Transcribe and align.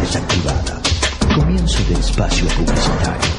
desactivada. 0.00 0.80
Comienzo 1.34 1.82
de 1.88 1.94
espacio 1.94 2.46
publicitario. 2.48 3.36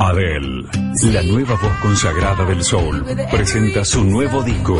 Adele, 0.00 0.64
la 1.12 1.22
nueva 1.22 1.54
voz 1.54 1.72
consagrada 1.80 2.44
del 2.44 2.62
soul, 2.64 3.04
presenta 3.30 3.84
su 3.84 4.04
nuevo 4.04 4.42
disco. 4.42 4.78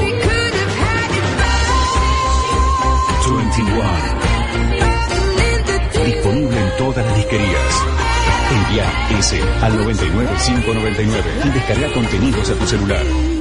21. 3.37 3.83
Disponible 6.05 6.59
en 6.59 6.77
todas 6.79 7.07
las 7.07 7.17
disquerías. 7.17 7.83
Envía 8.51 9.19
ese 9.19 9.41
al 9.63 9.77
99599 9.77 11.25
y 11.45 11.49
descarga 11.51 11.93
contenidos 11.95 12.51
a 12.51 12.55
tu 12.55 12.67
celular. 12.67 13.32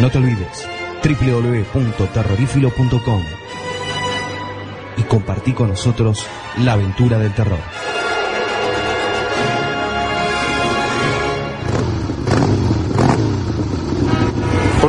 No 0.00 0.10
te 0.10 0.19
olvides, 0.19 0.66
www.terrorífilo.com 1.05 3.22
y 4.96 5.02
compartí 5.02 5.52
con 5.52 5.69
nosotros 5.69 6.26
la 6.56 6.72
aventura 6.72 7.20
del 7.20 7.32
terror. 7.32 7.60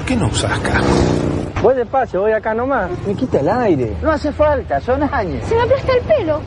Qué 0.09 0.15
no 0.15 0.25
usas 0.27 0.59
casco? 0.61 0.87
Voy 1.61 1.75
despacio, 1.75 2.21
voy 2.21 2.31
acá 2.31 2.55
nomás. 2.55 2.89
Me 3.05 3.13
quita 3.13 3.41
el 3.41 3.49
aire. 3.49 3.95
No 4.01 4.11
hace 4.11 4.31
falta, 4.31 4.81
son 4.81 5.03
años. 5.03 5.45
Se 5.47 5.53
me 5.53 5.61
aplasta 5.61 5.93
el 5.93 6.01
pelo. 6.01 6.41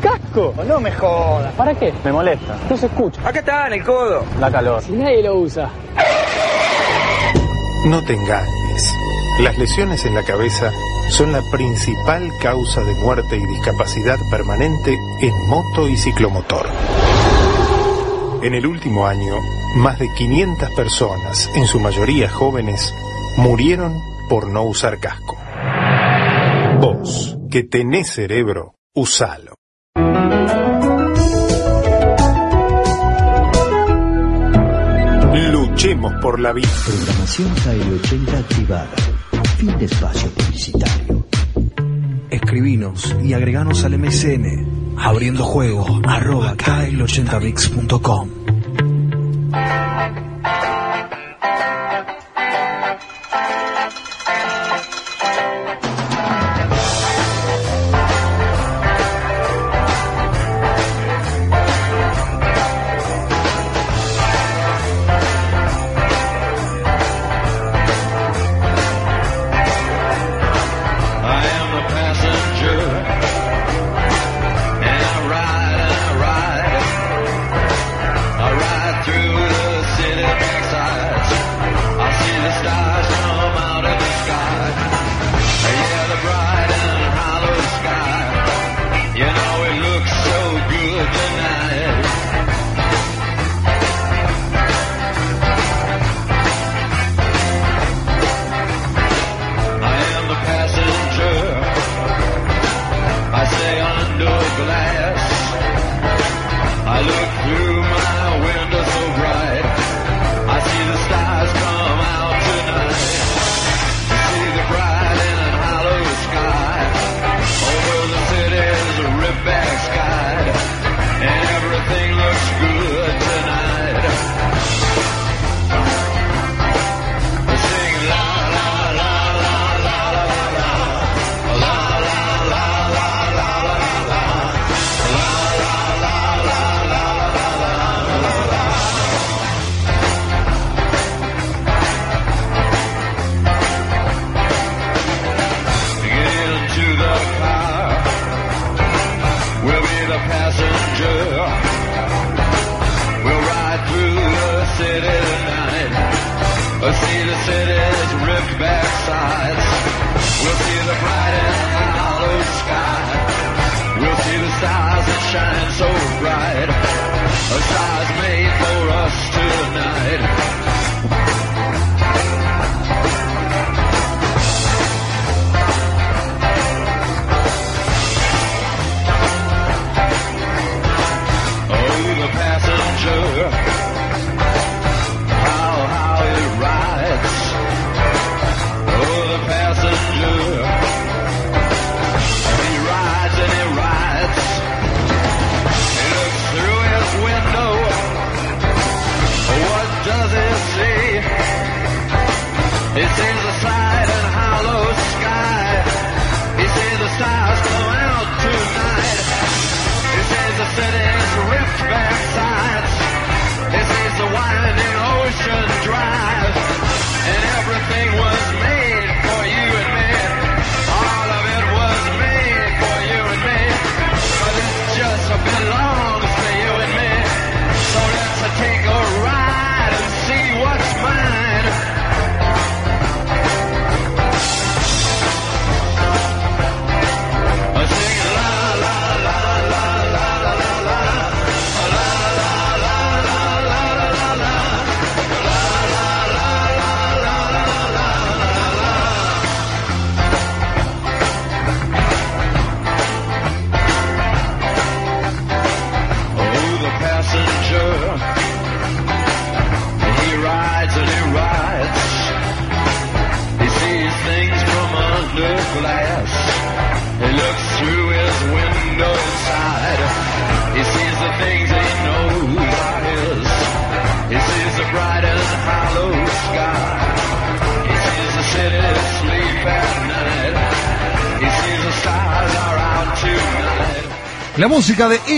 ¡Casco! 0.00 0.54
No 0.66 0.80
me 0.80 0.90
jodas. 0.92 1.52
¿Para 1.52 1.74
qué? 1.74 1.92
Me 2.04 2.10
molesta. 2.10 2.56
No 2.70 2.76
se 2.76 2.86
escucha. 2.86 3.20
Acá 3.28 3.40
está, 3.40 3.66
en 3.66 3.74
el 3.74 3.84
codo. 3.84 4.24
La 4.40 4.50
calor. 4.50 4.80
Si 4.80 4.92
nadie 4.92 5.22
lo 5.22 5.34
usa. 5.34 5.68
No 7.84 8.02
te 8.04 8.14
engañes. 8.14 8.94
Las 9.40 9.58
lesiones 9.58 10.04
en 10.06 10.14
la 10.14 10.22
cabeza 10.22 10.70
son 11.10 11.32
la 11.32 11.42
principal 11.52 12.30
causa 12.40 12.80
de 12.82 12.94
muerte 12.94 13.36
y 13.36 13.46
discapacidad 13.46 14.16
permanente 14.30 14.96
en 15.20 15.48
moto 15.48 15.86
y 15.86 15.96
ciclomotor. 15.98 16.66
En 18.42 18.54
el 18.54 18.66
último 18.66 19.06
año, 19.06 19.34
más 19.76 19.98
de 19.98 20.08
500 20.16 20.70
personas, 20.70 21.48
en 21.54 21.66
su 21.66 21.80
mayoría 21.80 22.28
jóvenes, 22.28 22.92
murieron 23.36 23.94
por 24.28 24.48
no 24.48 24.64
usar 24.64 24.98
casco. 25.00 25.36
Vos, 26.80 27.38
que 27.50 27.62
tenés 27.64 28.10
cerebro, 28.10 28.74
usalo. 28.94 29.54
Luchemos 35.52 36.12
por 36.20 36.40
la 36.40 36.52
vida. 36.52 36.68
Programación 36.86 37.54
KL80 37.56 38.38
activada. 38.38 38.90
Fin 39.56 39.78
de 39.78 39.84
espacio 39.86 40.30
publicitario. 40.30 41.26
Escribinos 42.30 43.16
y 43.22 43.32
agreganos 43.32 43.84
al 43.84 43.98
MSN 43.98 44.82
abriendo 44.98 45.44
juego 45.44 45.86
arroba 46.06 46.56
kl80mix.com. 46.56 48.41
Thank 49.52 49.72
you. 49.76 49.81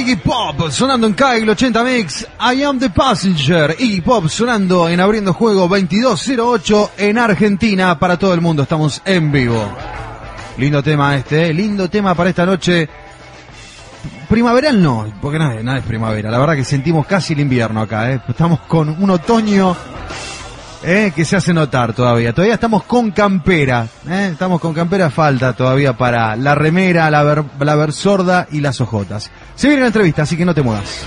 Iggy 0.04 0.16
Pop 0.16 0.70
sonando 0.70 1.06
en 1.06 1.14
KL 1.14 1.48
80 1.48 1.82
Mix. 1.82 2.26
I 2.38 2.62
am 2.62 2.78
the 2.78 2.90
passenger. 2.90 3.74
Iggy 3.78 4.02
Pop 4.02 4.28
sonando 4.28 4.86
en 4.86 5.00
abriendo 5.00 5.32
juego 5.32 5.66
2208 5.66 6.90
en 6.98 7.16
Argentina 7.16 7.98
para 7.98 8.18
todo 8.18 8.34
el 8.34 8.42
mundo. 8.42 8.64
Estamos 8.64 9.00
en 9.06 9.32
vivo. 9.32 9.66
Lindo 10.58 10.82
tema 10.82 11.16
este, 11.16 11.48
¿eh? 11.48 11.54
lindo 11.54 11.88
tema 11.88 12.14
para 12.14 12.28
esta 12.28 12.44
noche. 12.44 12.86
Primaveral 14.28 14.82
no, 14.82 15.10
porque 15.22 15.38
nada, 15.38 15.62
nada 15.62 15.78
es 15.78 15.84
primavera. 15.84 16.30
La 16.30 16.36
verdad 16.36 16.56
que 16.56 16.66
sentimos 16.66 17.06
casi 17.06 17.32
el 17.32 17.40
invierno 17.40 17.80
acá. 17.80 18.12
¿eh? 18.12 18.20
Estamos 18.28 18.60
con 18.60 18.90
un 18.90 19.08
otoño 19.08 19.74
¿eh? 20.84 21.12
que 21.14 21.24
se 21.24 21.36
hace 21.36 21.54
notar 21.54 21.94
todavía. 21.94 22.32
Todavía 22.32 22.54
estamos 22.54 22.84
con 22.84 23.10
campera. 23.10 23.86
¿eh? 24.08 24.28
Estamos 24.32 24.60
con 24.60 24.74
campera, 24.74 25.10
falta 25.10 25.54
todavía 25.54 25.96
para 25.96 26.36
la 26.36 26.54
remera, 26.54 27.10
la, 27.10 27.22
ver, 27.22 27.44
la 27.58 27.74
versorda 27.74 28.46
y 28.50 28.60
las 28.60 28.80
ojotas. 28.80 29.30
Se 29.56 29.68
viene 29.68 29.82
la 29.82 29.88
entrevista, 29.88 30.22
así 30.22 30.36
que 30.36 30.44
no 30.44 30.54
te 30.54 30.62
muevas. 30.62 31.06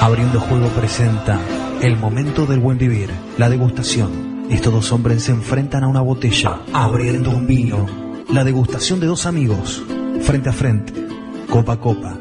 Abriendo 0.00 0.40
Juego 0.40 0.66
presenta 0.68 1.38
El 1.82 1.96
momento 1.96 2.46
del 2.46 2.58
buen 2.58 2.78
vivir, 2.78 3.10
la 3.38 3.48
degustación. 3.48 4.46
Estos 4.50 4.72
dos 4.72 4.92
hombres 4.92 5.22
se 5.22 5.30
enfrentan 5.30 5.84
a 5.84 5.88
una 5.88 6.00
botella, 6.00 6.60
abriendo 6.72 7.30
un 7.30 7.46
vino. 7.46 7.86
La 8.30 8.42
degustación 8.42 8.98
de 8.98 9.06
dos 9.06 9.26
amigos, 9.26 9.82
frente 10.22 10.48
a 10.48 10.52
frente, 10.52 10.92
copa 11.48 11.74
a 11.74 11.76
copa. 11.76 12.16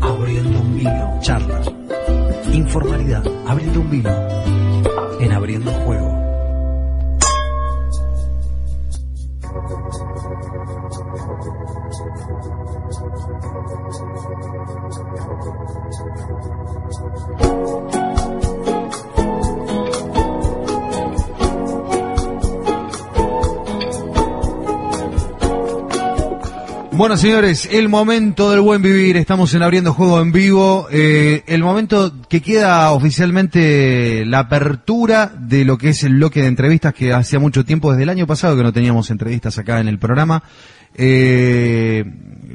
Abriendo 0.00 0.60
un 0.60 0.76
vino, 0.76 1.18
charla, 1.20 1.60
informalidad, 2.52 3.22
abriendo 3.46 3.80
un 3.80 3.90
vino, 3.90 4.10
en 5.20 5.32
Abriendo 5.32 5.70
Juego. 5.70 6.03
Bueno, 27.04 27.18
señores, 27.18 27.68
el 27.70 27.90
momento 27.90 28.50
del 28.50 28.62
buen 28.62 28.80
vivir. 28.80 29.18
Estamos 29.18 29.52
en 29.52 29.62
abriendo 29.62 29.92
juego 29.92 30.22
en 30.22 30.32
vivo. 30.32 30.88
Eh, 30.90 31.42
el 31.46 31.62
momento 31.62 32.14
que 32.30 32.40
queda 32.40 32.92
oficialmente 32.92 34.24
la 34.24 34.38
apertura 34.38 35.30
de 35.38 35.66
lo 35.66 35.76
que 35.76 35.90
es 35.90 36.02
el 36.02 36.14
bloque 36.14 36.40
de 36.40 36.46
entrevistas 36.46 36.94
que 36.94 37.12
hacía 37.12 37.38
mucho 37.38 37.62
tiempo, 37.62 37.90
desde 37.90 38.04
el 38.04 38.08
año 38.08 38.26
pasado 38.26 38.56
que 38.56 38.62
no 38.62 38.72
teníamos 38.72 39.10
entrevistas 39.10 39.58
acá 39.58 39.80
en 39.80 39.88
el 39.88 39.98
programa. 39.98 40.44
Eh, 40.94 42.04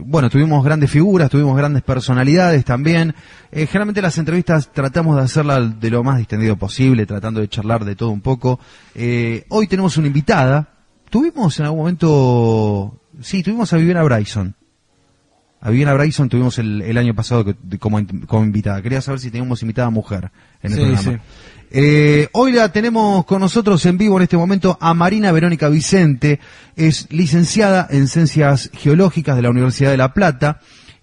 bueno, 0.03 0.31
tuvimos 0.31 0.65
grandes 0.65 0.89
figuras, 0.89 1.29
tuvimos 1.29 1.55
grandes 1.55 1.83
personalidades 1.83 2.65
también. 2.65 3.13
Eh, 3.51 3.67
generalmente 3.67 4.01
las 4.01 4.17
entrevistas 4.17 4.71
tratamos 4.73 5.15
de 5.17 5.21
hacerlas 5.21 5.79
de 5.79 5.91
lo 5.91 6.03
más 6.03 6.17
distendido 6.17 6.55
posible, 6.55 7.05
tratando 7.05 7.39
de 7.39 7.49
charlar 7.49 7.85
de 7.85 7.95
todo 7.95 8.09
un 8.09 8.21
poco. 8.21 8.59
Eh, 8.95 9.45
hoy 9.49 9.67
tenemos 9.67 9.95
una 9.97 10.07
invitada. 10.07 10.69
Tuvimos 11.11 11.59
en 11.59 11.65
algún 11.65 11.81
momento 11.81 12.99
Sí, 13.21 13.43
tuvimos 13.43 13.71
a 13.73 13.77
Viviana 13.77 14.03
Bryson. 14.03 14.55
A 15.61 15.69
Viviana 15.71 15.93
Bryson 15.93 16.29
tuvimos 16.29 16.57
el, 16.59 16.81
el 16.81 16.97
año 16.97 17.13
pasado 17.13 17.43
que- 17.43 17.55
de- 17.61 17.77
como, 17.79 17.99
in- 17.99 18.21
como 18.21 18.43
invitada. 18.45 18.81
Quería 18.81 19.01
saber 19.01 19.19
si 19.19 19.29
teníamos 19.29 19.61
invitada 19.61 19.89
mujer 19.89 20.31
en 20.63 20.71
el 20.71 20.77
Sí, 20.77 20.83
programa. 20.85 21.11
sí. 21.11 21.17
Eh, 21.71 22.29
hoy 22.31 22.51
la 22.53 22.71
tenemos 22.71 23.25
con 23.25 23.41
nosotros 23.41 23.85
en 23.85 23.97
vivo 23.97 24.17
en 24.17 24.23
este 24.23 24.37
momento 24.37 24.77
a 24.81 24.93
Marina 24.93 25.31
Verónica 25.31 25.67
Vicente. 25.69 26.39
Es 26.75 27.07
licenciada 27.11 27.87
en 27.89 28.07
Ciencias 28.07 28.71
Geológicas 28.73 29.35
de 29.35 29.41
la 29.43 29.49
Universidad 29.49 29.91
de 29.91 29.97
La 29.97 30.13
Plata. 30.13 30.61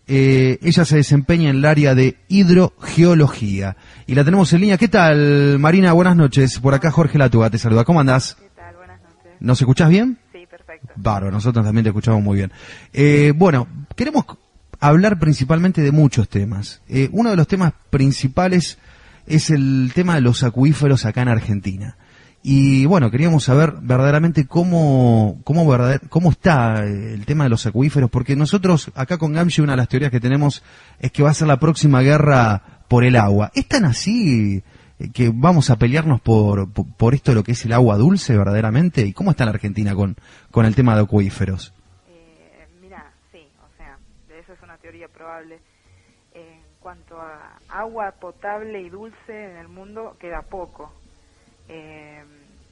Eh, 0.08 0.58
ella 0.62 0.85
se 0.85 0.96
desempeña 0.96 1.50
en 1.50 1.56
el 1.56 1.64
área 1.66 1.94
de 1.94 2.16
hidrogeología. 2.28 3.76
Y 4.06 4.14
la 4.14 4.25
tenemos 4.25 4.52
en 4.52 4.61
línea. 4.62 4.78
¿Qué 4.78 4.88
tal, 4.88 5.58
Marina? 5.58 5.92
Buenas 5.92 6.16
noches. 6.16 6.58
Por 6.61 6.75
acá 6.75 6.90
Jorge 6.90 7.18
Latuga 7.18 7.50
te 7.50 7.58
saluda. 7.58 7.85
¿Cómo 7.85 8.00
andás? 8.00 8.37
¿Qué 8.37 8.49
tal? 8.56 8.75
Buenas 8.76 9.00
noches. 9.02 9.32
¿Nos 9.40 9.61
escuchás 9.61 9.90
bien? 9.90 10.18
Bárbaro, 10.96 11.30
nosotros 11.30 11.64
también 11.64 11.84
te 11.84 11.90
escuchamos 11.90 12.22
muy 12.22 12.36
bien. 12.38 12.52
Eh, 12.92 13.32
bueno, 13.36 13.66
queremos 13.94 14.24
hablar 14.80 15.18
principalmente 15.18 15.82
de 15.82 15.92
muchos 15.92 16.28
temas. 16.28 16.82
Eh, 16.88 17.08
uno 17.12 17.30
de 17.30 17.36
los 17.36 17.46
temas 17.48 17.72
principales 17.90 18.78
es 19.26 19.50
el 19.50 19.92
tema 19.94 20.14
de 20.14 20.20
los 20.20 20.42
acuíferos 20.42 21.04
acá 21.04 21.22
en 21.22 21.28
Argentina. 21.28 21.96
Y 22.42 22.86
bueno, 22.86 23.10
queríamos 23.10 23.42
saber 23.44 23.74
verdaderamente 23.82 24.46
cómo, 24.46 25.40
cómo, 25.42 25.64
verdader- 25.66 26.02
cómo 26.08 26.30
está 26.30 26.84
el 26.84 27.24
tema 27.26 27.42
de 27.44 27.50
los 27.50 27.66
acuíferos, 27.66 28.08
porque 28.08 28.36
nosotros 28.36 28.92
acá 28.94 29.18
con 29.18 29.32
Gamshi 29.32 29.62
una 29.62 29.72
de 29.72 29.78
las 29.78 29.88
teorías 29.88 30.12
que 30.12 30.20
tenemos 30.20 30.62
es 31.00 31.10
que 31.10 31.24
va 31.24 31.30
a 31.30 31.34
ser 31.34 31.48
la 31.48 31.58
próxima 31.58 32.02
guerra 32.02 32.84
por 32.86 33.02
el 33.02 33.16
agua. 33.16 33.50
¿Es 33.52 33.66
tan 33.66 33.84
así 33.84 34.62
que 35.12 35.30
vamos 35.34 35.70
a 35.70 35.76
pelearnos 35.76 36.20
por, 36.20 36.72
por, 36.72 37.14
esto 37.14 37.30
de 37.30 37.36
lo 37.36 37.44
que 37.44 37.52
es 37.52 37.64
el 37.64 37.72
agua 37.72 37.96
dulce 37.96 38.36
verdaderamente? 38.36 39.02
¿Y 39.02 39.12
cómo 39.12 39.30
está 39.30 39.44
la 39.44 39.50
Argentina 39.52 39.94
con, 39.94 40.16
con 40.50 40.64
el 40.64 40.74
tema 40.74 40.94
de 40.94 41.02
acuíferos? 41.02 41.74
Eh, 42.08 42.66
mira, 42.80 43.12
sí, 43.32 43.46
o 43.62 43.76
sea, 43.76 43.98
eso 44.38 44.52
es 44.52 44.62
una 44.62 44.78
teoría 44.78 45.08
probable. 45.08 45.60
En 46.32 46.60
cuanto 46.80 47.20
a 47.20 47.58
agua 47.68 48.12
potable 48.12 48.80
y 48.80 48.90
dulce 48.90 49.50
en 49.50 49.56
el 49.56 49.68
mundo, 49.68 50.16
queda 50.18 50.42
poco. 50.42 50.92
Eh, 51.68 52.24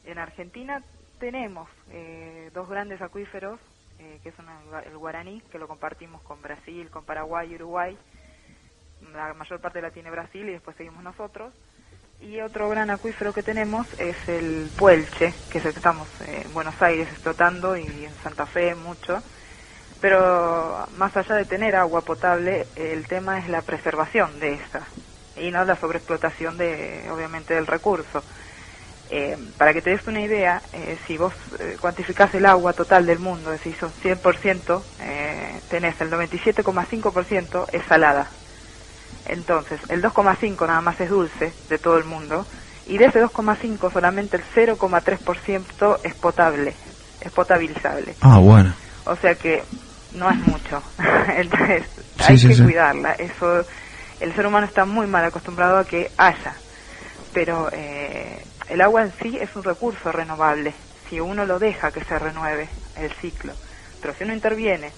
en 0.04 0.18
Argentina 0.18 0.82
tenemos 1.18 1.68
eh, 1.90 2.50
dos 2.52 2.68
grandes 2.68 3.00
acuíferos, 3.00 3.58
eh, 3.98 4.20
que 4.22 4.32
son 4.32 4.46
el 4.84 4.96
Guaraní, 4.98 5.40
que 5.50 5.58
lo 5.58 5.68
compartimos 5.68 6.22
con 6.22 6.42
Brasil, 6.42 6.90
con 6.90 7.04
Paraguay 7.04 7.50
y 7.50 7.54
Uruguay. 7.54 7.96
La 9.12 9.32
mayor 9.34 9.60
parte 9.60 9.80
la 9.80 9.90
tiene 9.90 10.10
Brasil 10.10 10.48
y 10.48 10.52
después 10.52 10.76
seguimos 10.76 11.02
nosotros. 11.02 11.52
Y 12.20 12.40
otro 12.40 12.68
gran 12.68 12.90
acuífero 12.90 13.32
que 13.32 13.42
tenemos 13.42 13.86
es 13.98 14.16
el 14.28 14.72
Puelche, 14.76 15.34
que 15.50 15.58
estamos 15.58 16.08
en 16.20 16.52
Buenos 16.54 16.80
Aires 16.80 17.08
explotando 17.10 17.76
y 17.76 18.04
en 18.04 18.16
Santa 18.22 18.46
Fe 18.46 18.74
mucho. 18.74 19.22
Pero 20.00 20.86
más 20.92 21.16
allá 21.16 21.36
de 21.36 21.46
tener 21.46 21.76
agua 21.76 22.02
potable, 22.02 22.68
el 22.76 23.06
tema 23.08 23.38
es 23.40 23.48
la 23.48 23.62
preservación 23.62 24.38
de 24.40 24.54
esta 24.54 24.88
y 25.36 25.50
no 25.50 25.64
la 25.64 25.78
sobreexplotación 25.80 26.56
de, 26.56 27.10
obviamente, 27.10 27.54
del 27.54 27.66
recurso. 27.66 28.24
Eh, 29.10 29.36
para 29.58 29.74
que 29.74 29.82
te 29.82 29.90
des 29.90 30.06
una 30.06 30.20
idea, 30.22 30.62
eh, 30.72 30.98
si 31.06 31.18
vos 31.18 31.34
eh, 31.58 31.76
cuantificás 31.80 32.34
el 32.34 32.46
agua 32.46 32.72
total 32.74 33.06
del 33.06 33.18
mundo, 33.18 33.52
es 33.52 33.60
decir, 33.60 33.78
son 33.78 33.92
100%, 34.02 34.86
eh, 34.98 35.62
tenés 35.68 36.00
el 36.00 36.10
97,5% 36.10 37.66
es 37.72 37.84
salada. 37.86 38.32
Entonces, 39.24 39.80
el 39.88 40.02
2,5 40.02 40.66
nada 40.66 40.80
más 40.80 41.00
es 41.00 41.08
dulce 41.08 41.54
de 41.68 41.78
todo 41.78 41.96
el 41.96 42.04
mundo, 42.04 42.46
y 42.86 42.98
de 42.98 43.06
ese 43.06 43.20
2,5 43.20 43.92
solamente 43.92 44.36
el 44.36 44.44
0,3% 44.54 46.00
es 46.04 46.14
potable, 46.16 46.76
es 47.20 47.32
potabilizable. 47.32 48.16
Ah, 48.20 48.38
bueno. 48.38 48.74
O 49.06 49.16
sea 49.16 49.34
que 49.36 49.64
no 50.12 50.30
es 50.30 50.38
mucho. 50.38 50.82
Entonces, 51.36 51.86
Sí, 52.16 52.32
hay 52.32 52.36
sí, 52.38 52.48
que 52.48 52.54
sí. 52.54 52.64
cuidarla. 52.64 53.12
Eso, 53.12 53.66
el 54.20 54.34
ser 54.34 54.46
humano 54.46 54.66
está 54.66 54.84
muy 54.84 55.06
mal 55.06 55.24
acostumbrado 55.24 55.78
a 55.78 55.84
que 55.84 56.10
haya. 56.16 56.60
Pero 57.32 57.68
eh, 57.72 58.44
el 58.68 58.80
agua 58.80 59.02
en 59.02 59.12
sí 59.18 59.36
es 59.40 59.54
un 59.56 59.64
recurso 59.64 60.12
renovable. 60.12 60.74
Si 61.08 61.18
uno 61.20 61.44
lo 61.44 61.58
deja 61.58 61.90
que 61.90 62.04
se 62.04 62.18
renueve 62.18 62.70
el 62.96 63.12
ciclo. 63.20 63.56
Pero 64.00 64.14
si 64.14 64.24
uno 64.24 64.32
interviene, 64.34 64.94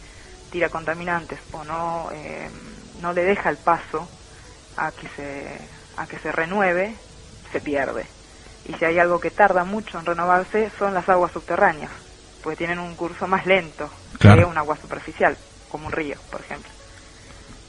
tira 0.51 0.69
contaminantes 0.69 1.41
o 1.53 1.65
no, 1.65 2.11
eh, 2.13 2.51
no 3.01 3.13
le 3.13 3.25
deja 3.25 3.51
el 3.51 3.59
paso 3.59 4.09
a 4.77 4.93
que 4.93 5.09
se, 5.17 5.71
a 5.97 6.07
que 6.07 6.19
se 6.19 6.33
renueve, 6.33 6.97
se 7.53 7.61
pierde. 7.61 8.07
Y 8.65 8.75
si 8.75 8.85
hay 8.85 8.99
algo 8.99 9.21
que 9.21 9.31
tarda 9.31 9.65
mucho 9.65 9.99
en 9.99 10.07
renovarse, 10.07 10.71
son 10.79 10.95
las 10.95 11.09
aguas 11.09 11.33
subterráneas, 11.33 11.93
porque 12.43 12.57
tienen 12.57 12.79
un 12.79 12.97
curso 12.97 13.27
más 13.27 13.47
lento 13.47 13.91
Claro. 14.19 14.43
que 14.43 14.45
un 14.47 14.59
agua 14.59 14.77
superficial, 14.81 15.39
como 15.69 15.87
un 15.87 15.93
río, 15.93 16.21
por 16.31 16.41
ejemplo. 16.41 16.71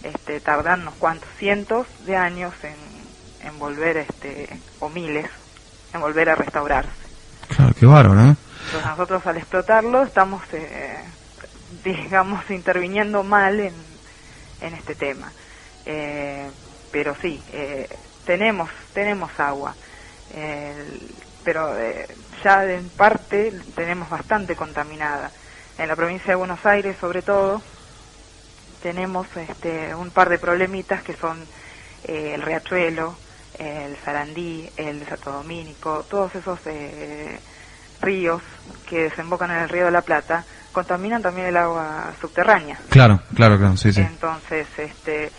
Este, 0.02 0.40
tardan 0.42 0.82
unos 0.82 0.96
cuantos 0.96 1.30
cientos 1.40 1.88
de 2.00 2.16
años 2.16 2.54
en, 2.64 3.08
en 3.40 3.60
volver, 3.60 3.98
este, 3.98 4.62
o 4.80 4.90
miles, 4.90 5.30
en 5.94 6.02
volver 6.02 6.30
a 6.30 6.36
restaurarse. 6.36 6.92
Claro, 7.56 7.74
qué 7.78 7.86
bárbaro, 7.86 8.16
¿no? 8.16 8.30
Entonces 8.30 8.86
nosotros 8.86 9.26
al 9.26 9.38
explotarlo 9.38 10.04
estamos, 10.04 10.44
eh, 10.54 11.04
digamos, 11.84 12.50
interviniendo 12.50 13.24
mal 13.24 13.60
en, 13.60 13.97
en 14.60 14.76
este 14.76 14.96
tema. 14.96 15.34
Eh, 15.86 16.52
pero 16.92 17.16
sí, 17.22 17.44
eh, 17.50 17.88
tenemos, 18.26 18.70
tenemos 18.94 19.32
agua. 19.40 19.78
El- 20.30 21.24
pero 21.44 21.78
eh, 21.80 22.08
ya 22.44 22.64
en 22.66 22.92
parte 22.92 23.52
tenemos 23.76 24.10
bastante 24.10 24.56
contaminada. 24.56 25.34
En 25.78 25.88
la 25.90 25.96
provincia 25.96 26.30
de 26.30 26.36
Buenos 26.38 26.66
Aires, 26.66 26.98
sobre 27.00 27.24
todo, 27.24 27.64
tenemos 28.82 29.28
este, 29.36 29.96
un 29.96 30.12
par 30.12 30.30
de 30.30 30.40
problemitas 30.40 31.04
que 31.04 31.16
son 31.18 31.50
eh, 32.04 32.34
el 32.36 32.42
riachuelo, 32.44 33.20
el 33.54 33.98
Sarandí, 34.06 34.72
el 34.78 35.08
Santo 35.10 35.32
Domínico, 35.32 36.06
todos 36.10 36.34
esos 36.36 36.60
eh, 36.66 37.42
ríos 38.02 38.44
que 38.88 38.98
desembocan 39.04 39.52
en 39.52 39.60
el 39.60 39.70
río 39.70 39.86
de 39.86 39.92
la 39.92 40.04
Plata 40.04 40.48
contaminan 40.72 41.22
también 41.22 41.48
el 41.48 41.58
agua 41.58 42.14
subterránea. 42.22 42.80
Claro, 42.90 43.20
claro, 43.36 43.58
claro, 43.58 43.78
sí, 43.78 43.92
sí. 43.92 44.02
Entonces, 44.02 44.68
este, 44.78 45.32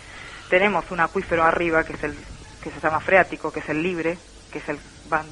tenemos 0.49 0.89
un 0.91 0.99
acuífero 0.99 1.43
arriba 1.43 1.83
que 1.83 1.93
es 1.93 2.03
el 2.03 2.17
que 2.61 2.71
se 2.71 2.79
llama 2.81 2.99
freático, 2.99 3.51
que 3.51 3.61
es 3.61 3.69
el 3.69 3.81
libre, 3.81 4.17
que 4.51 4.59
es 4.59 4.69
el, 4.69 4.79
van, 5.05 5.27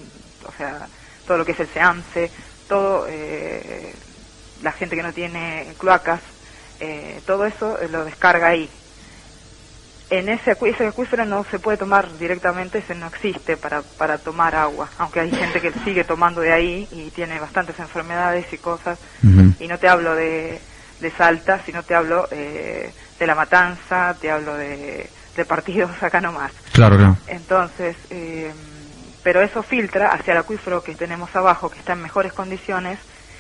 o 0.46 0.52
sea, 0.58 0.88
todo 1.26 1.38
lo 1.38 1.46
que 1.46 1.52
es 1.52 1.60
el 1.60 1.68
seance, 1.74 2.32
todo, 2.68 3.06
eh, 3.08 3.94
la 4.62 4.72
gente 4.74 4.96
que 4.96 5.04
no 5.04 5.14
tiene 5.14 5.76
cloacas, 5.78 6.22
eh, 6.80 7.22
todo 7.26 7.46
eso 7.46 7.78
eh, 7.80 7.90
lo 7.90 8.06
descarga 8.06 8.50
ahí. 8.50 8.70
En 10.10 10.30
ese, 10.30 10.56
ese 10.62 10.88
acuífero 10.88 11.26
no 11.26 11.44
se 11.52 11.60
puede 11.60 11.78
tomar 11.78 12.18
directamente, 12.18 12.78
ese 12.80 12.96
no 12.96 13.08
existe 13.08 13.58
para, 13.58 13.84
para 13.98 14.20
tomar 14.20 14.56
agua, 14.56 14.90
aunque 14.98 15.20
hay 15.20 15.32
gente 15.32 15.60
que 15.60 15.74
sigue 15.84 16.06
tomando 16.06 16.40
de 16.40 16.54
ahí 16.54 16.88
y 16.92 17.12
tiene 17.12 17.40
bastantes 17.40 17.78
enfermedades 17.78 18.46
y 18.54 18.58
cosas, 18.58 18.98
y 19.60 19.68
no 19.68 19.78
te 19.80 19.90
hablo 19.90 20.16
de, 20.16 20.62
de 21.00 21.12
Salta, 21.18 21.62
sino 21.66 21.84
te 21.84 21.94
hablo 21.94 22.28
eh, 22.32 22.94
de 23.20 23.28
La 23.28 23.36
Matanza, 23.36 24.18
te 24.22 24.32
hablo 24.32 24.56
de, 24.56 25.12
de 25.36 25.46
partidos 25.46 25.92
acá 26.02 26.22
nomás. 26.22 26.54
Claro, 26.74 26.96
claro. 26.96 27.18
Entonces, 27.28 27.98
eh, 28.10 28.54
pero 29.24 29.42
eso 29.42 29.62
filtra 29.64 30.12
hacia 30.14 30.32
el 30.32 30.40
acuífero 30.40 30.82
que 30.84 30.96
tenemos 30.96 31.30
abajo, 31.36 31.70
que 31.70 31.80
está 31.80 31.94
en 31.94 32.02
mejores 32.02 32.32
condiciones 32.32 32.98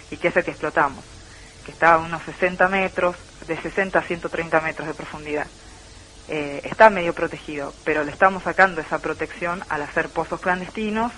y 0.09 0.17
que 0.17 0.27
es 0.27 0.35
el 0.35 0.43
que 0.43 0.51
explotamos, 0.51 1.05
que 1.63 1.71
está 1.71 1.93
a 1.93 1.97
unos 1.97 2.21
60 2.25 2.67
metros, 2.67 3.15
de 3.45 3.55
60 3.61 3.99
a 3.99 4.07
130 4.07 4.59
metros 4.61 4.85
de 4.85 4.93
profundidad. 4.93 5.47
Eh, 6.29 6.61
está 6.65 6.89
medio 6.89 7.13
protegido, 7.13 7.73
pero 7.85 8.03
le 8.03 8.11
estamos 8.11 8.43
sacando 8.43 8.81
esa 8.81 8.99
protección 8.99 9.61
al 9.69 9.81
hacer 9.81 10.09
pozos 10.09 10.41
clandestinos 10.41 11.11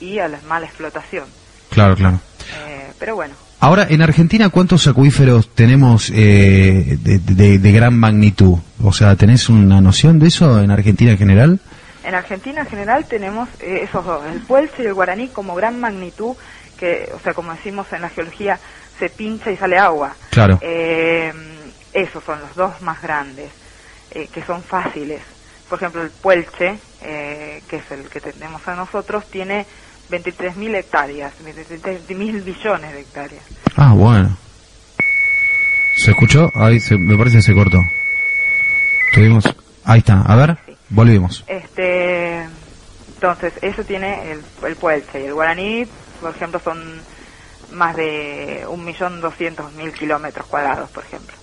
y 0.00 0.18
a 0.18 0.28
la 0.28 0.38
mala 0.46 0.66
explotación. 0.66 1.24
Claro, 1.70 1.96
claro. 1.96 2.20
Eh, 2.68 2.92
pero 2.98 3.14
bueno, 3.14 3.34
Ahora, 3.60 3.86
en 3.88 4.02
Argentina, 4.02 4.48
¿cuántos 4.48 4.88
acuíferos 4.88 5.54
tenemos 5.54 6.10
eh, 6.12 6.98
de, 7.00 7.18
de- 7.20 7.58
de 7.60 7.72
gran 7.72 7.96
magnitud? 7.96 8.58
O 8.82 8.92
sea, 8.92 9.14
¿tenés 9.14 9.48
una 9.48 9.80
noción 9.80 10.18
de 10.18 10.26
eso 10.26 10.60
en 10.60 10.72
Argentina 10.72 11.12
en 11.12 11.18
general? 11.18 11.60
En 12.04 12.16
Argentina 12.16 12.62
en 12.62 12.66
general 12.66 13.04
tenemos 13.06 13.48
eh, 13.60 13.82
esos 13.84 14.04
dos, 14.04 14.24
el 14.26 14.40
puelche 14.40 14.82
y 14.82 14.86
el 14.86 14.94
guaraní 14.94 15.28
como 15.28 15.54
gran 15.54 15.78
magnitud, 15.78 16.34
que, 16.76 17.08
o 17.14 17.20
sea, 17.20 17.34
como 17.34 17.52
decimos 17.52 17.86
en 17.92 18.02
la 18.02 18.08
geología, 18.08 18.58
se 18.98 19.08
pincha 19.08 19.52
y 19.52 19.56
sale 19.56 19.78
agua. 19.78 20.16
Claro. 20.30 20.58
Eh, 20.60 21.32
esos 21.92 22.24
son 22.24 22.40
los 22.40 22.56
dos 22.56 22.82
más 22.82 23.00
grandes, 23.00 23.48
eh, 24.14 24.28
que 24.28 24.44
son 24.44 24.62
fáciles. 24.64 25.22
Por 25.68 25.78
ejemplo, 25.78 26.02
el 26.02 26.12
puelche, 26.12 26.80
eh, 27.00 27.62
que 27.68 27.76
es 27.76 27.90
el 27.90 28.08
que 28.10 28.20
tenemos 28.20 28.60
a 28.66 28.74
nosotros, 28.74 29.24
tiene 29.30 29.66
23.000 30.10 30.76
hectáreas, 30.76 31.34
23.000 31.40 32.42
billones 32.44 32.92
de 32.92 33.00
hectáreas. 33.00 33.44
Ah, 33.76 33.94
bueno. 33.94 34.36
¿Se 35.96 36.10
escuchó? 36.10 36.50
Ahí 36.54 36.78
se- 36.80 36.98
me 36.98 37.16
parece 37.16 37.36
que 37.38 37.42
se 37.42 37.54
cortó. 37.54 37.78
Tuvimos... 39.14 39.44
Ahí 39.84 39.98
está, 39.98 40.20
a 40.22 40.36
ver, 40.36 40.56
volvimos. 40.90 41.44
Este, 41.48 42.44
entonces, 43.08 43.52
eso 43.62 43.82
tiene 43.84 44.32
el, 44.32 44.44
el 44.64 44.76
puelche 44.76 45.20
y 45.20 45.24
el 45.26 45.34
guaraní, 45.34 45.86
por 46.20 46.34
ejemplo, 46.36 46.60
son 46.64 47.04
más 47.70 47.96
de 47.96 48.64
1.200.000 48.68 49.92
kilómetros 49.98 50.46
cuadrados, 50.46 50.90
por 50.90 51.04
ejemplo. 51.04 51.36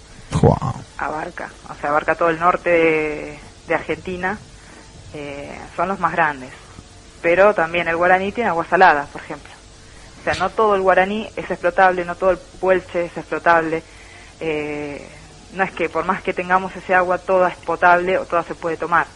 Abarca, 0.97 1.49
o 1.69 1.75
sea, 1.75 1.89
abarca 1.89 2.15
todo 2.15 2.29
el 2.29 2.39
norte 2.39 2.69
de, 3.67 3.75
Argentina, 3.75 4.37
eh, 5.13 5.59
son 5.75 5.89
los 5.89 5.99
más 5.99 6.11
grandes. 6.11 6.51
Pero 7.21 7.53
también 7.53 7.87
el 7.87 7.97
guaraní 7.97 8.31
tiene 8.31 8.49
agua 8.49 8.65
salada, 8.65 9.05
por 9.11 9.21
ejemplo. 9.21 9.51
O 10.19 10.23
sea, 10.23 10.33
no 10.35 10.49
todo 10.49 10.75
el 10.75 10.81
guaraní 10.81 11.29
es 11.35 11.49
explotable, 11.49 12.05
no 12.05 12.15
todo 12.15 12.31
el 12.31 12.37
puelche 12.37 13.05
es 13.05 13.17
explotable. 13.17 13.83
Eh, 14.39 15.07
no 15.53 15.63
es 15.63 15.71
que 15.71 15.89
por 15.89 16.05
más 16.05 16.21
que 16.21 16.33
tengamos 16.33 16.75
ese 16.75 16.93
agua, 16.93 17.17
toda 17.17 17.49
es 17.49 17.57
potable 17.57 18.17
o 18.17 18.25
toda 18.25 18.43
se 18.43 18.55
puede 18.55 18.77
tomar. 18.77 19.07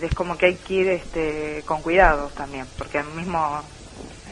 Es 0.00 0.14
como 0.14 0.36
que 0.36 0.46
hay 0.46 0.56
que 0.56 0.74
ir 0.74 0.88
este, 0.88 1.62
con 1.64 1.82
cuidado 1.82 2.28
también, 2.28 2.66
porque 2.76 2.98
al 2.98 3.06
mismo 3.06 3.62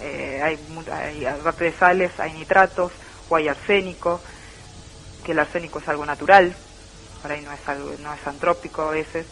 eh, 0.03 0.41
hay, 0.43 0.59
hay, 0.93 1.41
de 1.59 1.73
sales, 1.73 2.13
hay 2.19 2.33
nitratos 2.33 2.93
o 3.29 3.37
hay 3.37 3.49
arsénico, 3.49 4.21
que 5.25 5.33
el 5.33 5.39
arsénico 5.41 5.81
es 5.81 5.89
algo 5.89 6.07
natural, 6.07 6.57
por 7.21 7.33
ahí 7.33 7.41
no 7.43 7.53
es 7.53 7.61
algo, 7.67 7.97
no 7.99 8.15
es 8.15 8.25
antrópico 8.27 8.83
a 8.83 8.91
veces, 8.91 9.27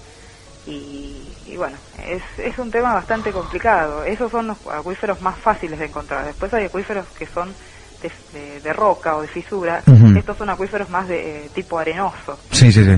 y, 0.65 1.37
y 1.45 1.57
bueno, 1.57 1.79
es, 1.99 2.23
es 2.39 2.57
un 2.59 2.71
tema 2.71 2.95
bastante 2.95 3.33
complicado. 3.33 4.05
Esos 4.05 4.31
son 4.31 4.47
los 4.47 4.59
acuíferos 4.67 5.21
más 5.21 5.41
fáciles 5.41 5.79
de 5.79 5.87
encontrar. 5.87 6.25
Después 6.27 6.53
hay 6.55 6.67
acuíferos 6.67 7.09
que 7.19 7.27
son 7.29 7.57
de, 8.01 8.13
de- 8.33 8.61
de 8.61 8.73
roca 8.73 9.17
o 9.17 9.23
de 9.23 9.29
fisura. 9.29 9.83
Estos 10.17 10.37
son 10.39 10.51
acuíferos 10.51 10.89
más 10.89 11.09
de 11.09 11.47
eh, 11.47 11.51
tipo 11.51 11.79
arenoso. 11.79 12.39
Sí, 12.51 12.71
sí, 12.71 12.85
sí. 12.85 12.95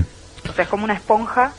O 0.49 0.53
sea, 0.53 0.63
es 0.65 0.69
como 0.69 0.83
una 0.83 0.93
esponja 0.93 1.55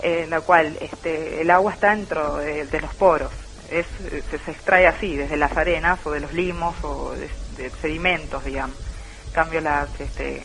eh, 0.00 0.22
en 0.24 0.30
la 0.30 0.40
cual 0.40 0.76
este, 0.80 1.40
el 1.42 1.50
agua 1.50 1.74
está 1.74 1.90
dentro 1.94 2.38
de, 2.38 2.66
de 2.66 2.80
los 2.80 2.92
poros. 2.96 3.32
Es, 3.68 3.86
se, 3.98 4.38
se 4.38 4.50
extrae 4.50 4.88
así, 4.88 5.16
desde 5.16 5.36
las 5.36 5.56
arenas 5.56 6.04
o 6.04 6.10
de 6.10 6.20
los 6.20 6.32
limos 6.32 6.76
o 6.82 7.12
de, 7.12 7.30
de 7.50 7.70
sedimentos, 7.80 8.42
digamos. 8.44 8.78
En 9.26 9.32
cambio, 9.32 9.60
las, 9.60 9.88
este, 10.00 10.44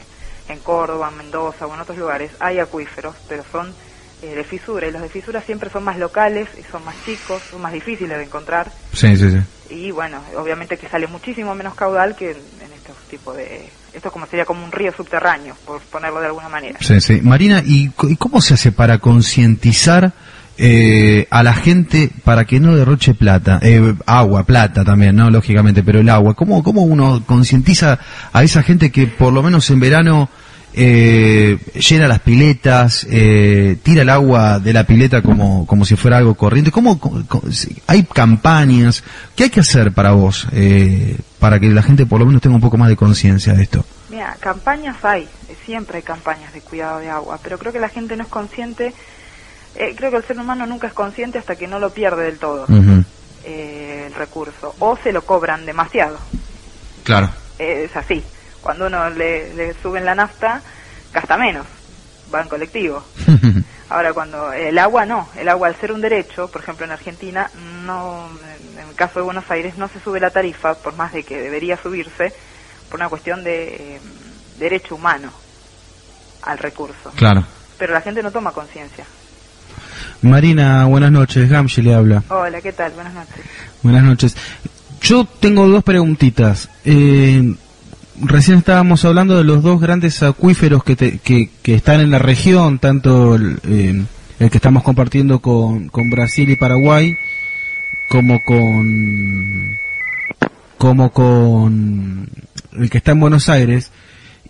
en 0.52 0.60
Córdoba, 0.60 1.10
en 1.12 1.18
Mendoza 1.18 1.66
o 1.66 1.74
en 1.74 1.80
otros 1.80 1.98
lugares 1.98 2.32
hay 2.40 2.60
acuíferos, 2.60 3.16
pero 3.28 3.44
son 3.52 3.74
eh, 4.22 4.36
de 4.36 4.44
fisura. 4.44 4.88
Y 4.88 4.92
los 4.92 5.02
de 5.02 5.10
fisura 5.10 5.42
siempre 5.42 5.70
son 5.70 5.84
más 5.84 5.98
locales 5.98 6.48
y 6.60 6.64
son 6.72 6.84
más 6.86 6.96
chicos, 7.06 7.42
son 7.50 7.62
más 7.62 7.74
difíciles 7.74 8.18
de 8.18 8.24
encontrar. 8.24 8.72
Sí, 8.94 9.16
sí, 9.16 9.32
sí. 9.32 9.40
Y 9.74 9.92
bueno, 9.92 10.20
obviamente 10.38 10.78
que 10.78 10.90
sale 10.90 11.08
muchísimo 11.08 11.56
menos 11.56 11.74
caudal 11.76 12.16
que 12.16 12.32
en, 12.32 12.38
en 12.38 12.74
estos 12.74 12.96
tipos 13.10 13.36
de... 13.38 13.70
Esto 13.94 14.10
como 14.10 14.26
sería 14.26 14.46
como 14.46 14.64
un 14.64 14.72
río 14.72 14.94
subterráneo, 14.94 15.54
por 15.66 15.82
ponerlo 15.82 16.22
de 16.22 16.28
alguna 16.28 16.48
manera. 16.48 16.80
Sí, 16.82 17.02
sí. 17.02 17.20
Marina, 17.22 17.62
¿y, 17.66 17.92
y 18.04 18.16
cómo 18.16 18.40
se 18.40 18.54
hace 18.54 18.72
para 18.72 19.00
concientizar 19.00 20.14
eh, 20.58 21.28
a 21.30 21.44
la 21.44 21.54
gente 21.54 22.10
para 22.24 22.46
que 22.46 22.62
no 22.62 22.74
derroche 22.74 23.14
plata? 23.14 23.60
Eh, 23.62 23.94
agua, 24.06 24.46
plata 24.46 24.86
también, 24.86 25.18
¿no? 25.18 25.30
Lógicamente, 25.30 25.84
pero 25.84 26.00
el 26.00 26.08
agua. 26.08 26.36
¿Cómo, 26.36 26.64
cómo 26.64 26.84
uno 26.84 27.24
concientiza 27.26 28.00
a 28.32 28.44
esa 28.44 28.64
gente 28.64 28.92
que 28.92 29.08
por 29.08 29.34
lo 29.34 29.44
menos 29.44 29.70
en 29.70 29.82
verano 29.82 30.30
eh, 30.74 31.58
llena 31.76 32.08
las 32.08 32.20
piletas, 32.20 33.06
eh, 33.10 33.78
tira 33.84 34.02
el 34.04 34.10
agua 34.10 34.60
de 34.60 34.74
la 34.74 34.86
pileta 34.86 35.22
como, 35.22 35.66
como 35.66 35.86
si 35.86 35.96
fuera 35.96 36.18
algo 36.18 36.36
corriente? 36.36 36.72
¿Cómo, 36.72 37.00
hay 37.88 38.04
campañas? 38.04 39.04
¿Qué 39.36 39.46
hay 39.46 39.50
que 39.50 39.60
hacer 39.62 39.92
para 39.92 40.12
vos? 40.12 40.48
eh, 40.52 41.18
para 41.40 41.60
que 41.60 41.68
la 41.68 41.82
gente 41.82 42.06
por 42.06 42.20
lo 42.20 42.26
menos 42.26 42.42
tenga 42.42 42.56
un 42.56 42.62
poco 42.62 42.78
más 42.78 42.90
de 42.90 42.96
conciencia 42.96 43.54
de 43.54 43.64
esto. 43.64 43.84
Mira, 44.10 44.38
campañas 44.40 45.04
hay, 45.04 45.28
siempre 45.66 45.98
hay 45.98 46.04
campañas 46.04 46.54
de 46.54 46.62
cuidado 46.62 47.00
de 47.00 47.10
agua, 47.10 47.40
pero 47.42 47.58
creo 47.58 47.74
que 47.74 47.80
la 47.80 47.90
gente 47.90 48.16
no 48.16 48.24
es 48.24 48.30
consciente, 48.30 48.94
eh, 49.76 49.94
creo 49.96 50.12
que 50.12 50.18
el 50.18 50.24
ser 50.24 50.38
humano 50.40 50.68
nunca 50.68 50.88
es 50.88 50.94
consciente 50.94 51.40
hasta 51.40 51.56
que 51.56 51.68
no 51.68 51.80
lo 51.80 51.92
pierde 51.92 52.26
del 52.26 52.38
todo, 52.38 52.68
eh, 53.44 54.04
el 54.08 54.14
recurso, 54.14 54.76
o 54.80 54.98
se 55.02 55.12
lo 55.12 55.24
cobran 55.24 55.66
demasiado, 55.66 56.20
Claro. 57.04 57.32
Es 57.58 57.96
así, 57.96 58.24
cuando 58.62 58.88
uno 58.88 59.10
le, 59.10 59.54
le 59.54 59.74
suben 59.82 60.06
la 60.06 60.16
nafta, 60.16 60.62
gasta 61.14 61.38
menos, 61.38 61.66
va 62.34 62.42
en 62.42 62.50
colectivo. 62.50 63.04
Ahora, 63.90 64.14
cuando 64.14 64.54
el 64.54 64.78
agua 64.78 65.06
no, 65.06 65.28
el 65.38 65.50
agua 65.50 65.68
al 65.68 65.76
ser 65.76 65.92
un 65.92 66.00
derecho, 66.00 66.48
por 66.48 66.62
ejemplo 66.62 66.86
en 66.86 66.92
Argentina, 66.92 67.52
no, 67.86 68.30
en 68.80 68.88
el 68.88 68.96
caso 68.96 69.20
de 69.20 69.26
Buenos 69.26 69.52
Aires 69.52 69.78
no 69.78 69.90
se 69.90 70.00
sube 70.00 70.22
la 70.22 70.30
tarifa, 70.30 70.76
por 70.76 70.96
más 70.96 71.12
de 71.12 71.24
que 71.24 71.38
debería 71.38 71.76
subirse, 71.76 72.34
por 72.90 73.02
una 73.02 73.10
cuestión 73.10 73.44
de 73.44 73.96
eh, 73.96 74.00
derecho 74.60 74.96
humano 74.96 75.30
al 76.44 76.58
recurso. 76.58 77.12
Claro. 77.16 77.44
Pero 77.78 77.94
la 77.94 78.00
gente 78.00 78.24
no 78.24 78.32
toma 78.32 78.52
conciencia. 78.52 79.04
Marina, 80.22 80.86
buenas 80.86 81.12
noches. 81.12 81.50
Gamshi 81.50 81.82
le 81.82 81.94
habla. 81.94 82.24
Hola, 82.30 82.62
¿qué 82.62 82.72
tal? 82.72 82.94
Buenas 82.94 83.14
noches. 83.14 83.46
Buenas 83.82 84.04
noches. 84.04 84.38
Yo 85.02 85.26
tengo 85.26 85.68
dos 85.68 85.84
preguntitas. 85.84 86.70
Eh, 86.86 87.56
recién 88.24 88.60
estábamos 88.60 89.04
hablando 89.06 89.38
de 89.38 89.44
los 89.44 89.64
dos 89.64 89.80
grandes 89.82 90.22
acuíferos 90.24 90.84
que, 90.84 90.96
te- 90.96 91.18
que, 91.20 91.50
están 91.76 92.00
en 92.02 92.12
la 92.12 92.20
región, 92.20 92.80
tanto 92.80 93.36
el, 93.36 93.60
que 94.50 94.58
estamos 94.58 94.84
compartiendo 94.84 95.40
con, 95.40 95.90
con 95.90 96.10
Brasil 96.10 96.50
y 96.50 96.56
Paraguay, 96.56 97.14
como 98.10 98.40
con 98.46 99.70
como 100.78 101.12
con 101.12 102.28
el 102.74 102.90
que 102.90 102.98
está 102.98 103.12
en 103.12 103.20
Buenos 103.20 103.50
Aires. 103.50 103.92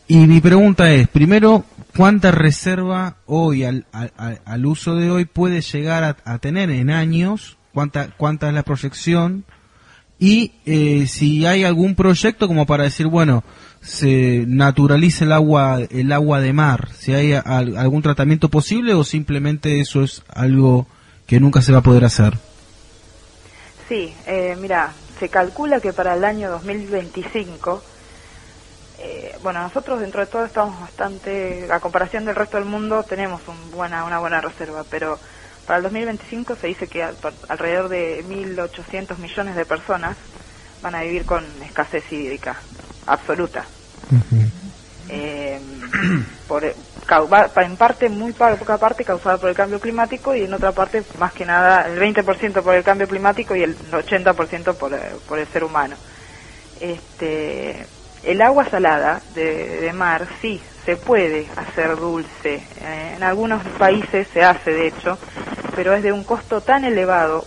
Y 0.08 0.28
mi 0.28 0.40
pregunta 0.40 0.92
es, 0.94 1.08
primero, 1.10 1.66
cuánta 1.96 2.32
reserva 2.32 3.18
hoy, 3.26 3.64
al, 3.66 3.86
al- 3.92 4.14
al- 4.18 4.42
al 4.46 4.66
uso 4.66 4.96
de 4.96 5.12
hoy, 5.12 5.26
puede 5.26 5.62
llegar 5.62 6.04
a, 6.06 6.16
a 6.24 6.38
tener 6.40 6.70
en 6.70 6.90
años, 6.90 7.58
cuánta, 7.74 8.10
cuánta 8.16 8.48
es 8.48 8.54
la 8.54 8.64
proyección, 8.64 9.44
y 10.22 10.52
eh, 10.68 11.08
si 11.08 11.46
hay 11.48 11.64
algún 11.64 11.96
proyecto 11.96 12.48
como 12.48 12.66
para 12.68 12.84
decir, 12.84 13.08
bueno, 13.08 13.44
se 13.82 14.46
naturaliza 14.48 15.26
el 15.26 15.32
agua, 15.32 15.80
el 15.90 16.12
agua 16.12 16.40
de 16.40 16.54
mar, 16.54 16.90
si 16.94 17.12
hay 17.14 17.34
al- 17.34 17.76
algún 17.76 18.04
tratamiento 18.04 18.48
posible 18.48 18.94
o 18.94 19.04
simplemente 19.04 19.80
eso 19.80 20.04
es 20.04 20.22
algo 20.34 20.86
que 21.26 21.40
nunca 21.40 21.64
se 21.64 21.72
va 21.72 21.80
a 21.80 21.84
poder 21.84 22.06
hacer. 22.06 22.36
Sí, 23.90 24.14
eh, 24.28 24.56
mira, 24.62 24.94
se 25.20 25.28
calcula 25.30 25.80
que 25.82 25.92
para 25.92 26.14
el 26.16 26.24
año 26.24 26.52
2025, 26.52 27.82
eh, 29.00 29.36
bueno, 29.42 29.64
nosotros 29.64 30.00
dentro 30.02 30.22
de 30.22 30.28
todo 30.28 30.46
estamos 30.46 30.80
bastante, 30.80 31.68
a 31.72 31.80
comparación 31.80 32.26
del 32.26 32.36
resto 32.36 32.58
del 32.58 32.68
mundo, 32.68 33.04
tenemos 33.10 33.42
un 33.48 33.72
buena, 33.72 34.06
una 34.06 34.20
buena 34.20 34.40
reserva, 34.40 34.84
pero 34.88 35.18
para 35.66 35.78
el 35.78 35.84
2025 35.84 36.58
se 36.58 36.68
dice 36.68 36.88
que 36.90 37.04
al- 37.04 37.18
por- 37.20 37.38
alrededor 37.50 37.90
de 37.90 38.24
1.800 38.26 39.18
millones 39.20 39.56
de 39.56 39.66
personas 39.66 40.18
van 40.82 40.96
a 40.96 41.04
vivir 41.04 41.26
con 41.26 41.62
escasez 41.64 42.04
hídrica 42.12 42.64
absoluta. 43.06 43.72
Eh, 45.08 45.62
por, 46.48 46.64
cau- 47.08 47.30
va- 47.32 47.52
pa- 47.54 47.64
en 47.66 47.78
parte, 47.78 48.10
muy 48.10 48.34
poca 48.34 48.78
parte 48.80 49.06
causada 49.06 49.38
por 49.40 49.50
el 49.50 49.56
cambio 49.56 49.80
climático 49.80 50.36
y 50.36 50.44
en 50.44 50.54
otra 50.54 50.74
parte, 50.74 51.06
más 51.16 51.34
que 51.34 51.46
nada, 51.46 51.88
el 51.88 52.00
20% 52.00 52.64
por 52.64 52.76
el 52.76 52.84
cambio 52.84 53.08
climático 53.08 53.56
y 53.56 53.64
el 53.64 53.92
80% 53.94 54.78
por, 54.78 54.94
eh, 54.96 55.20
por 55.28 55.40
el 55.40 55.52
ser 55.54 55.64
humano. 55.66 56.00
Este, 56.76 57.91
el 58.24 58.42
agua 58.42 58.70
salada 58.70 59.22
de, 59.34 59.82
de 59.82 59.94
mar 59.94 60.28
sí 60.42 60.62
se 60.86 60.96
puede 60.96 61.48
hacer 61.56 61.96
dulce. 61.96 62.56
Eh, 62.82 63.14
en 63.16 63.24
algunos 63.24 63.64
países 63.78 64.28
se 64.34 64.42
hace, 64.42 64.72
de 64.72 64.88
hecho, 64.88 65.18
pero 65.76 65.94
es 65.96 66.04
de 66.04 66.12
un 66.12 66.24
costo 66.24 66.62
tan 66.62 66.84
elevado 66.86 67.46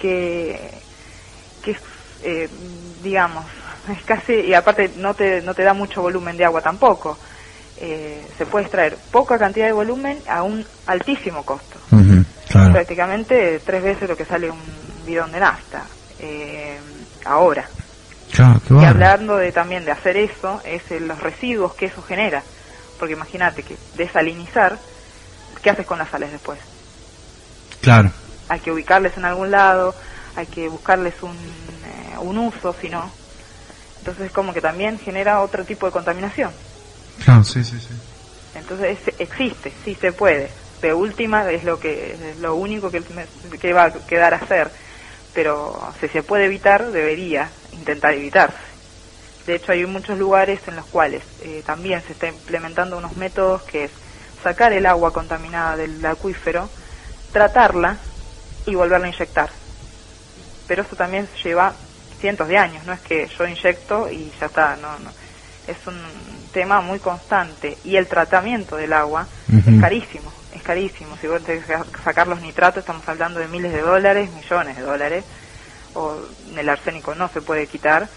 que, 0.00 0.70
que 1.62 1.76
eh, 2.22 2.48
digamos, 3.02 3.44
es 3.88 4.02
casi, 4.04 4.34
y 4.34 4.54
aparte 4.54 4.92
no 4.96 5.14
te, 5.14 5.40
no 5.42 5.54
te 5.54 5.62
da 5.62 5.74
mucho 5.74 6.02
volumen 6.02 6.36
de 6.36 6.44
agua 6.44 6.60
tampoco. 6.60 7.18
Eh, 7.78 8.24
se 8.38 8.46
puede 8.46 8.66
extraer 8.66 8.96
poca 9.10 9.38
cantidad 9.38 9.66
de 9.66 9.72
volumen 9.72 10.18
a 10.28 10.44
un 10.44 10.64
altísimo 10.86 11.44
costo. 11.44 11.80
claro. 12.48 12.72
Prácticamente 12.72 13.60
tres 13.64 13.82
veces 13.82 14.08
lo 14.08 14.16
que 14.16 14.24
sale 14.24 14.50
un 14.50 14.60
bidón 15.04 15.32
de 15.32 15.40
nafta. 15.40 15.84
Eh, 16.20 16.78
ahora. 17.24 17.66
Claro, 18.34 18.60
Y 18.80 18.84
hablando 18.84 19.36
de 19.36 19.52
también 19.52 19.84
de 19.84 19.92
hacer 19.92 20.16
eso, 20.16 20.60
es 20.64 20.82
los 20.90 21.20
residuos 21.20 21.74
que 21.74 21.86
eso 21.86 22.02
genera. 22.02 22.44
Porque 22.98 23.14
imagínate 23.14 23.62
que 23.62 23.78
desalinizar, 23.94 24.80
¿qué 25.62 25.70
haces 25.70 25.86
con 25.86 25.98
las 25.98 26.10
sales 26.10 26.32
después? 26.32 26.58
Claro. 27.80 28.10
Hay 28.48 28.60
que 28.60 28.70
ubicarles 28.70 29.16
en 29.16 29.24
algún 29.24 29.50
lado, 29.50 29.94
hay 30.34 30.46
que 30.46 30.68
buscarles 30.68 31.14
un, 31.22 31.36
eh, 31.84 32.16
un 32.20 32.38
uso, 32.38 32.74
si 32.80 32.88
no. 32.88 33.12
Entonces 33.98 34.32
como 34.32 34.52
que 34.54 34.60
también 34.60 34.98
genera 35.00 35.42
otro 35.42 35.64
tipo 35.64 35.86
de 35.86 35.92
contaminación. 35.92 36.54
Claro, 37.24 37.44
sí, 37.44 37.62
sí, 37.64 37.78
sí. 37.80 37.94
Entonces 38.54 38.98
es- 39.06 39.14
existe, 39.18 39.72
sí 39.84 39.94
se 40.00 40.12
puede. 40.12 40.52
De 40.80 40.92
última 40.92 41.50
es 41.50 41.62
lo 41.64 41.78
que 41.78 42.12
es 42.32 42.36
lo 42.38 42.54
único 42.56 42.90
que, 42.90 43.00
me- 43.00 43.58
que 43.58 43.72
va 43.72 43.84
a 43.84 44.06
quedar 44.06 44.34
a 44.34 44.38
hacer. 44.38 44.72
Pero 45.32 45.72
si 46.00 46.08
se 46.08 46.22
puede 46.22 46.46
evitar, 46.46 46.90
debería 46.92 47.52
intentar 47.72 48.14
evitarse. 48.14 48.72
De 49.46 49.56
hecho, 49.56 49.72
hay 49.72 49.84
muchos 49.86 50.18
lugares 50.18 50.60
en 50.66 50.76
los 50.76 50.86
cuales 50.86 51.22
eh, 51.42 51.62
también 51.66 52.02
se 52.02 52.12
está 52.12 52.28
implementando 52.28 52.96
unos 52.96 53.16
métodos 53.16 53.62
que 53.62 53.84
es 53.84 53.90
sacar 54.42 54.72
el 54.72 54.86
agua 54.86 55.12
contaminada 55.12 55.76
del 55.76 56.04
acuífero, 56.04 56.68
tratarla 57.32 57.96
y 58.66 58.74
volverla 58.74 59.06
a 59.06 59.10
inyectar. 59.10 59.50
Pero 60.68 60.82
eso 60.82 60.96
también 60.96 61.28
lleva 61.42 61.74
cientos 62.20 62.46
de 62.46 62.56
años, 62.56 62.84
no 62.84 62.92
es 62.92 63.00
que 63.00 63.28
yo 63.36 63.46
inyecto 63.46 64.08
y 64.10 64.32
ya 64.38 64.46
está, 64.46 64.76
no, 64.76 64.98
no. 65.00 65.10
Es 65.66 65.76
un 65.86 66.00
tema 66.52 66.80
muy 66.80 66.98
constante 66.98 67.78
y 67.84 67.96
el 67.96 68.06
tratamiento 68.06 68.76
del 68.76 68.92
agua 68.92 69.26
es 69.48 69.80
carísimo, 69.80 70.32
es 70.54 70.62
carísimo. 70.62 71.16
Si 71.20 71.26
vos 71.26 71.42
tenés 71.42 71.64
que 71.64 71.76
sacar 72.04 72.26
los 72.26 72.40
nitratos, 72.40 72.80
estamos 72.80 73.08
hablando 73.08 73.40
de 73.40 73.48
miles 73.48 73.72
de 73.72 73.80
dólares, 73.80 74.30
millones 74.32 74.76
de 74.76 74.82
dólares, 74.82 75.24
o 75.94 76.28
el 76.56 76.68
arsénico 76.68 77.14
no 77.14 77.28
se 77.30 77.42
puede 77.42 77.66
quitar. 77.68 78.10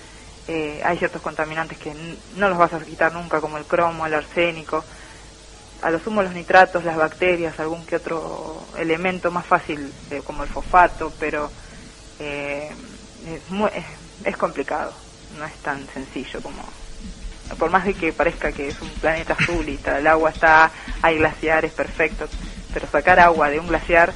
Eh, 0.47 0.81
hay 0.83 0.97
ciertos 0.99 1.21
contaminantes 1.21 1.77
que 1.79 1.93
no 1.93 2.49
los 2.49 2.57
vas 2.57 2.73
a 2.73 2.85
quitar 2.85 3.11
nunca, 3.13 3.41
como 3.41 3.57
el 3.57 3.65
cromo, 3.65 4.05
el 4.05 4.13
arsénico. 4.13 4.85
A 5.81 5.91
lo 5.91 5.99
sumo 5.99 6.23
los 6.23 6.33
nitratos, 6.33 6.83
las 6.83 6.95
bacterias, 6.97 7.59
algún 7.59 7.85
que 7.85 7.97
otro 7.97 8.67
elemento 8.77 9.31
más 9.31 9.45
fácil, 9.47 9.93
eh, 10.09 10.21
como 10.23 10.43
el 10.43 10.49
fosfato, 10.49 11.13
pero 11.19 11.51
eh, 12.19 12.69
es, 13.25 13.49
muy- 13.49 13.71
es, 13.73 13.85
es 14.23 14.37
complicado, 14.37 14.95
no 15.31 15.45
es 15.45 15.57
tan 15.61 15.87
sencillo 15.93 16.41
como... 16.41 16.63
Por 17.59 17.69
más 17.69 17.85
de 17.85 17.95
que 17.95 18.11
parezca 18.13 18.51
que 18.53 18.69
es 18.69 18.81
un 18.81 18.97
planeta 18.97 19.33
azul 19.33 19.69
y 19.69 19.77
tal, 19.79 19.97
el 19.97 20.07
agua 20.07 20.31
está, 20.31 20.71
hay 21.01 21.17
glaciares 21.17 21.73
perfectos, 21.73 22.31
pero 22.73 22.89
sacar 22.89 23.19
agua 23.19 23.49
de 23.49 23.59
un 23.59 23.67
glaciar 23.67 24.15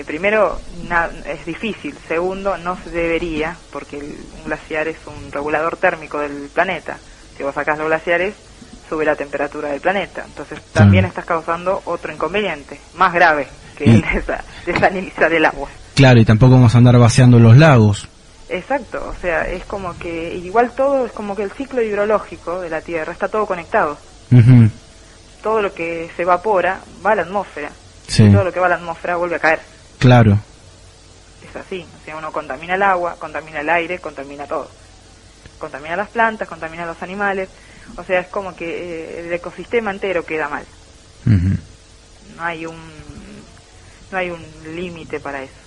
eh, 0.00 0.04
primero, 0.04 0.58
na- 0.88 1.10
es 1.26 1.44
difícil. 1.46 1.96
Segundo, 2.08 2.56
no 2.58 2.76
se 2.82 2.90
debería, 2.90 3.56
porque 3.72 3.98
el- 3.98 4.16
un 4.38 4.44
glaciar 4.44 4.88
es 4.88 4.96
un 5.06 5.30
regulador 5.32 5.76
térmico 5.76 6.18
del 6.18 6.48
planeta. 6.52 6.98
Si 7.36 7.42
vos 7.42 7.54
sacás 7.54 7.78
los 7.78 7.86
glaciares, 7.88 8.34
sube 8.88 9.04
la 9.04 9.16
temperatura 9.16 9.68
del 9.70 9.80
planeta. 9.80 10.24
Entonces, 10.26 10.60
también 10.72 11.04
estás 11.04 11.24
causando 11.24 11.82
otro 11.86 12.12
inconveniente, 12.12 12.78
más 12.94 13.12
grave 13.12 13.46
que 13.76 13.84
el 13.84 14.00
de 14.12 14.18
esa- 14.18 14.44
desalinizar 14.66 15.32
el 15.32 15.44
agua. 15.44 15.68
Claro, 15.94 16.20
y 16.20 16.24
tampoco 16.24 16.52
vamos 16.54 16.74
a 16.74 16.78
andar 16.78 16.98
vaciando 16.98 17.38
los 17.38 17.56
lagos. 17.56 18.08
Exacto, 18.48 19.02
o 19.08 19.20
sea, 19.20 19.48
es 19.48 19.64
como 19.64 19.96
que, 19.98 20.34
igual 20.36 20.70
todo 20.76 21.06
es 21.06 21.12
como 21.12 21.34
que 21.34 21.42
el 21.42 21.50
ciclo 21.52 21.80
hidrológico 21.82 22.60
de 22.60 22.68
la 22.70 22.80
Tierra 22.82 23.12
está 23.12 23.26
todo 23.28 23.46
conectado. 23.46 23.96
Ujú. 24.30 24.68
Todo 25.42 25.62
lo 25.62 25.72
que 25.74 26.10
se 26.14 26.22
evapora 26.22 26.80
va 27.04 27.12
a 27.12 27.14
la 27.16 27.22
atmósfera. 27.22 27.70
Sí. 28.06 28.24
Y 28.24 28.30
todo 28.32 28.44
lo 28.44 28.52
que 28.52 28.60
va 28.60 28.66
a 28.66 28.70
la 28.70 28.74
atmósfera 28.76 29.16
vuelve 29.16 29.36
a 29.36 29.38
caer. 29.38 29.60
Claro. 30.04 30.38
es 31.48 31.56
así. 31.56 31.82
O 31.82 32.04
sea, 32.04 32.18
uno 32.18 32.30
contamina 32.30 32.74
el 32.74 32.82
agua, 32.82 33.16
contamina 33.18 33.60
el 33.60 33.70
aire, 33.70 34.00
contamina 34.00 34.46
todo. 34.46 34.70
Contamina 35.58 35.96
las 35.96 36.10
plantas, 36.10 36.46
contamina 36.46 36.84
los 36.84 37.02
animales. 37.02 37.48
O 37.96 38.04
sea, 38.04 38.20
es 38.20 38.28
como 38.28 38.54
que 38.54 38.66
eh, 38.66 39.20
el 39.20 39.32
ecosistema 39.32 39.90
entero 39.90 40.22
queda 40.26 40.50
mal. 40.50 40.66
No 42.36 42.42
hay 42.44 42.66
un 42.66 42.76
no 44.12 44.18
hay 44.18 44.28
un 44.28 44.44
límite 44.76 45.20
para 45.20 45.42
eso. 45.42 45.63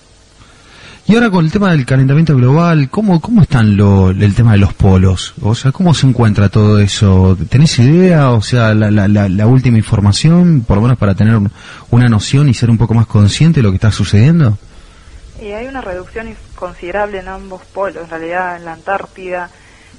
Y 1.10 1.14
ahora 1.14 1.30
con 1.30 1.46
el 1.46 1.50
tema 1.50 1.70
del 1.70 1.86
calentamiento 1.86 2.36
global, 2.36 2.90
¿cómo, 2.90 3.18
cómo 3.22 3.40
están 3.40 3.78
lo, 3.78 4.10
el 4.10 4.34
tema 4.34 4.52
de 4.52 4.58
los 4.58 4.74
polos? 4.74 5.32
O 5.40 5.54
sea, 5.54 5.72
¿cómo 5.72 5.94
se 5.94 6.06
encuentra 6.06 6.50
todo 6.50 6.78
eso? 6.80 7.34
¿Tenés 7.48 7.78
idea? 7.78 8.30
O 8.32 8.42
sea, 8.42 8.74
la, 8.74 8.90
la, 8.90 9.08
la, 9.08 9.46
última 9.46 9.78
información, 9.78 10.64
por 10.68 10.76
lo 10.76 10.82
menos 10.82 10.98
para 10.98 11.14
tener 11.14 11.34
un- 11.34 11.50
una 11.90 12.10
noción 12.10 12.50
y 12.50 12.54
ser 12.54 12.68
un 12.68 12.76
poco 12.76 12.92
más 12.92 13.06
consciente 13.06 13.60
de 13.60 13.62
lo 13.62 13.70
que 13.70 13.76
está 13.76 13.90
sucediendo. 13.90 14.58
Y 15.40 15.46
hay 15.52 15.66
una 15.66 15.80
reducción 15.80 16.28
considerable 16.54 17.20
en 17.20 17.28
ambos 17.28 17.62
polos, 17.72 18.04
en 18.04 18.10
realidad 18.10 18.56
en 18.58 18.66
la 18.66 18.74
Antártida, 18.74 19.48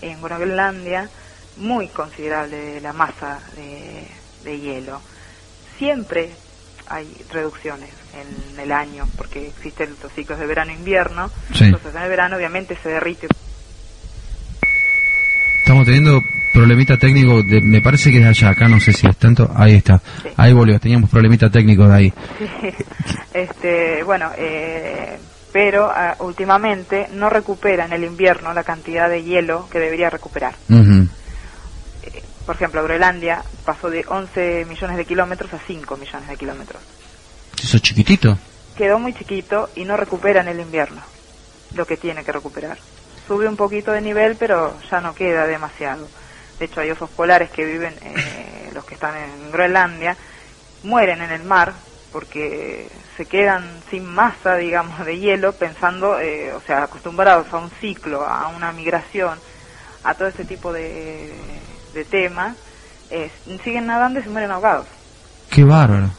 en 0.04 0.22
Groenlandia, 0.22 1.10
muy 1.58 1.88
considerable 1.88 2.56
de 2.56 2.82
la 2.82 2.94
masa 2.94 3.40
de 4.46 4.60
hielo. 4.60 5.02
Siempre 5.80 6.30
hay 6.90 7.08
reducciones 7.32 7.90
en 8.14 8.60
el 8.60 8.72
año, 8.72 9.06
porque 9.18 9.48
existen 9.48 9.96
los 10.02 10.12
ciclos 10.14 10.40
de 10.40 10.46
verano-invierno, 10.48 11.30
Sí. 11.54 11.66
entonces 11.66 11.94
en 11.96 12.02
el 12.02 12.10
verano 12.10 12.36
obviamente 12.36 12.78
se 12.82 12.90
derrite 12.90 13.28
Estamos 15.60 15.86
teniendo 15.86 16.20
problemita 16.52 16.98
técnico, 16.98 17.44
de- 17.44 17.62
me 17.62 17.80
parece 17.82 18.12
que 18.12 18.20
es 18.20 18.26
allá, 18.26 18.50
acá 18.50 18.68
no 18.68 18.80
sé 18.80 18.92
si 18.92 19.08
es 19.08 19.16
tanto, 19.18 19.52
ahí 19.56 19.76
está, 19.76 20.02
ahí 20.36 20.52
volvió, 20.52 20.80
teníamos 20.80 21.10
problemita 21.12 21.50
técnico 21.52 21.88
de 21.88 21.96
ahí. 21.96 22.14
este, 23.34 24.04
bueno, 24.04 24.32
eh, 24.36 25.20
pero 25.54 25.90
ah, 25.94 26.16
últimamente 26.20 27.08
no 27.14 27.30
recupera 27.30 27.86
en 27.86 27.94
el 27.94 28.04
invierno 28.04 28.52
la 28.54 28.64
cantidad 28.64 29.10
de 29.10 29.24
hielo 29.24 29.68
que 29.72 29.78
debería 29.80 30.10
recuperar. 30.10 30.56
Ujú. 30.70 31.08
Por 32.50 32.56
ejemplo, 32.56 32.82
Groenlandia 32.82 33.44
pasó 33.64 33.92
de 33.92 34.04
11 34.08 34.66
millones 34.68 34.98
de 34.98 35.06
kilómetros 35.06 35.54
a 35.54 35.60
5 35.60 35.98
millones 35.98 36.30
de 36.30 36.36
kilómetros. 36.36 36.82
Eso 37.62 37.78
es 37.78 37.84
chiquitito. 37.84 38.40
Quedó 38.76 38.98
muy 38.98 39.14
chiquito 39.14 39.70
y 39.76 39.86
no 39.86 39.96
recupera 39.96 40.42
en 40.42 40.48
el 40.48 40.60
invierno 40.60 41.00
lo 41.76 41.86
que 41.86 41.96
tiene 41.96 42.24
que 42.24 42.32
recuperar. 42.32 42.80
Sube 43.28 43.48
un 43.48 43.56
poquito 43.56 43.92
de 43.92 44.02
nivel, 44.02 44.36
pero 44.36 44.74
ya 44.90 45.00
no 45.00 45.14
queda 45.14 45.46
demasiado. 45.46 46.08
De 46.58 46.66
hecho, 46.66 46.82
hay 46.82 46.90
osos 46.90 47.12
polares 47.12 47.52
que 47.52 47.64
viven, 47.66 47.94
eh, 48.02 48.72
los 48.74 48.84
que 48.84 48.96
están 48.96 49.16
en 49.16 49.52
Groenlandia, 49.52 50.18
mueren 50.82 51.22
en 51.22 51.30
el 51.30 51.44
mar 51.44 51.74
porque 52.12 52.90
se 53.16 53.28
quedan 53.28 53.64
sin 53.92 54.08
masa, 54.08 54.56
digamos, 54.56 55.06
de 55.06 55.20
hielo, 55.20 55.54
pensando, 55.54 56.20
eh, 56.20 56.52
o 56.54 56.62
sea, 56.62 56.82
acostumbrados 56.82 57.54
a 57.54 57.60
un 57.60 57.70
ciclo, 57.80 58.26
a 58.26 58.48
una 58.48 58.72
migración, 58.72 59.38
a 60.04 60.16
todo 60.16 60.30
ese 60.30 60.46
tipo 60.46 60.74
de, 60.74 61.32
de 61.94 62.06
temas, 62.06 62.58
eh, 63.10 63.32
siguen 63.64 63.86
nadando 63.88 64.20
y 64.20 64.24
se 64.24 64.30
mueren 64.30 64.52
ahogados. 64.52 64.88
Qué 65.50 65.64
bárbaro. 65.64 66.12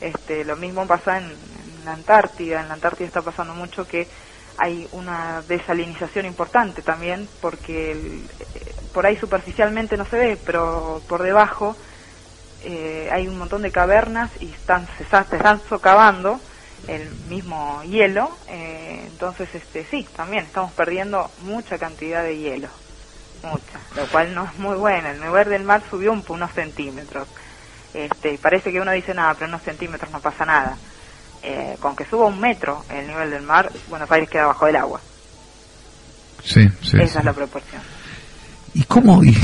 Este, 0.00 0.44
lo 0.44 0.56
mismo 0.56 0.86
pasa 0.86 1.16
en, 1.18 1.24
en 1.60 1.84
la 1.84 1.92
Antártida. 1.94 2.60
En 2.60 2.68
la 2.68 2.74
Antártida 2.74 3.06
está 3.06 3.22
pasando 3.22 3.54
mucho 3.54 3.86
que 3.86 4.08
hay 4.58 4.86
una 4.92 5.42
desalinización 5.42 6.26
importante 6.26 6.82
también, 6.82 7.30
porque 7.40 7.92
el- 7.92 8.30
eh, 8.54 8.74
por 8.92 9.06
ahí 9.06 9.16
superficialmente 9.18 9.96
no 9.96 10.06
se 10.06 10.16
ve, 10.16 10.42
pero 10.44 11.04
por 11.08 11.22
debajo 11.22 11.76
eh, 12.60 13.08
hay 13.12 13.28
un 13.28 13.38
montón 13.38 13.62
de 13.62 13.70
cavernas 13.72 14.30
y 14.40 14.50
están, 14.52 14.88
se, 14.96 15.04
está- 15.04 15.26
se 15.30 15.36
están 15.36 15.62
socavando 15.68 16.40
el 16.86 17.16
mismo 17.16 17.82
hielo. 17.84 18.38
eh, 18.46 19.04
entonces, 19.06 19.48
este, 19.54 19.86
sí, 19.90 20.06
también 20.16 20.46
estamos 20.46 20.72
perdiendo 20.74 21.32
mucha 21.38 21.78
cantidad 21.78 22.22
de 22.22 22.38
hielo. 22.38 22.70
Mucha, 23.46 23.78
lo 23.94 24.06
cual 24.08 24.34
no 24.34 24.44
es 24.44 24.58
muy 24.58 24.76
bueno. 24.76 25.08
El 25.08 25.20
nivel 25.20 25.48
del 25.48 25.62
mar 25.64 25.82
subió 25.88 26.12
un, 26.12 26.24
unos 26.28 26.52
centímetros. 26.52 27.28
Este, 27.94 28.34
y 28.34 28.38
parece 28.38 28.72
que 28.72 28.80
uno 28.80 28.90
dice 28.92 29.14
nada, 29.14 29.34
pero 29.34 29.46
unos 29.48 29.62
centímetros 29.62 30.10
no 30.10 30.20
pasa 30.20 30.44
nada. 30.44 30.76
Eh, 31.42 31.76
con 31.80 31.94
que 31.94 32.04
suba 32.06 32.26
un 32.26 32.40
metro 32.40 32.84
el 32.90 33.06
nivel 33.06 33.30
del 33.30 33.42
mar, 33.42 33.70
Buenos 33.88 34.10
Aires 34.10 34.28
queda 34.28 34.46
bajo 34.46 34.66
el 34.66 34.76
agua. 34.76 35.00
Sí, 36.42 36.68
sí. 36.82 36.96
Esa 36.96 37.12
sí. 37.12 37.18
es 37.18 37.24
la 37.24 37.32
proporción. 37.32 37.82
¿Y 38.74 38.82
cómo? 38.84 39.22
y- 39.22 39.36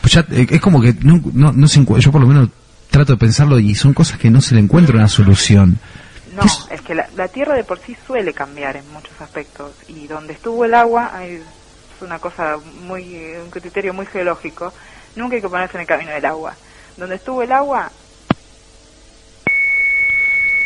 pues 0.00 0.12
ya, 0.12 0.20
eh, 0.30 0.46
es 0.50 0.60
como 0.60 0.80
que 0.80 0.94
no, 1.02 1.20
no, 1.32 1.52
no 1.52 1.66
se 1.68 1.84
yo 1.84 2.12
por 2.12 2.20
lo 2.20 2.26
menos 2.26 2.50
trato 2.90 3.12
de 3.12 3.18
pensarlo 3.18 3.58
y 3.58 3.74
son 3.74 3.94
cosas 3.94 4.18
que 4.18 4.30
no 4.30 4.40
se 4.40 4.54
le 4.54 4.60
encuentra 4.60 4.94
una 4.96 5.08
solución. 5.08 5.78
No, 6.34 6.42
es 6.70 6.80
que 6.82 6.94
la, 6.94 7.08
la 7.16 7.28
Tierra 7.28 7.54
de 7.54 7.64
por 7.64 7.80
sí 7.80 7.96
suele 8.06 8.32
cambiar 8.32 8.76
en 8.76 8.90
muchos 8.92 9.18
aspectos 9.20 9.72
y 9.88 10.06
donde 10.06 10.34
estuvo 10.34 10.64
el 10.64 10.74
agua 10.74 11.10
hay- 11.14 11.42
una 12.02 12.18
cosa 12.18 12.56
muy, 12.82 13.16
un 13.42 13.50
criterio 13.50 13.92
muy 13.94 14.06
geológico. 14.06 14.72
Nunca 15.16 15.36
hay 15.36 15.42
que 15.42 15.48
ponerse 15.48 15.76
en 15.76 15.82
el 15.82 15.86
camino 15.86 16.10
del 16.12 16.24
agua. 16.26 16.54
Donde 16.96 17.16
estuvo 17.16 17.42
el 17.42 17.52
agua, 17.52 17.90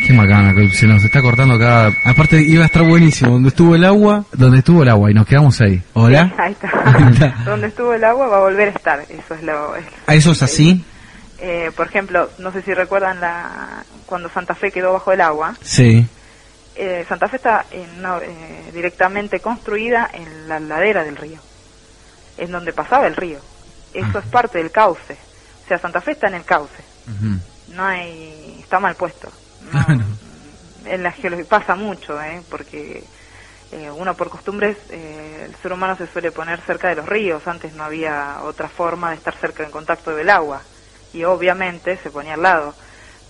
Qué 0.06 0.12
macana, 0.14 0.52
que 0.52 0.68
se 0.70 0.86
nos 0.86 1.04
está 1.04 1.20
cortando 1.22 1.54
acá. 1.54 1.92
Aparte 2.04 2.42
iba 2.42 2.64
a 2.64 2.66
estar 2.66 2.82
buenísimo, 2.82 3.32
donde 3.34 3.50
estuvo 3.50 3.76
el 3.76 3.84
agua, 3.84 4.24
Donde 4.32 4.58
estuvo 4.58 4.82
el 4.82 4.88
agua 4.88 5.10
y 5.10 5.14
nos 5.14 5.26
quedamos 5.26 5.60
ahí. 5.60 5.80
hola. 5.92 6.32
ahí 6.38 6.52
está. 6.52 6.70
Ahí 6.84 7.12
está. 7.12 7.28
donde 7.44 7.68
estuvo 7.68 7.94
el 7.94 8.02
agua 8.02 8.26
va 8.26 8.38
a 8.38 8.40
volver 8.40 8.68
a 8.68 8.72
estar. 8.72 9.00
Eso 9.08 9.34
es 9.34 9.42
lo. 9.44 9.76
es- 9.76 9.84
¿A 10.06 10.14
eso 10.16 10.32
es 10.32 10.42
así? 10.42 10.84
eh, 11.38 11.70
por 11.76 11.86
ejemplo, 11.86 12.28
no 12.38 12.50
sé 12.50 12.62
si 12.62 12.74
recuerdan 12.74 13.20
la 13.20 13.84
cuando 14.06 14.28
Santa 14.28 14.54
Fe 14.56 14.72
quedó 14.72 14.92
bajo 14.92 15.12
el 15.12 15.20
agua. 15.20 15.54
Sí. 15.62 16.04
Eh, 16.84 17.04
Santa 17.08 17.28
Fe 17.28 17.36
está 17.36 17.66
en 17.70 17.90
una- 18.00 18.18
eh, 18.18 18.70
directamente 18.72 19.38
construida 19.40 20.10
en 20.12 20.48
la 20.48 20.58
ladera 20.58 21.04
del 21.04 21.16
río, 21.16 21.40
en 22.36 22.50
donde 22.50 22.72
pasaba 22.72 23.06
el 23.06 23.14
río. 23.14 23.40
Eso 23.92 24.18
es 24.18 24.26
parte 24.26 24.58
del 24.58 24.72
cauce. 24.72 25.16
O 25.64 25.68
sea, 25.68 25.78
Santa 25.78 26.00
Fe 26.00 26.12
está 26.12 26.26
en 26.26 26.34
el 26.34 26.44
cauce. 26.44 26.84
No 27.68 27.84
hay, 27.84 28.58
está 28.62 28.80
mal 28.80 28.96
puesto. 28.96 29.30
No, 29.60 29.78
En 30.84 31.02
la 31.04 31.12
geología 31.12 31.46
pasa 31.48 31.76
mucho, 31.76 32.20
¿eh? 32.20 32.42
porque 32.50 33.08
eh, 33.70 33.90
uno 33.92 34.16
por 34.16 34.28
costumbres, 34.28 34.76
eh, 34.90 35.44
el 35.46 35.56
ser 35.62 35.72
humano 35.72 35.96
se 35.96 36.08
suele 36.08 36.32
poner 36.32 36.60
cerca 36.66 36.88
de 36.88 36.96
los 36.96 37.06
ríos. 37.08 37.46
Antes 37.46 37.72
no 37.72 37.84
había 37.84 38.42
otra 38.42 38.70
forma 38.70 39.10
de 39.10 39.16
estar 39.18 39.38
cerca 39.40 39.62
en 39.62 39.70
contacto 39.70 40.10
del 40.16 40.28
agua 40.28 40.64
y 41.12 41.22
obviamente 41.22 41.96
se 42.02 42.10
ponía 42.10 42.34
al 42.34 42.42
lado 42.42 42.74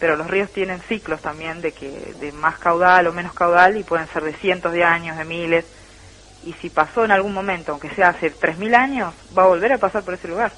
pero 0.02 0.16
los 0.16 0.26
ríos 0.28 0.50
tienen 0.50 0.80
ciclos 0.80 1.20
también 1.20 1.60
de 1.60 1.70
que 1.70 2.12
de 2.20 2.32
más 2.32 2.58
caudal 2.58 3.06
o 3.06 3.12
menos 3.12 3.32
caudal 3.34 3.76
y 3.76 3.84
pueden 3.84 4.08
ser 4.08 4.24
de 4.24 4.32
cientos 4.32 4.72
de 4.72 4.82
años, 4.82 5.16
de 5.16 5.24
miles. 5.24 5.64
Y 6.44 6.54
si 6.54 6.70
pasó 6.70 7.04
en 7.04 7.12
algún 7.12 7.32
momento, 7.32 7.70
aunque 7.70 7.88
sea 7.90 8.08
hace 8.08 8.34
3.000 8.34 8.74
años, 8.74 9.14
va 9.38 9.44
a 9.44 9.46
volver 9.46 9.72
a 9.72 9.78
pasar 9.78 10.02
por 10.02 10.14
ese 10.14 10.26
lugar. 10.26 10.50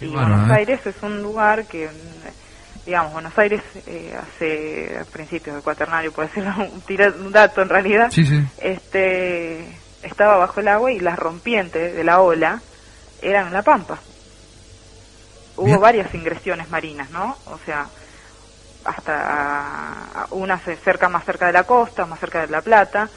y 0.00 0.06
bárbaro, 0.06 0.34
Buenos 0.36 0.50
¿eh? 0.50 0.54
Aires 0.54 0.86
es 0.86 0.94
un 1.02 1.20
lugar 1.20 1.64
que, 1.66 1.88
mm, 1.88 2.84
digamos, 2.86 3.12
Buenos 3.12 3.36
Aires 3.40 3.62
eh, 3.88 4.16
hace 4.16 4.96
a 5.00 5.04
principios 5.04 5.56
del 5.56 5.64
cuaternario, 5.64 6.12
puede 6.12 6.28
ser 6.28 6.44
un, 6.56 7.24
un 7.26 7.32
dato 7.32 7.60
en 7.60 7.68
realidad, 7.68 8.08
Sí, 8.12 8.24
sí. 8.24 8.40
este 8.58 9.66
estaba 10.04 10.36
bajo 10.36 10.60
el 10.60 10.68
agua 10.68 10.92
y 10.92 11.00
las 11.00 11.18
rompientes 11.18 11.92
de 11.96 12.04
la 12.04 12.20
ola 12.20 12.60
eran 13.20 13.48
en 13.48 13.52
la 13.52 13.62
pampa. 13.62 13.98
Hubo 15.56 15.66
Bien. 15.66 15.80
varias 15.80 16.14
ingresiones 16.14 16.68
marinas, 16.70 17.10
¿no? 17.10 17.38
O 17.46 17.58
sea, 17.60 17.90
hasta 18.84 20.26
unas 20.30 20.62
cerca 20.84 21.08
más 21.08 21.24
cerca 21.24 21.46
de 21.46 21.52
la 21.52 21.64
costa, 21.64 22.06
más 22.06 22.20
cerca 22.20 22.40
de 22.42 22.48
La 22.48 22.62
Plata, 22.62 23.10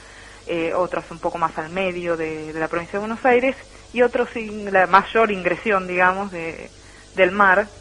eh, 0.46 0.74
otras 0.74 1.10
un 1.12 1.20
poco 1.20 1.38
más 1.38 1.58
al 1.58 1.70
medio 1.70 2.16
de, 2.18 2.54
de 2.54 2.60
la 2.60 2.68
provincia 2.70 2.94
de 3.00 3.06
Buenos 3.08 3.26
Aires 3.26 3.56
y 3.92 4.02
otros 4.02 4.30
sin 4.34 4.72
la 4.72 4.88
mayor 4.88 5.32
ingresión, 5.32 5.88
digamos, 5.88 6.32
de, 6.32 6.72
del 7.16 7.32
mar 7.32 7.72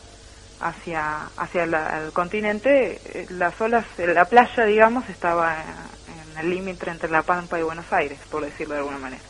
hacia 0.61 1.27
hacia 1.37 1.66
la- 1.66 1.99
el 2.05 2.12
continente. 2.12 3.23
Eh, 3.23 3.27
Las 3.31 3.61
olas, 3.61 3.87
eh, 3.99 4.07
la 4.09 4.27
playa, 4.27 4.64
digamos, 4.64 5.09
estaba 5.11 5.90
en 6.07 6.37
el 6.38 6.51
límite 6.51 6.90
entre 6.90 7.11
La 7.11 7.23
Pampa 7.25 7.59
y 7.59 7.62
Buenos 7.62 7.92
Aires, 7.92 8.21
por 8.31 8.45
decirlo 8.45 8.75
de 8.75 8.81
alguna 8.81 8.99
manera. 8.99 9.26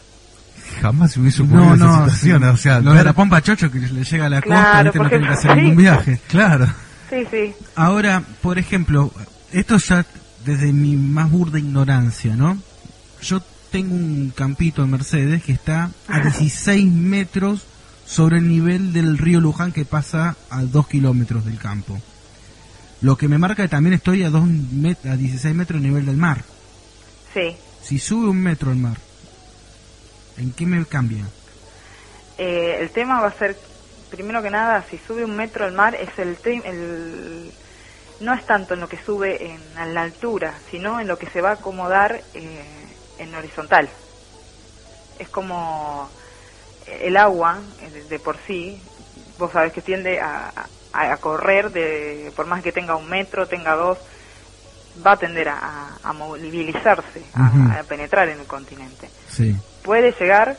Jamás 0.81 1.12
se 1.12 1.20
hubiese 1.20 1.42
ocurrido 1.42 1.64
No, 1.70 1.74
esa 1.74 1.85
no, 1.87 1.92
situación, 2.11 2.42
sí. 2.42 2.48
o 2.48 2.57
sea, 2.57 2.81
lo 2.81 2.92
de 2.94 3.05
la 3.05 3.12
pompa 3.12 3.40
chocho 3.42 3.70
que 3.70 3.79
le 3.81 4.05
llega 4.05 4.26
a 4.26 4.29
la 4.29 4.40
Claro, 4.42 4.62
costa, 4.64 4.83
¿viste? 4.83 4.98
no 4.98 5.09
tiene 5.09 5.26
que 5.26 5.33
hacer 5.33 5.57
ningún 5.57 5.76
viaje. 5.76 6.20
Claro. 6.29 6.66
Sí, 7.11 7.16
sí. 7.31 7.55
Ahora, 7.76 8.22
por 8.42 8.59
ejemplo, 8.59 9.12
esto 9.52 9.76
ya 9.79 10.05
desde 10.44 10.72
mi 10.72 10.96
más 10.96 11.31
burda 11.31 11.59
ignorancia, 11.59 12.37
¿no? 12.37 12.59
Yo 13.22 13.42
tengo 13.70 13.94
un 13.94 14.33
campito 14.35 14.83
en 14.85 14.90
Mercedes 14.90 15.42
que 15.42 15.52
está 15.52 15.90
a 16.09 16.20
16 16.38 16.90
metros 16.92 17.62
sobre 18.05 18.38
el 18.38 18.48
nivel 18.48 18.92
del 18.92 19.18
río 19.18 19.40
Luján 19.40 19.72
que 19.72 19.85
pasa 19.85 20.37
a 20.50 20.62
2 20.62 20.87
kilómetros 20.88 21.44
del 21.44 21.59
campo. 21.59 22.00
Lo 23.02 23.16
que 23.16 23.29
me 23.29 23.38
marca 23.38 23.62
que 23.64 23.68
también 23.68 23.94
estoy 23.94 24.22
a, 24.24 24.31
2 24.31 24.44
met- 24.44 25.05
a 25.11 25.16
16 25.16 25.55
metros 25.55 25.81
del 25.81 25.90
nivel 25.90 26.07
del 26.07 26.16
mar. 26.16 26.44
Sí. 27.35 27.55
Si 27.83 27.98
sube 27.98 28.29
un 28.29 28.38
metro 28.38 28.70
el 28.72 28.79
mar, 28.79 28.96
¿en 30.37 30.55
qué 30.55 30.66
me 30.66 30.85
cambia? 30.87 31.33
Eh, 32.38 32.77
el 32.81 32.92
tema 32.92 33.20
va 33.20 33.29
a 33.29 33.38
ser, 33.38 33.61
primero 34.11 34.42
que 34.42 34.51
nada, 34.51 34.87
si 34.90 34.99
sube 35.07 35.25
un 35.25 35.37
metro 35.37 35.64
el 35.66 35.72
mar, 35.72 35.94
es 35.94 36.11
el, 36.18 36.38
te- 36.40 36.62
el 36.68 37.55
no 38.20 38.35
es 38.35 38.44
tanto 38.46 38.75
en 38.75 38.81
lo 38.81 38.88
que 38.88 38.99
sube 39.05 39.44
en, 39.44 39.77
en 39.77 39.94
la 39.94 40.03
altura, 40.03 40.62
sino 40.70 41.01
en 41.01 41.09
lo 41.09 41.18
que 41.18 41.29
se 41.31 41.40
va 41.40 41.51
a 41.51 41.55
acomodar 41.55 42.25
eh, 42.35 42.96
en 43.18 43.35
horizontal. 43.35 43.90
Es 45.18 45.29
como 45.31 46.11
el 46.87 47.16
agua, 47.16 47.62
eh, 47.81 47.90
de, 47.90 48.05
de 48.05 48.20
por 48.20 48.38
sí, 48.46 48.83
vos 49.38 49.51
sabés 49.53 49.72
que 49.72 49.83
tiende 49.83 50.18
a, 50.20 50.49
a- 50.92 51.12
a 51.12 51.16
correr, 51.18 51.70
de, 51.72 52.33
por 52.37 52.46
más 52.46 52.62
que 52.62 52.72
tenga 52.72 52.96
un 52.96 53.09
metro, 53.09 53.49
tenga 53.49 53.75
dos, 53.77 53.99
va 55.07 55.12
a 55.12 55.18
tender 55.18 55.49
a, 55.49 55.59
a- 56.03 56.12
movilizarse, 56.14 57.27
a 57.81 57.85
penetrar 57.85 58.29
en 58.31 58.40
el 58.40 58.46
continente 58.46 59.11
Sí. 59.27 59.53
Puede 59.87 60.12
llegar, 60.20 60.59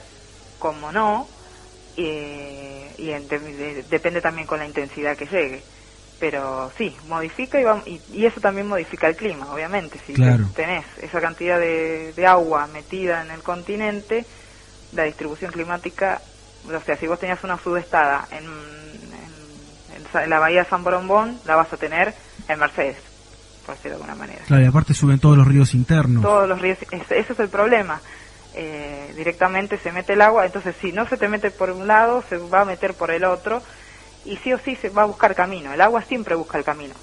como 0.58 0.92
no, 0.92 1.30
eh, 1.98 2.96
y 2.98 3.12
en- 3.12 3.28
de- 3.28 3.40
de- 3.40 3.84
depende 3.90 4.22
también 4.22 4.48
con 4.48 4.60
la 4.60 4.66
intensidad 4.66 5.16
que 5.18 5.26
llegue. 5.26 5.66
Pero 6.20 6.72
sí, 6.78 6.96
modifica 7.04 7.60
y, 7.60 7.64
va- 7.64 7.84
y, 7.86 8.02
y 8.12 8.26
eso 8.26 8.40
también 8.42 8.68
modifica 8.68 9.08
el 9.08 9.16
clima, 9.16 9.54
obviamente. 9.54 10.00
Si 10.08 10.14
Claro. 10.14 10.46
te- 10.56 10.64
tenés 10.64 10.86
esa 11.02 11.20
cantidad 11.22 11.60
de, 11.60 12.14
de 12.16 12.26
agua 12.26 12.66
metida 12.68 13.22
en 13.22 13.30
el 13.32 13.44
continente, 13.44 14.26
la 14.94 15.04
distribución 15.04 15.52
climática, 15.52 16.22
o 16.64 16.82
sea, 16.86 16.98
si 16.98 17.06
vos 17.08 17.20
tenías 17.20 17.44
una 17.44 17.62
sudestada 17.62 18.28
en, 18.32 18.46
en- 18.46 20.30
la 20.30 20.40
bahía 20.40 20.64
de 20.64 20.70
San 20.70 20.84
Borombón, 20.84 21.40
la 21.46 21.56
vas 21.56 21.72
a 21.72 21.78
tener 21.78 22.16
en 22.48 22.60
Mercedes, 22.60 22.98
por 23.66 23.76
decirlo 23.76 23.98
de 23.98 24.04
alguna 24.04 24.16
manera 24.16 24.44
Claro, 24.48 24.64
y 24.64 24.68
aparte 24.68 24.94
suben 24.94 25.20
todos 25.20 25.38
los 25.38 25.48
ríos 25.48 25.74
internos. 25.76 26.24
todos 26.24 26.48
los 26.50 26.60
ríos, 26.62 26.78
ese, 26.92 27.20
ese 27.20 27.34
es 27.34 27.40
el 27.40 27.50
problema. 27.50 28.02
Eh, 28.60 29.14
directamente 29.16 29.78
se 29.78 29.92
mete 29.92 30.14
el 30.14 30.22
agua, 30.22 30.46
entonces 30.46 30.74
si 30.82 30.92
no 30.92 31.08
se 31.08 31.16
te 31.18 31.28
mete 31.28 31.52
por 31.52 31.70
un 31.70 31.86
lado, 31.86 32.24
se 32.28 32.38
va 32.38 32.62
a 32.62 32.66
meter 32.66 32.96
por 32.96 33.12
el 33.12 33.24
otro, 33.24 33.62
y 34.26 34.36
sí 34.38 34.52
o 34.52 34.58
sí 34.58 34.76
se 34.82 34.90
va 34.90 35.04
a 35.04 35.06
buscar 35.06 35.36
camino. 35.36 35.72
El 35.72 35.82
agua 35.82 36.02
siempre 36.02 36.34
busca 36.36 36.58
el 36.58 36.64
camino. 36.64 36.96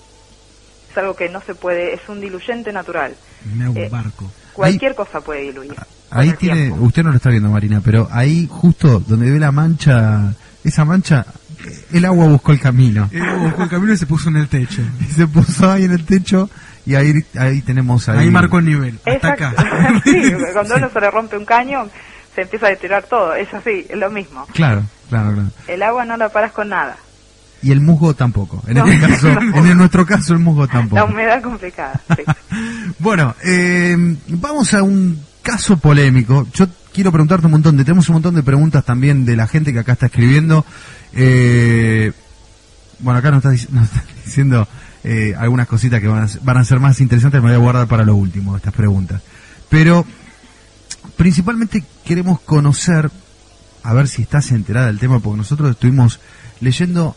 Es 0.91 0.99
algo 0.99 1.15
que 1.15 1.29
no 1.29 1.41
se 1.41 1.55
puede, 1.55 1.95
es 1.95 2.01
un 2.09 2.21
diluyente 2.21 2.73
natural. 2.73 3.15
Me 3.55 3.65
hago 3.67 3.75
Eh, 3.77 3.85
un 3.85 3.91
barco. 3.91 4.31
Cualquier 4.53 4.95
cosa 4.97 5.21
puede 5.21 5.43
diluir. 5.43 5.75
Ahí 6.11 6.33
tiene, 6.33 6.73
usted 6.73 7.03
no 7.05 7.11
lo 7.11 7.17
está 7.17 7.31
viendo 7.31 7.49
Marina, 7.51 7.81
pero 7.85 8.09
ahí 8.11 8.49
justo 8.51 8.99
donde 9.01 9.31
ve 9.31 9.39
la 9.39 9.53
mancha, 9.53 10.35
esa 10.65 10.85
mancha, 10.85 11.25
eh, 11.65 11.85
el 11.93 12.05
agua 12.05 12.27
buscó 12.27 12.51
el 12.53 12.61
camino. 12.61 13.09
El 13.13 13.23
agua 13.23 13.45
buscó 13.45 13.63
el 13.65 13.69
camino 13.71 13.93
y 13.93 13.97
se 13.97 14.07
puso 14.07 14.29
en 14.29 14.37
el 14.39 14.49
techo. 14.49 14.83
Y 15.01 15.13
se 15.13 15.27
puso 15.29 15.71
ahí 15.71 15.85
en 15.85 15.93
el 15.93 16.05
techo 16.05 16.51
y 16.87 16.95
ahí, 16.95 17.13
ahí 17.39 17.63
tenemos 17.63 18.09
ahí. 18.09 18.19
Ahí 18.21 18.31
marcó 18.31 18.59
el 18.59 18.67
nivel, 18.67 18.99
hasta 19.05 19.13
Exacto. 19.35 19.45
acá. 19.47 20.01
sí, 20.05 20.33
cuando 20.53 20.77
uno 20.77 20.91
se 20.91 21.01
le 21.01 21.11
rompe 21.11 21.37
un 21.37 21.45
caño, 21.45 21.89
se 22.35 22.43
empieza 22.43 22.67
a 22.67 22.71
deteriorar 22.71 23.05
todo. 23.05 23.35
Es 23.35 23.53
así, 23.55 23.87
es 23.89 23.97
lo 23.97 24.11
mismo. 24.11 24.47
Claro, 24.53 24.83
claro, 25.09 25.33
claro. 25.33 25.49
El 25.69 25.83
agua 25.83 26.05
no 26.05 26.17
la 26.17 26.29
paras 26.29 26.53
con 26.53 26.69
nada. 26.69 26.97
Y 27.63 27.73
el 27.73 27.81
musgo 27.81 28.13
tampoco. 28.15 28.63
En 28.67 28.75
No. 28.75 28.87
este 28.87 29.07
caso, 29.09 29.29
en 29.41 29.79
nuestro 29.79 30.05
caso 30.05 30.35
el 30.35 30.41
musgo 30.41 30.67
La 30.67 30.73
tampoco. 30.73 31.05
humedad 31.07 31.43
complicada. 31.43 31.99
sí. 32.15 32.23
Bueno, 32.99 33.35
eh, 33.45 33.97
vamos 34.29 34.75
a 34.75 34.83
un 34.83 35.19
caso 35.43 35.79
polémico. 35.79 36.47
Yo 36.53 36.67
quiero 36.93 37.11
preguntarte 37.11 37.47
un 37.47 37.53
montón, 37.53 37.77
de, 37.79 37.85
tenemos 37.85 38.07
un 38.11 38.15
montón 38.15 38.35
de 38.35 38.43
preguntas 38.43 38.85
también 38.85 39.25
de 39.25 39.37
la 39.37 39.47
gente 39.47 39.73
que 39.73 39.79
acá 39.79 39.93
está 39.93 40.07
escribiendo. 40.07 40.67
Eh, 41.15 42.13
bueno, 42.99 43.19
acá 43.19 43.31
nos 43.31 43.39
está, 43.45 43.51
dic- 43.51 43.71
nos 43.71 43.85
está 43.85 44.05
diciendo 44.25 44.69
eh, 45.05 45.35
algunas 45.39 45.69
cositas 45.69 46.01
que 46.01 46.09
van 46.09 46.25
a, 46.25 46.29
van 46.43 46.57
a 46.57 46.65
ser 46.65 46.81
más 46.81 47.01
interesantes, 47.01 47.41
me 47.43 47.49
voy 47.49 47.55
a 47.57 47.59
guardar 47.59 47.87
para 47.87 48.05
lo 48.05 48.17
último, 48.17 48.57
estas 48.57 48.73
preguntas. 48.75 49.21
Pero 49.69 50.05
principalmente 51.17 51.85
queremos 52.05 52.41
conocer, 52.41 53.11
a 53.83 53.93
ver 53.93 54.09
si 54.09 54.23
estás 54.23 54.51
enterada 54.51 54.87
del 54.87 54.99
tema, 54.99 55.21
porque 55.21 55.39
nosotros 55.39 55.71
estuvimos 55.71 56.21
leyendo 56.61 57.17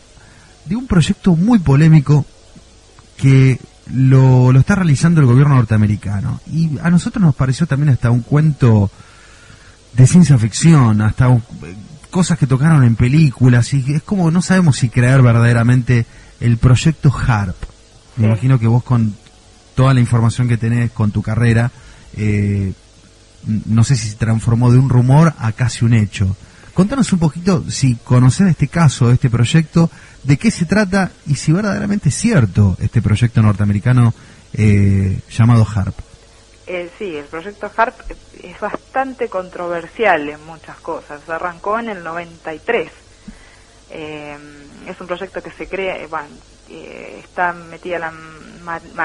de 0.66 0.76
un 0.76 0.86
proyecto 0.86 1.34
muy 1.34 1.58
polémico 1.60 2.26
que 3.16 3.58
lo, 3.92 4.52
lo 4.52 4.60
está 4.60 4.74
realizando 4.74 5.20
el 5.20 5.26
gobierno 5.26 5.54
norteamericano. 5.54 6.40
Y 6.52 6.78
a 6.82 6.90
nosotros 6.90 7.22
nos 7.22 7.34
pareció 7.34 7.66
también 7.66 7.88
hasta 7.94 8.10
un 8.10 8.20
cuento 8.20 8.90
de 9.94 10.06
ciencia 10.06 10.36
ficción, 10.38 11.00
hasta 11.00 11.28
un- 11.28 11.42
cosas 12.10 12.38
que 12.38 12.46
tocaron 12.46 12.84
en 12.84 12.96
películas, 12.96 13.72
y 13.74 13.84
es 13.94 14.02
como 14.02 14.30
no 14.30 14.42
sabemos 14.42 14.76
si 14.76 14.88
creer 14.88 15.22
verdaderamente 15.22 16.06
el 16.40 16.58
proyecto 16.58 17.10
HARP. 17.10 17.56
Me 18.18 18.26
imagino 18.26 18.58
que 18.58 18.66
vos 18.66 18.82
con 18.84 19.14
toda 19.74 19.94
la 19.94 20.00
información 20.00 20.48
que 20.48 20.56
tenés 20.56 20.90
con 20.90 21.10
tu 21.12 21.22
carrera, 21.22 21.70
eh, 22.16 22.72
no 23.66 23.84
sé 23.84 23.96
si 23.96 24.08
se 24.08 24.16
transformó 24.16 24.70
de 24.72 24.78
un 24.78 24.88
rumor 24.88 25.32
a 25.38 25.52
casi 25.52 25.84
un 25.84 25.94
hecho. 25.94 26.36
Contanos 26.74 27.12
un 27.12 27.18
poquito 27.20 27.64
si 27.70 27.96
conoces 27.96 28.48
este 28.48 28.68
caso, 28.68 29.10
este 29.10 29.30
proyecto, 29.30 29.90
de 30.24 30.36
qué 30.36 30.50
se 30.50 30.64
trata 30.66 31.10
y 31.26 31.36
si 31.36 31.52
verdaderamente 31.52 32.08
es 32.10 32.14
cierto 32.16 32.76
este 32.80 33.00
proyecto 33.02 33.40
norteamericano 33.42 34.12
eh, 34.52 35.20
llamado 35.30 35.64
HARP. 35.66 35.94
Eh, 36.66 36.90
sí, 36.98 37.16
el 37.16 37.24
proyecto 37.26 37.70
HARP 37.76 38.00
es- 38.10 38.44
es 38.44 38.60
bastante 38.60 39.28
controversial 39.28 40.28
en 40.28 40.44
muchas 40.44 40.76
cosas. 40.80 41.20
Arrancó 41.28 41.78
en 41.78 41.88
el 41.88 42.02
93. 42.04 42.90
Eh, 43.90 44.36
es 44.86 45.00
un 45.00 45.06
proyecto 45.06 45.42
que 45.42 45.50
se 45.52 45.66
crea, 45.66 45.96
eh, 45.96 46.06
bueno, 46.08 46.28
eh, 46.68 47.20
está 47.24 47.52
metida 47.52 47.98
la, 47.98 48.12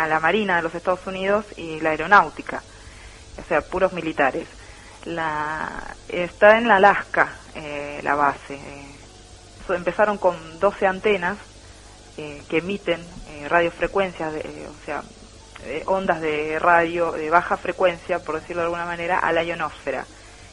la 0.08 0.20
Marina 0.20 0.58
de 0.58 0.64
los 0.64 0.76
Estados 0.76 1.06
Unidos 1.08 1.46
y 1.58 1.80
la 1.82 1.92
Aeronáutica, 1.92 2.64
o 3.38 3.44
sea, 3.46 3.62
puros 3.70 3.94
militares. 3.94 4.48
La, 5.06 5.98
está 6.08 6.58
en 6.58 6.68
la 6.68 6.78
Alaska 6.78 7.42
eh, 7.56 8.00
la 8.04 8.16
base. 8.16 8.54
Eh, 8.54 9.00
so- 9.68 9.74
empezaron 9.76 10.18
con 10.18 10.60
12 10.60 10.88
antenas 10.88 11.40
eh, 12.18 12.44
que 12.50 12.60
emiten 12.60 13.08
eh, 13.28 13.48
radiofrecuencias, 13.50 14.34
de, 14.34 14.40
eh, 14.40 14.68
o 14.70 14.86
sea, 14.86 15.04
eh, 15.64 15.84
ondas 15.88 16.22
de 16.22 16.60
radio 16.60 17.12
de 17.14 17.30
baja 17.30 17.58
frecuencia, 17.58 18.20
por 18.20 18.40
decirlo 18.42 18.62
de 18.62 18.66
alguna 18.68 18.86
manera, 18.86 19.20
a 19.20 19.32
la 19.34 19.44
ionosfera, 19.44 20.08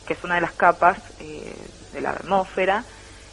que 0.07 0.15
es 0.15 0.25
una 0.25 0.37
de 0.37 0.41
las 0.43 0.55
capas 0.55 0.99
de 1.19 2.01
la 2.01 2.11
atmósfera 2.11 2.85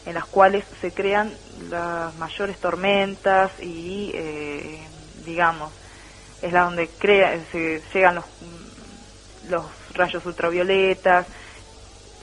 en 0.08 0.14
las 0.14 0.24
cuales 0.24 0.64
se 0.80 0.90
crean 0.90 1.34
las 1.68 2.14
mayores 2.14 2.58
tormentas 2.58 3.52
y, 3.60 4.10
eh, 4.14 4.80
digamos, 5.26 5.70
es 6.40 6.50
la 6.50 6.62
donde 6.62 6.88
crea, 6.88 7.38
se 7.52 7.82
llegan 7.92 8.14
los, 8.14 8.24
los 9.50 9.66
rayos 9.92 10.24
ultravioletas. 10.24 11.26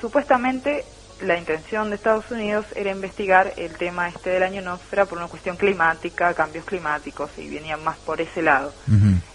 Supuestamente 0.01 0.83
la 1.21 1.37
intención 1.37 1.91
de 1.91 1.97
Estados 1.97 2.29
Unidos 2.31 2.65
era 2.75 2.89
investigar 2.89 3.53
el 3.55 3.77
tema 3.77 4.09
este 4.09 4.31
de 4.31 4.39
la 4.39 4.49
ionosfera 4.49 5.05
por 5.05 5.19
una 5.19 5.27
cuestión 5.27 5.55
climática, 5.55 6.33
cambios 6.33 6.65
climáticos, 6.65 7.37
y 7.37 7.53
venían 7.53 7.83
más 7.83 7.97
por 7.99 8.19
ese 8.19 8.41
lado. 8.41 8.73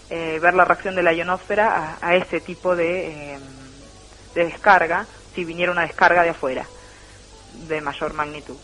Eh, 0.09 0.39
ver 0.41 0.53
la 0.55 0.65
reacción 0.65 0.93
de 0.93 1.03
la 1.03 1.13
ionosfera 1.13 1.97
a, 2.01 2.05
a 2.05 2.15
ese 2.15 2.41
tipo 2.41 2.75
de, 2.75 3.35
eh, 3.35 3.39
de 4.35 4.43
descarga, 4.43 5.05
si 5.33 5.45
viniera 5.45 5.71
una 5.71 5.83
descarga 5.83 6.23
de 6.23 6.31
afuera, 6.31 6.65
de 7.53 7.81
mayor 7.81 8.13
magnitud. 8.13 8.57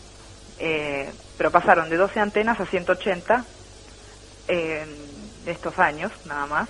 Eh, 0.58 1.12
pero 1.36 1.50
pasaron 1.50 1.88
de 1.88 1.96
12 1.96 2.20
antenas 2.20 2.58
a 2.60 2.66
180 2.66 3.44
en 4.48 4.88
estos 5.46 5.78
años, 5.78 6.12
nada 6.26 6.46
más. 6.46 6.68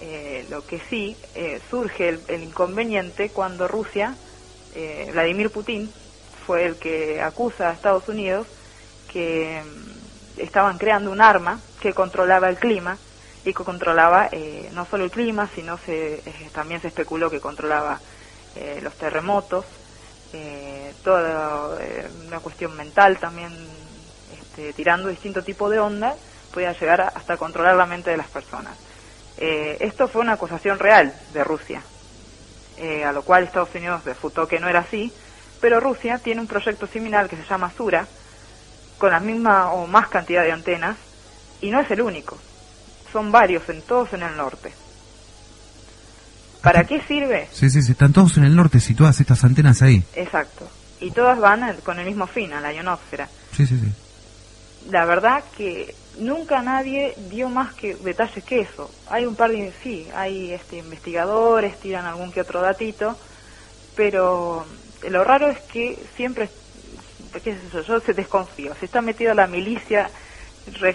Eh, 0.00 0.46
lo 0.50 0.66
que 0.66 0.80
sí, 0.90 1.16
eh, 1.34 1.60
surge 1.70 2.08
el, 2.08 2.42
inconveniente 2.42 3.30
cuando 3.30 3.68
Rusia, 3.68 4.14
eh, 4.74 5.08
Vladimir 5.12 5.50
Putin, 5.50 5.90
fue 6.46 6.66
el 6.66 6.76
que 6.76 7.20
acusa 7.20 7.70
a 7.70 7.72
Estados 7.72 8.08
Unidos 8.08 8.46
que 9.12 9.62
mm, 9.64 10.40
estaban 10.40 10.78
creando 10.78 11.10
un 11.10 11.20
arma 11.20 11.60
que 11.80 11.92
controlaba 11.92 12.48
el 12.48 12.56
clima 12.56 12.98
y 13.44 13.52
que 13.52 13.64
controlaba 13.64 14.28
eh, 14.30 14.70
no 14.72 14.86
solo 14.86 15.04
el 15.04 15.10
clima, 15.10 15.48
sino 15.54 15.78
se, 15.78 16.14
eh, 16.14 16.50
también 16.52 16.80
se 16.80 16.88
especuló 16.88 17.30
que 17.30 17.40
controlaba 17.40 18.00
eh, 18.56 18.80
los 18.82 18.94
terremotos, 18.94 19.64
eh, 20.32 20.94
toda 21.04 21.78
una 22.26 22.40
cuestión 22.40 22.76
mental 22.76 23.18
también, 23.18 23.52
este, 24.40 24.72
tirando 24.72 25.08
distinto 25.08 25.42
tipo 25.42 25.68
de 25.68 25.78
ondas, 25.78 26.16
podía 26.52 26.72
llegar 26.72 27.00
hasta 27.00 27.36
controlar 27.36 27.76
la 27.76 27.86
mente 27.86 28.10
de 28.10 28.16
las 28.16 28.28
personas. 28.28 28.76
Eh, 29.38 29.78
esto 29.80 30.08
fue 30.08 30.22
una 30.22 30.34
acusación 30.34 30.78
real 30.78 31.12
de 31.32 31.42
Rusia, 31.42 31.82
eh, 32.76 33.04
a 33.04 33.12
lo 33.12 33.22
cual 33.22 33.44
Estados 33.44 33.74
Unidos 33.74 34.04
refutó 34.04 34.46
que 34.46 34.60
no 34.60 34.68
era 34.68 34.80
así, 34.80 35.12
pero 35.60 35.80
Rusia 35.80 36.18
tiene 36.18 36.40
un 36.40 36.46
proyecto 36.46 36.86
similar 36.86 37.28
que 37.28 37.36
se 37.36 37.44
llama 37.44 37.72
Sura, 37.76 38.06
con 38.98 39.10
la 39.10 39.20
misma 39.20 39.72
o 39.72 39.86
más 39.86 40.08
cantidad 40.08 40.42
de 40.42 40.52
antenas, 40.52 40.96
y 41.60 41.70
no 41.70 41.80
es 41.80 41.90
el 41.90 42.02
único, 42.02 42.38
son 43.12 43.32
varios, 43.32 43.68
en 43.68 43.82
todos 43.82 44.12
en 44.12 44.22
el 44.22 44.36
norte. 44.36 44.72
¿Para 46.62 46.84
qué 46.84 47.00
sirve? 47.02 47.48
Sí, 47.52 47.68
sí, 47.70 47.82
sí, 47.82 47.92
están 47.92 48.12
todos 48.12 48.36
en 48.36 48.44
el 48.44 48.54
norte 48.54 48.80
situadas 48.80 49.20
estas 49.20 49.42
antenas 49.44 49.82
ahí. 49.82 50.02
Exacto. 50.14 50.68
Y 51.00 51.10
todas 51.10 51.38
van 51.38 51.76
con 51.84 51.98
el 51.98 52.06
mismo 52.06 52.26
fin, 52.26 52.52
a 52.52 52.60
la 52.60 52.72
ionosfera. 52.72 53.28
Sí, 53.56 53.66
sí, 53.66 53.78
sí. 53.78 53.92
La 54.90 55.04
verdad 55.04 55.42
que 55.56 55.94
nunca 56.18 56.62
nadie 56.62 57.14
dio 57.30 57.48
más 57.48 57.74
que 57.74 57.96
detalles 57.96 58.44
que 58.44 58.60
eso. 58.60 58.90
Hay 59.10 59.26
un 59.26 59.34
par 59.34 59.50
de, 59.50 59.72
sí, 59.82 60.06
hay 60.14 60.52
este, 60.52 60.78
investigadores, 60.78 61.80
tiran 61.80 62.06
algún 62.06 62.30
que 62.30 62.40
otro 62.40 62.60
datito, 62.60 63.18
pero 63.96 64.64
lo 65.08 65.24
raro 65.24 65.48
es 65.48 65.58
que 65.72 65.98
siempre, 66.16 66.48
qué 67.42 67.54
sé 67.54 67.60
yo, 67.72 67.82
yo 67.82 68.00
se 68.00 68.14
desconfío. 68.14 68.74
Si 68.78 68.84
está 68.84 69.00
metida 69.00 69.34
la 69.34 69.46
milicia, 69.46 70.08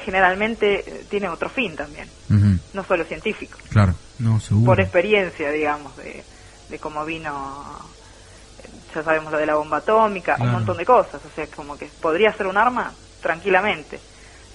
generalmente 0.05 0.80
eh, 1.01 1.05
tiene 1.09 1.30
otro 1.30 1.49
fin 1.49 1.76
también, 1.76 2.11
no 2.74 2.84
solo 2.86 3.05
científico. 3.05 3.57
Claro, 3.70 3.99
no, 4.20 4.39
seguro. 4.39 4.65
Por 4.65 4.80
experiencia, 4.80 5.51
digamos, 5.51 5.95
de, 5.97 6.26
de 6.70 6.80
cómo 6.80 7.03
vino, 7.05 7.95
ya 8.93 9.03
sabemos 9.03 9.32
lo 9.32 9.38
de 9.38 9.45
la 9.45 9.55
bomba 9.55 9.78
atómica, 9.78 10.36
Claro. 10.36 10.49
un 10.49 10.55
montón 10.55 10.78
de 10.78 10.86
cosas, 10.86 11.24
o 11.24 11.30
sea, 11.32 11.47
como 11.55 11.78
que 11.78 11.91
podría 12.01 12.34
ser 12.38 12.47
un 12.47 12.57
arma 12.57 12.95
tranquilamente. 13.22 14.01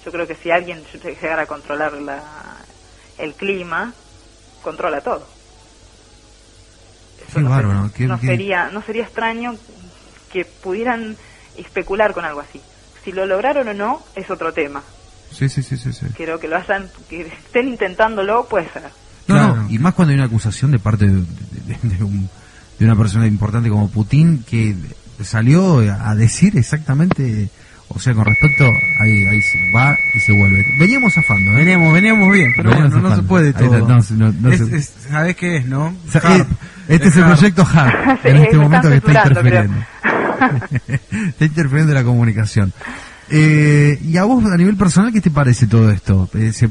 Yo 0.03 0.11
creo 0.11 0.27
que 0.27 0.35
si 0.37 0.51
alguien 0.51 0.83
llegara 1.21 1.43
a 1.43 1.47
controlar 1.47 1.93
la, 1.93 2.65
el 3.17 3.35
clima, 3.35 3.95
controla 4.61 5.01
todo. 5.01 5.29
Qué 7.33 7.41
bárbaro. 7.43 7.89
qué- 7.95 8.07
No 8.07 8.19
qué- 8.19 8.27
sería, 8.27 8.69
no 8.69 8.81
sería 8.83 9.03
extraño 9.03 9.57
que 10.31 10.45
pudieran 10.45 11.17
especular 11.55 12.13
con 12.13 12.25
algo 12.25 12.41
así. 12.41 12.61
Si 13.03 13.11
lo 13.11 13.25
lograron 13.25 13.67
o 13.67 13.73
no, 13.73 14.05
es 14.15 14.29
otro 14.29 14.53
tema. 14.53 14.83
Sí, 15.33 15.49
sí, 15.49 15.63
sí, 15.63 15.77
sí. 15.77 15.91
sí. 15.91 16.05
Creo 16.15 16.39
que 16.39 16.47
lo 16.47 16.57
hayan, 16.57 16.87
que 17.09 17.21
estén 17.27 17.67
intentándolo, 17.69 18.45
puede 18.49 18.69
ser. 18.69 18.83
No, 19.27 19.55
no, 19.55 19.69
y 19.69 19.79
más 19.79 19.93
cuando 19.93 20.11
hay 20.11 20.17
una 20.17 20.25
acusación 20.27 20.71
de 20.71 20.79
parte 20.79 21.05
de, 21.07 21.13
de- 21.13 21.95
de 21.95 22.03
un- 22.03 22.29
de 22.79 22.85
una 22.85 22.95
persona 22.95 23.25
importante 23.27 23.69
como 23.69 23.89
Putin 23.89 24.43
que 24.49 24.75
salió 25.23 25.79
a 25.79 26.13
decir 26.15 26.57
exactamente, 26.57 27.49
o 27.87 27.99
sea, 27.99 28.13
con 28.13 28.25
respecto, 28.25 28.65
ahí, 28.99 29.25
ahí 29.27 29.41
se 29.41 29.59
va 29.73 29.95
y 30.15 30.19
se 30.19 30.33
vuelve. 30.33 30.65
Veníamos 30.79 31.13
zafando, 31.13 31.51
¿eh? 31.51 31.55
Veníamos, 31.57 31.93
veníamos 31.93 32.33
bien, 32.33 32.51
pero 32.55 32.69
Veníamos 32.71 32.91
bueno, 32.93 33.03
no 33.03 33.09
se 33.09 33.15
zafando. 33.21 33.29
puede 33.29 33.53
todo. 33.53 33.77
está, 33.77 33.93
no 33.95 34.01
se- 34.01 34.13
no- 34.15 34.31
no 34.33 34.51
Es- 34.51 34.67
se- 34.67 34.75
es- 34.75 34.93
¿Sabés 35.09 35.35
qué 35.37 35.57
es, 35.57 35.65
no? 35.67 35.95
O 36.07 36.11
sea, 36.11 36.21
Harp. 36.21 36.51
eh, 36.51 36.55
este 36.89 37.07
es 37.07 37.15
el 37.15 37.23
Harp. 37.23 37.33
proyecto 37.37 37.65
HARP, 37.71 38.19
Sí, 38.23 38.27
en 38.27 38.37
este 38.37 38.57
me 38.57 38.63
momento 38.63 38.89
que 38.89 38.95
está 38.97 39.11
interfiriendo. 39.27 39.77
está 41.27 41.45
interfiriendo 41.45 41.93
la 41.93 42.03
comunicación. 42.03 42.73
Eh, 43.35 43.97
y 44.03 44.15
a 44.17 44.25
vos, 44.25 44.45
a 44.45 44.55
nivel 44.57 44.75
personal, 44.77 45.11
¿qué 45.11 45.19
te 45.19 45.31
parece 45.31 45.65
todo 45.65 45.89
esto? 45.89 46.29
Eh, 46.35 46.53
se- 46.53 46.69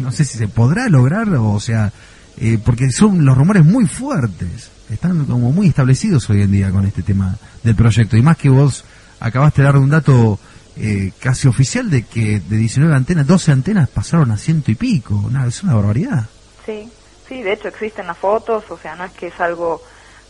no 0.00 0.10
sé 0.10 0.24
si 0.24 0.36
se 0.36 0.48
podrá 0.48 0.88
lograr, 0.88 1.28
o 1.28 1.60
sea, 1.60 1.92
eh, 2.38 2.58
porque 2.64 2.90
son 2.90 3.24
los 3.24 3.38
rumores 3.38 3.64
muy 3.64 3.86
fuertes. 3.86 4.72
Están 4.90 5.26
como 5.26 5.52
muy 5.52 5.68
establecidos 5.68 6.28
hoy 6.28 6.42
en 6.42 6.50
día 6.50 6.72
con 6.72 6.84
este 6.86 7.02
tema 7.04 7.36
del 7.62 7.76
proyecto. 7.76 8.16
Y 8.16 8.22
más 8.22 8.36
que 8.36 8.48
vos 8.48 8.84
acabaste 9.20 9.62
de 9.62 9.66
dar 9.66 9.76
un 9.76 9.88
dato 9.90 10.40
eh, 10.76 11.12
casi 11.20 11.46
oficial 11.46 11.88
de 11.88 12.02
que 12.02 12.40
de 12.40 12.56
19 12.56 12.92
antenas, 12.92 13.26
12 13.28 13.52
antenas 13.52 13.88
pasaron 13.88 14.32
a 14.32 14.36
ciento 14.38 14.72
y 14.72 14.74
pico. 14.74 15.14
Una, 15.14 15.46
es 15.46 15.62
una 15.62 15.74
barbaridad. 15.74 16.26
Sí, 16.66 16.88
sí, 17.28 17.42
de 17.42 17.52
hecho 17.52 17.68
existen 17.68 18.08
las 18.08 18.18
fotos, 18.18 18.64
o 18.70 18.76
sea, 18.76 18.96
no 18.96 19.04
es 19.04 19.12
que 19.12 19.28
es 19.28 19.40
algo 19.40 19.80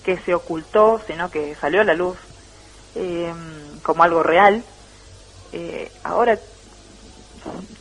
que 0.05 0.19
se 0.19 0.35
ocultó, 0.35 1.01
sino 1.07 1.31
que 1.31 1.57
salió 1.59 1.81
a 1.81 1.85
la 1.85 1.95
luz 1.95 2.17
como 3.83 4.03
algo 4.03 4.23
real. 4.23 4.63
Eh, 5.53 5.91
ahora, 6.05 6.39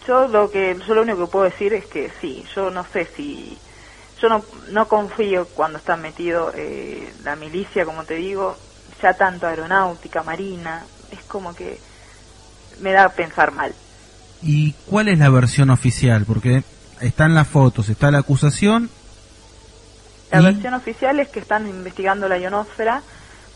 yo 0.07 0.27
lo 0.27 0.49
que 0.49 0.77
yo 0.87 0.93
lo 0.93 1.01
único 1.01 1.25
que 1.25 1.31
puedo 1.31 1.45
decir 1.45 1.73
es 1.73 1.85
que 1.87 2.11
sí, 2.21 2.43
yo 2.55 2.69
no 2.69 2.85
sé 2.91 3.07
si 3.15 3.57
yo 4.21 4.29
no, 4.29 4.45
no 4.69 4.87
confío 4.87 5.47
cuando 5.55 5.77
está 5.79 5.97
metido 5.97 6.51
eh, 6.53 7.13
la 7.23 7.35
milicia, 7.35 7.85
como 7.85 8.05
te 8.05 8.15
digo, 8.15 8.57
ya 9.01 9.13
tanto 9.13 9.47
aeronáutica, 9.47 10.23
marina, 10.23 10.85
es 11.11 11.21
como 11.25 11.53
que 11.53 11.79
me 12.79 12.91
da 12.93 13.05
a 13.05 13.09
pensar 13.09 13.51
mal. 13.51 13.75
¿Y 14.41 14.73
cuál 14.85 15.07
es 15.07 15.19
la 15.19 15.29
versión 15.29 15.69
oficial? 15.69 16.23
Porque 16.25 16.63
están 17.01 17.33
las 17.33 17.47
fotos, 17.47 17.89
está 17.89 18.11
la 18.11 18.19
acusación. 18.19 18.89
La 20.31 20.39
y- 20.41 20.43
versión 20.43 20.73
oficial 20.75 21.19
es 21.19 21.29
que 21.29 21.39
están 21.39 21.67
investigando 21.67 22.27
la 22.27 22.37
ionosfera 22.37 23.03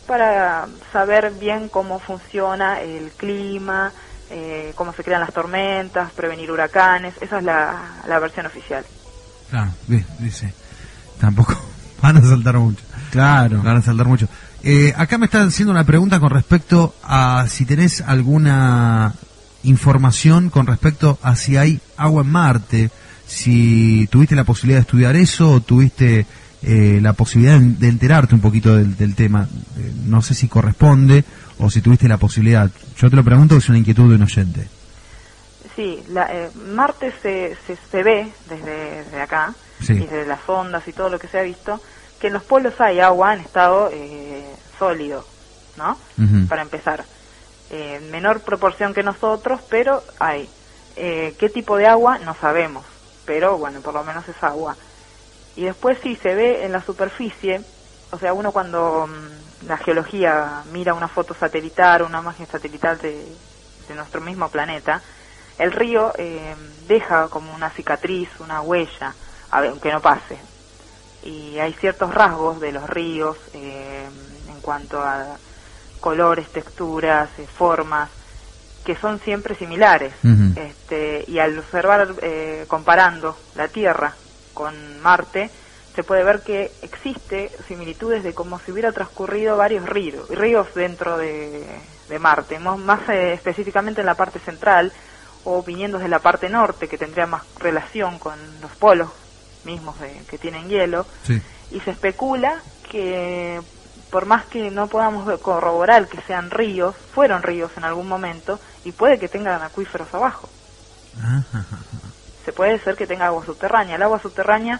para 0.09 0.65
saber 0.91 1.31
bien 1.39 1.69
cómo 1.69 1.99
funciona 1.99 2.81
el 2.81 3.11
clima, 3.11 3.91
eh, 4.31 4.73
cómo 4.75 4.91
se 4.93 5.03
crean 5.03 5.21
las 5.21 5.31
tormentas, 5.31 6.11
prevenir 6.13 6.49
huracanes. 6.51 7.13
Esa 7.21 7.37
es 7.37 7.43
la, 7.43 8.01
la 8.07 8.17
versión 8.17 8.47
oficial. 8.47 8.83
Claro, 9.51 9.71
di- 9.87 10.03
dice. 10.17 10.51
Tampoco 11.21 11.55
van 12.01 12.17
a 12.17 12.21
saltar 12.21 12.57
mucho. 12.57 12.83
Claro. 13.11 13.61
Van 13.61 13.77
a 13.77 13.81
saltar 13.83 14.07
mucho. 14.07 14.27
Eh, 14.63 14.93
acá 14.97 15.19
me 15.19 15.25
están 15.27 15.47
haciendo 15.47 15.71
una 15.71 15.83
pregunta 15.83 16.19
con 16.19 16.31
respecto 16.31 16.95
a 17.03 17.45
si 17.47 17.65
tenés 17.65 18.01
alguna 18.01 19.13
información 19.63 20.49
con 20.49 20.65
respecto 20.67 21.19
a 21.21 21.35
si 21.35 21.55
hay 21.57 21.79
agua 21.97 22.23
en 22.23 22.29
Marte, 22.31 22.91
si 23.27 24.07
tuviste 24.11 24.35
la 24.35 24.43
posibilidad 24.43 24.79
de 24.79 24.81
estudiar 24.81 25.15
eso 25.15 25.51
o 25.51 25.59
tuviste 25.61 26.25
eh, 26.61 26.99
la 27.01 27.13
posibilidad 27.13 27.59
de 27.59 27.87
enterarte 27.87 28.35
un 28.35 28.41
poquito 28.41 28.75
del, 28.75 28.95
del 28.97 29.15
tema. 29.15 29.47
Eh, 29.77 29.91
no 30.05 30.21
sé 30.21 30.33
si 30.33 30.47
corresponde 30.47 31.23
o 31.59 31.69
si 31.69 31.81
tuviste 31.81 32.07
la 32.07 32.17
posibilidad. 32.17 32.69
Yo 32.97 33.09
te 33.09 33.15
lo 33.15 33.23
pregunto, 33.23 33.55
es 33.57 33.69
una 33.69 33.77
inquietud 33.77 34.09
de 34.09 34.15
un 34.15 34.23
oyente. 34.23 34.67
Sí, 35.75 36.03
la, 36.09 36.25
eh, 36.33 36.49
Marte 36.73 37.13
se, 37.21 37.55
se, 37.65 37.77
se 37.89 38.03
ve 38.03 38.31
desde, 38.49 39.03
desde 39.03 39.21
acá, 39.21 39.53
Sí. 39.81 39.93
y 39.93 39.99
desde 39.99 40.25
las 40.25 40.39
ondas 40.47 40.85
y 40.87 40.91
todo 40.93 41.09
lo 41.09 41.19
que 41.19 41.29
se 41.29 41.39
ha 41.39 41.43
visto, 41.43 41.81
que 42.19 42.27
en 42.27 42.33
los 42.33 42.43
polos 42.43 42.73
hay 42.81 42.99
agua 42.99 43.33
en 43.33 43.39
estado 43.39 43.89
eh, 43.93 44.43
sólido, 44.77 45.25
¿no? 45.77 45.97
Para 46.49 46.63
empezar. 46.63 47.05
Eh, 47.69 47.99
en 48.01 48.11
menor 48.11 48.41
proporción 48.41 48.93
que 48.93 49.03
nosotros, 49.03 49.61
pero 49.69 50.03
hay. 50.19 50.49
Eh, 50.97 51.33
¿Qué 51.39 51.49
tipo 51.49 51.77
de 51.77 51.87
agua? 51.87 52.19
No 52.19 52.35
sabemos, 52.41 52.83
pero 53.25 53.57
bueno, 53.57 53.79
por 53.79 53.93
lo 53.93 54.03
menos 54.03 54.27
es 54.27 54.35
agua. 54.43 54.75
Y 55.55 55.63
después 55.63 55.97
sí 56.01 56.15
se 56.15 56.35
ve 56.35 56.65
en 56.65 56.71
la 56.71 56.81
superficie, 56.81 57.61
o 58.11 58.19
sea, 58.19 58.33
uno 58.33 58.51
cuando 58.51 59.07
mm, 59.07 59.67
la 59.67 59.77
geología 59.77 60.63
mira 60.71 60.93
una 60.93 61.07
foto 61.07 61.33
satelital, 61.33 62.03
una 62.03 62.19
imagen 62.19 62.47
satelital 62.47 62.97
de, 62.99 63.25
de 63.87 63.95
nuestro 63.95 64.21
mismo 64.21 64.49
planeta, 64.49 65.01
el 65.57 65.71
río 65.73 66.13
eh, 66.17 66.55
deja 66.87 67.27
como 67.27 67.53
una 67.53 67.69
cicatriz, 67.69 68.29
una 68.39 68.61
huella, 68.61 69.13
aunque 69.51 69.91
no 69.91 70.01
pase. 70.01 70.37
Y 71.23 71.59
hay 71.59 71.73
ciertos 71.73 72.13
rasgos 72.13 72.61
de 72.61 72.71
los 72.71 72.89
ríos 72.89 73.37
eh, 73.53 74.07
en 74.47 74.61
cuanto 74.61 75.01
a 75.01 75.37
colores, 75.99 76.47
texturas, 76.49 77.29
eh, 77.37 77.45
formas, 77.45 78.09
que 78.85 78.95
son 78.95 79.19
siempre 79.19 79.55
similares. 79.55 80.13
Este, 80.55 81.25
y 81.27 81.39
al 81.39 81.59
observar, 81.59 82.15
eh, 82.21 82.65
comparando 82.67 83.37
la 83.55 83.67
Tierra 83.67 84.13
con 84.59 84.99
Marte, 84.99 85.51
se 85.95 86.03
puede 86.03 86.21
ver 86.25 86.43
que 86.43 86.77
existe 86.81 87.55
similitudes 87.69 88.23
de 88.23 88.33
como 88.33 88.59
si 88.59 88.73
hubiera 88.73 88.91
transcurrido 88.91 89.55
varios 89.55 89.87
ríos, 89.87 90.27
ríos 90.27 90.67
dentro 90.75 91.17
de, 91.17 91.81
de 92.09 92.19
Marte, 92.19 92.59
más 92.59 93.07
eh, 93.07 93.35
específicamente 93.35 94.01
en 94.01 94.05
la 94.05 94.15
parte 94.15 94.41
central 94.41 94.91
o 95.45 95.63
viniendo 95.63 95.97
de 95.97 96.09
la 96.09 96.19
parte 96.19 96.49
norte, 96.49 96.89
que 96.89 96.97
tendría 96.97 97.25
más 97.25 97.43
relación 97.55 98.19
con 98.19 98.59
los 98.59 98.75
polos 98.75 99.09
mismos 99.63 99.97
de- 100.01 100.25
que 100.29 100.37
tienen 100.37 100.67
hielo, 100.67 101.07
Sí. 101.21 101.41
y 101.69 101.79
se 101.81 101.91
especula 101.91 102.61
que 102.91 103.61
por 104.11 104.25
más 104.25 104.45
que 104.47 104.69
no 104.71 104.89
podamos 104.89 105.39
corroborar 105.39 106.09
que 106.09 106.21
sean 106.23 106.51
ríos, 106.51 106.95
fueron 107.13 107.43
ríos 107.43 107.71
en 107.77 107.85
algún 107.85 108.09
momento 108.09 108.59
y 108.83 108.91
puede 108.91 109.19
que 109.19 109.29
tengan 109.29 109.61
acuíferos 109.61 110.13
abajo. 110.13 110.49
Se 112.45 112.53
puede 112.53 112.79
ser 112.79 112.95
que 112.95 113.07
tenga 113.07 113.27
agua 113.27 113.45
subterránea. 113.45 113.95
El 113.95 114.03
agua 114.03 114.21
subterránea 114.21 114.79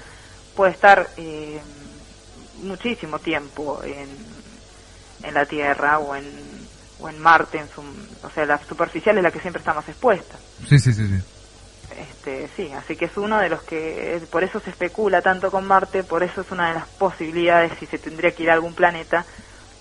puede 0.55 0.71
estar 0.71 1.09
eh, 1.17 1.59
muchísimo 2.61 3.19
tiempo 3.19 3.81
en, 3.83 4.09
en 5.23 5.33
la 5.33 5.45
Tierra 5.45 5.99
o 5.99 6.15
en, 6.15 6.25
o 6.99 7.09
en 7.09 7.19
Marte, 7.19 7.59
en 7.59 7.69
su, 7.69 7.81
o 7.81 8.29
sea, 8.29 8.45
la 8.45 8.57
superficial 8.65 9.17
es 9.17 9.23
la 9.23 9.31
que 9.31 9.39
siempre 9.39 9.59
está 9.59 9.73
más 9.73 9.87
expuesta. 9.87 10.37
Sí, 10.67 10.79
sí, 10.79 10.93
sí. 10.93 11.07
sí. 11.07 11.23
Este, 11.97 12.49
sí, 12.55 12.71
así 12.71 12.95
que 12.95 13.05
es 13.05 13.17
uno 13.17 13.39
de 13.39 13.49
los 13.49 13.63
que, 13.63 14.21
por 14.31 14.43
eso 14.43 14.59
se 14.59 14.69
especula 14.69 15.21
tanto 15.21 15.49
con 15.49 15.65
Marte, 15.65 16.03
por 16.03 16.23
eso 16.23 16.41
es 16.41 16.51
una 16.51 16.69
de 16.69 16.75
las 16.75 16.87
posibilidades 16.87 17.73
si 17.79 17.87
se 17.87 17.97
tendría 17.97 18.31
que 18.31 18.43
ir 18.43 18.51
a 18.51 18.53
algún 18.53 18.75
planeta, 18.75 19.25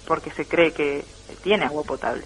porque 0.07 0.31
se 0.31 0.47
cree 0.47 0.73
que 0.73 1.05
tiene 1.43 1.67
agua 1.67 1.83
potable. 1.85 2.25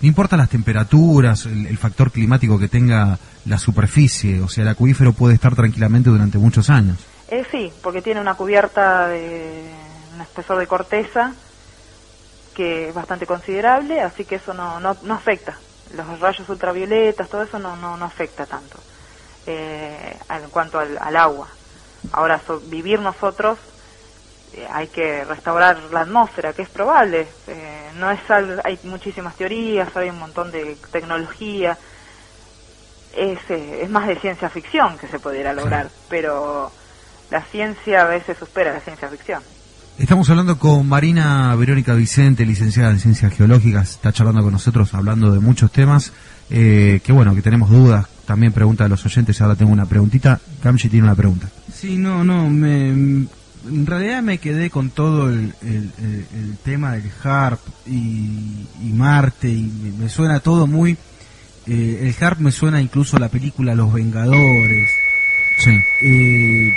No 0.00 0.08
importa 0.08 0.36
las 0.36 0.48
temperaturas, 0.48 1.44
el, 1.46 1.76
factor 1.76 2.10
climático 2.10 2.58
que 2.58 2.68
tenga 2.68 3.18
la 3.44 3.58
superficie, 3.58 4.40
o 4.40 4.48
sea, 4.48 4.62
el 4.62 4.68
acuífero 4.68 5.12
puede 5.12 5.34
estar 5.34 5.54
tranquilamente 5.54 6.08
durante 6.08 6.38
muchos 6.38 6.70
años. 6.70 6.98
Eh, 7.28 7.44
sí, 7.50 7.70
porque 7.82 8.00
tiene 8.00 8.20
una 8.20 8.34
cubierta 8.34 9.08
de 9.08 9.70
un 10.14 10.20
espesor 10.22 10.58
de 10.58 10.66
corteza 10.66 11.34
que 12.54 12.88
es 12.88 12.94
bastante 12.94 13.26
considerable, 13.26 14.00
así 14.00 14.24
que 14.24 14.36
eso 14.36 14.54
no, 14.54 14.80
no, 14.80 14.96
no 15.02 15.14
afecta. 15.14 15.58
Los 15.94 16.18
rayos 16.18 16.48
ultravioletas, 16.48 17.28
todo 17.28 17.42
eso 17.42 17.58
no, 17.58 17.76
no, 17.76 17.96
no 17.96 18.04
afecta 18.04 18.46
tanto 18.46 18.78
eh, 19.46 20.16
en 20.30 20.50
cuanto 20.50 20.78
al, 20.78 20.96
al 20.98 21.16
agua. 21.16 21.48
Ahora, 22.12 22.40
so- 22.46 22.60
vivir 22.60 23.00
nosotros 23.00 23.58
hay 24.72 24.88
que 24.88 25.24
restaurar 25.24 25.78
la 25.92 26.00
atmósfera, 26.02 26.52
que 26.52 26.62
es 26.62 26.68
probable. 26.68 27.26
Eh, 27.46 27.90
no 27.98 28.10
es 28.10 28.20
algo- 28.30 28.60
hay 28.64 28.78
muchísimas 28.84 29.36
teorías, 29.36 29.94
hay 29.96 30.10
un 30.10 30.18
montón 30.18 30.50
de 30.52 30.76
tecnología. 30.92 31.76
Es, 33.16 33.38
eh, 33.48 33.80
es 33.82 33.90
más 33.90 34.06
de 34.06 34.16
ciencia 34.20 34.48
ficción 34.48 34.96
que 34.98 35.08
se 35.08 35.18
pudiera 35.18 35.52
lograr, 35.52 35.90
pero 36.08 36.70
la 37.30 37.42
ciencia 37.42 38.02
a 38.02 38.04
veces 38.06 38.38
supera 38.38 38.72
la 38.72 38.80
ciencia 38.80 39.08
ficción. 39.08 39.42
Estamos 39.98 40.30
hablando 40.30 40.58
con 40.58 40.88
Marina 40.88 41.54
Verónica 41.56 41.92
Vicente, 41.94 42.46
licenciada 42.46 42.90
en 42.90 43.00
Ciencias 43.00 43.34
Geológicas, 43.34 43.90
está 43.90 44.12
charlando 44.12 44.42
con 44.42 44.52
nosotros 44.52 44.94
hablando 44.94 45.30
de 45.32 45.40
muchos 45.40 45.70
temas, 45.72 46.12
eh, 46.48 47.00
que 47.04 47.12
bueno, 47.12 47.34
que 47.34 47.42
tenemos 47.42 47.68
dudas, 47.68 48.06
también 48.24 48.52
pregunta 48.52 48.84
de 48.84 48.90
los 48.90 49.04
oyentes, 49.04 49.40
ahora 49.42 49.56
tengo 49.56 49.72
una 49.72 49.86
preguntita, 49.86 50.40
Gamchi 50.62 50.88
tiene 50.88 51.04
una 51.06 51.16
pregunta. 51.16 51.48
Sí, 51.74 51.98
no, 51.98 52.24
no, 52.24 52.48
me, 52.48 53.26
en 53.68 53.86
realidad 53.86 54.22
me 54.22 54.38
quedé 54.38 54.70
con 54.70 54.90
todo 54.90 55.28
el, 55.28 55.54
el- 55.62 55.90
el- 55.98 56.26
el 56.34 56.56
tema 56.64 56.92
del 56.92 57.10
HARP 57.22 57.60
y, 57.86 58.66
y 58.82 58.92
Marte 58.94 59.48
y 59.48 59.62
me, 59.62 59.92
me 59.92 60.08
suena 60.08 60.40
todo 60.40 60.66
muy... 60.66 60.96
eh, 61.66 62.14
el 62.16 62.24
HARP 62.24 62.40
me 62.40 62.52
suena 62.52 62.80
incluso 62.80 63.16
a 63.16 63.20
la 63.20 63.28
película 63.28 63.74
Los 63.74 63.92
Vengadores. 63.92 64.88
Sí. 65.58 65.76
Eh, 66.02 66.72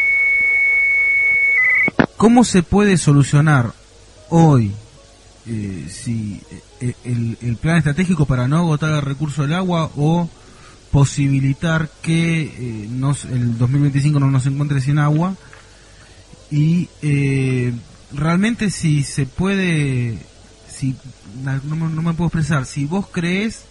¿Cómo 2.17 2.43
se 2.43 2.63
puede 2.63 2.97
solucionar 2.97 3.73
hoy 4.29 4.71
eh, 5.47 5.87
si 5.89 6.41
eh, 6.81 6.93
el, 7.03 7.37
el 7.41 7.55
plan 7.57 7.77
estratégico 7.77 8.25
para 8.25 8.47
no 8.47 8.57
agotar 8.57 8.91
el 8.93 9.01
recurso 9.01 9.41
del 9.41 9.53
agua 9.53 9.89
o 9.97 10.29
posibilitar 10.91 11.89
que 12.01 12.41
eh, 12.43 12.87
nos, 12.89 13.25
el 13.25 13.57
2025 13.57 14.19
no 14.19 14.29
nos 14.31 14.45
encuentre 14.45 14.79
sin 14.79 14.99
agua 14.99 15.35
y 16.55 16.87
eh, 17.01 17.73
realmente 18.13 18.69
si 18.69 19.01
se 19.03 19.25
puede 19.25 20.19
si 20.69 20.95
no, 21.43 21.75
me- 21.75 21.89
no 21.93 22.01
me 22.03 22.13
puedo 22.13 22.27
expresar 22.27 22.65
si 22.65 22.85
vos 22.85 23.07
crees 23.11 23.63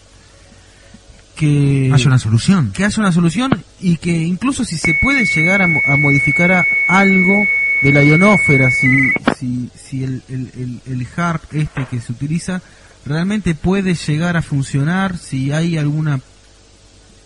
que 1.36 1.90
Haya 1.92 2.06
una 2.06 2.18
solución. 2.18 2.72
que 2.72 2.84
haya 2.84 3.00
una 3.00 3.12
solución 3.12 3.50
y 3.80 3.96
que 3.98 4.10
incluso 4.10 4.64
si 4.64 4.76
se 4.78 4.94
puede 5.00 5.24
llegar 5.24 5.62
a, 5.62 5.68
mo- 5.68 5.80
a 5.86 5.96
modificar 5.96 6.50
a- 6.52 6.64
algo 6.88 7.34
de 7.82 7.92
la 7.92 8.02
ionósfera, 8.04 8.68
si, 8.70 9.10
si, 9.38 9.70
si 9.74 10.04
el, 10.04 10.22
el, 10.28 10.52
el, 10.86 10.92
el 11.00 11.06
HARP 11.16 11.42
este 11.54 11.86
que 11.86 12.00
se 12.00 12.12
utiliza 12.12 12.62
realmente 13.06 13.54
puede 13.54 13.94
llegar 13.94 14.36
a 14.36 14.42
funcionar, 14.42 15.18
si 15.18 15.50
hay 15.52 15.76
alguna 15.78 16.20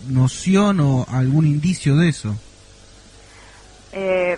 noción 0.09 0.79
o 0.79 1.05
algún 1.09 1.45
indicio 1.45 1.95
de 1.97 2.09
eso. 2.09 2.35
Eh, 3.93 4.37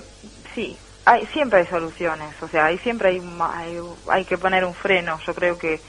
sí, 0.55 0.75
hay, 1.09 1.25
siempre 1.27 1.61
hay 1.61 1.65
soluciones, 1.67 2.35
o 2.41 2.47
sea, 2.49 2.65
hay, 2.65 2.77
siempre 2.79 3.09
hay, 3.09 3.21
hay, 3.41 3.79
hay 4.09 4.25
que 4.25 4.37
poner 4.37 4.63
un 4.63 4.75
freno. 4.75 5.19
Yo 5.25 5.33
creo 5.33 5.57
que 5.57 5.81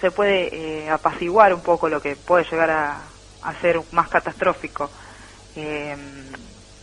se 0.00 0.10
puede 0.10 0.48
eh, 0.52 0.90
apaciguar 0.90 1.54
un 1.54 1.62
poco 1.62 1.88
lo 1.88 2.00
que 2.00 2.16
puede 2.16 2.44
llegar 2.50 2.70
a, 2.70 3.02
a 3.42 3.60
ser 3.60 3.80
más 3.92 4.08
catastrófico. 4.08 4.90
Eh, 5.54 5.96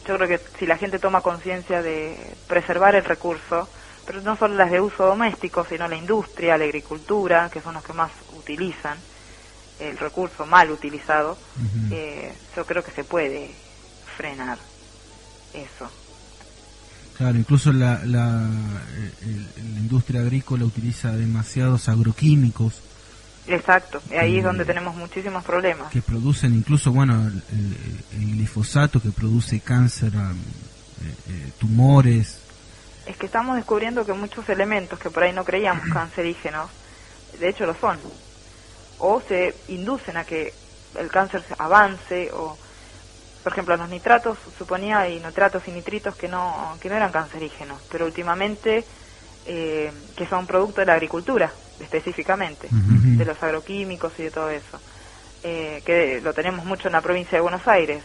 yo 0.07 0.15
creo 0.15 0.27
que 0.29 0.39
si 0.59 0.65
la 0.65 0.77
gente 0.77 0.97
toma 0.97 1.21
conciencia 1.21 1.81
de 1.81 2.35
preservar 2.47 2.95
el 2.95 3.03
recurso, 3.03 3.67
pero 4.05 4.21
no 4.21 4.37
solo 4.37 4.55
las 4.55 4.71
de 4.71 4.79
uso 4.79 5.05
doméstico, 5.05 5.65
sino 5.65 5.89
la 5.89 5.97
industria, 5.97 6.57
la 6.57 6.63
agricultura, 6.63 7.49
que 7.51 7.61
son 7.61 7.73
los 7.73 7.83
que 7.83 7.93
más 7.93 8.11
utilizan 8.33 8.97
el 9.79 9.97
recurso 9.97 10.45
mal 10.45 10.71
utilizado, 10.71 11.37
eh, 11.91 12.33
yo 12.55 12.65
creo 12.65 12.81
que 12.81 12.91
se 12.91 13.03
puede 13.03 13.51
frenar 14.15 14.57
eso. 15.53 15.89
Claro, 17.21 17.37
incluso 17.37 17.71
la, 17.71 18.01
el- 18.01 18.11
la 18.13 19.79
industria 19.79 20.21
agrícola 20.21 20.65
utiliza 20.65 21.11
demasiados 21.11 21.87
agroquímicos 21.87 22.81
Exacto, 23.47 24.01
y 24.09 24.15
ahí 24.15 24.37
es 24.37 24.39
Eh, 24.43 24.47
donde 24.47 24.65
tenemos 24.65 24.95
muchísimos 24.95 25.43
problemas. 25.43 25.91
que 25.91 26.01
producen 26.01 26.55
incluso, 26.55 26.91
bueno, 26.91 27.13
el, 27.27 27.43
el- 28.19 28.31
glifosato 28.37 28.99
que 28.99 29.11
produce 29.11 29.59
cáncer, 29.59 30.13
eh, 30.15 31.13
eh, 31.29 31.51
tumores. 31.59 32.39
Es 33.05 33.17
que 33.17 33.27
estamos 33.27 33.55
descubriendo 33.55 34.03
que 34.03 34.13
muchos 34.13 34.49
elementos 34.49 34.97
que 34.97 35.11
por 35.11 35.21
ahí 35.21 35.31
no 35.33 35.43
creíamos 35.45 35.85
cancerígenos, 35.93 36.71
de 37.39 37.49
hecho 37.49 37.67
lo 37.67 37.75
son. 37.75 37.99
O 38.97 39.21
se 39.27 39.53
inducen 39.67 40.17
a 40.17 40.23
que 40.23 40.53
el 40.99 41.09
cáncer 41.09 41.43
avance, 41.59 42.31
o, 42.33 42.57
por 43.43 43.53
ejemplo, 43.53 43.77
los 43.77 43.89
nitratos, 43.89 44.37
suponía, 44.57 45.09
y 45.09 45.19
nitratos 45.19 45.63
y 45.67 45.71
nitritos 45.71 46.15
que 46.15 46.27
no, 46.27 46.77
que 46.81 46.89
no 46.89 46.95
eran 46.95 47.11
cancerígenos, 47.11 47.81
pero 47.89 48.05
últimamente, 48.05 48.87
eh, 49.45 49.93
que 50.15 50.27
son 50.27 50.47
producto 50.47 50.81
de 50.81 50.87
la 50.87 50.93
agricultura, 50.93 51.55
específicamente, 51.79 52.73
de 53.17 53.25
los 53.25 53.41
agroquímicos 53.43 54.13
y 54.19 54.23
de 54.23 54.31
todo 54.31 54.49
eso, 54.49 54.81
eh, 55.43 55.81
que 55.85 56.21
lo 56.21 56.33
tenemos 56.33 56.65
mucho 56.65 56.87
en 56.87 56.93
la 56.93 57.01
provincia 57.01 57.37
de 57.37 57.41
Buenos 57.41 57.67
Aires. 57.67 58.03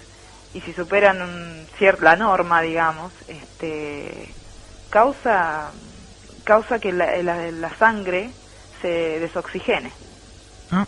Y 0.53 0.61
si 0.62 0.72
superan 0.74 1.20
un 1.22 1.68
la 2.01 2.16
norma, 2.16 2.62
digamos, 2.62 3.12
este, 3.28 4.37
causa 4.91 5.74
causa 6.45 6.78
que 6.78 6.93
la, 6.93 7.16
la- 7.22 7.51
la 7.53 7.78
sangre 7.78 8.37
se 8.82 8.89
desoxigene, 8.89 9.95
Ah, 10.70 10.87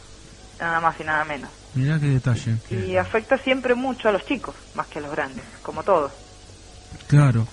nada 0.61 0.81
más 0.81 1.01
y 1.01 1.05
nada 1.05 1.25
menos. 1.25 1.53
Mirá 1.75 1.99
qué 2.01 2.07
detalle. 2.07 2.57
Y 2.71 2.97
afecta 2.97 3.39
siempre 3.39 3.75
mucho 3.75 4.09
a 4.09 4.13
los 4.13 4.25
chicos, 4.27 4.55
más 4.75 4.87
que 4.89 4.99
a 4.99 5.03
los 5.03 5.11
grandes, 5.13 5.45
como 5.63 5.83
todos. 5.83 6.13
Claro. 7.07 7.47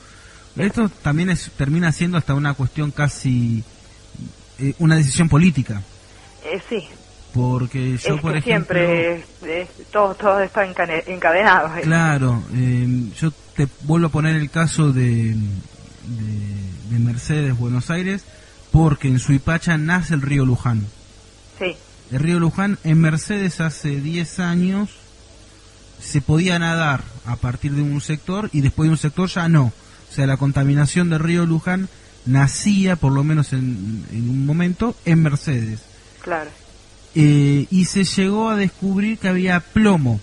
Esto 0.56 0.90
también 0.90 1.30
es, 1.30 1.52
termina 1.58 1.92
siendo 1.92 2.18
hasta 2.18 2.34
una 2.34 2.54
cuestión 2.54 2.92
casi 2.92 3.64
eh, 4.60 4.74
una 4.80 4.96
decisión 4.96 5.28
política. 5.28 5.82
Eh, 6.46 6.62
sí, 6.70 6.88
Porque 7.34 7.98
yo, 7.98 8.16
es 8.16 8.22
por 8.22 8.32
que 8.34 8.38
ejemplo. 8.40 8.76
siempre 8.78 9.16
es- 9.64 9.90
todo, 9.92 10.16
todo 10.16 10.40
está 10.40 10.64
encadenado. 10.66 11.76
eh. 11.78 11.82
Claro, 11.82 12.42
eh, 12.54 12.88
yo 13.20 13.32
te 13.56 13.68
vuelvo 13.82 14.08
a 14.08 14.12
poner 14.12 14.36
el 14.38 14.50
caso 14.50 14.94
de, 14.94 15.34
de, 15.34 16.90
de 16.90 17.00
Mercedes, 17.00 17.58
Buenos 17.58 17.90
Aires, 17.90 18.24
porque 18.72 19.10
en 19.10 19.20
Suipacha 19.20 19.78
nace 19.78 20.14
el 20.14 20.22
río 20.22 20.46
Luján. 20.46 20.88
Sí, 21.60 21.76
El 22.12 22.20
río 22.20 22.40
Luján 22.40 22.78
en 22.84 23.02
Mercedes 23.02 23.62
hace 23.62 24.00
10 24.00 24.40
años 24.40 24.90
se 26.02 26.22
podía 26.22 26.60
nadar 26.60 27.04
a 27.26 27.36
partir 27.36 27.74
de 27.74 27.82
un 27.82 28.00
sector 28.02 28.50
y 28.54 28.62
después 28.62 28.88
de 28.88 28.92
un 28.92 28.98
sector 28.98 29.28
ya 29.30 29.48
no. 29.50 29.66
O 29.66 30.14
sea, 30.14 30.28
la 30.28 30.38
contaminación 30.38 31.10
del 31.10 31.20
río 31.20 31.46
Luján 31.46 31.90
nacía, 32.26 32.96
por 32.96 33.12
lo 33.12 33.24
menos 33.24 33.54
en, 33.54 34.06
en 34.12 34.30
un 34.30 34.46
momento, 34.46 34.96
en 35.06 35.22
Mercedes. 35.24 35.82
claro. 36.22 36.50
Eh, 37.18 37.68
y 37.72 37.86
se 37.86 38.04
llegó 38.04 38.50
a 38.50 38.58
descubrir 38.58 39.18
que 39.18 39.30
había 39.30 39.62
plomo 39.62 40.20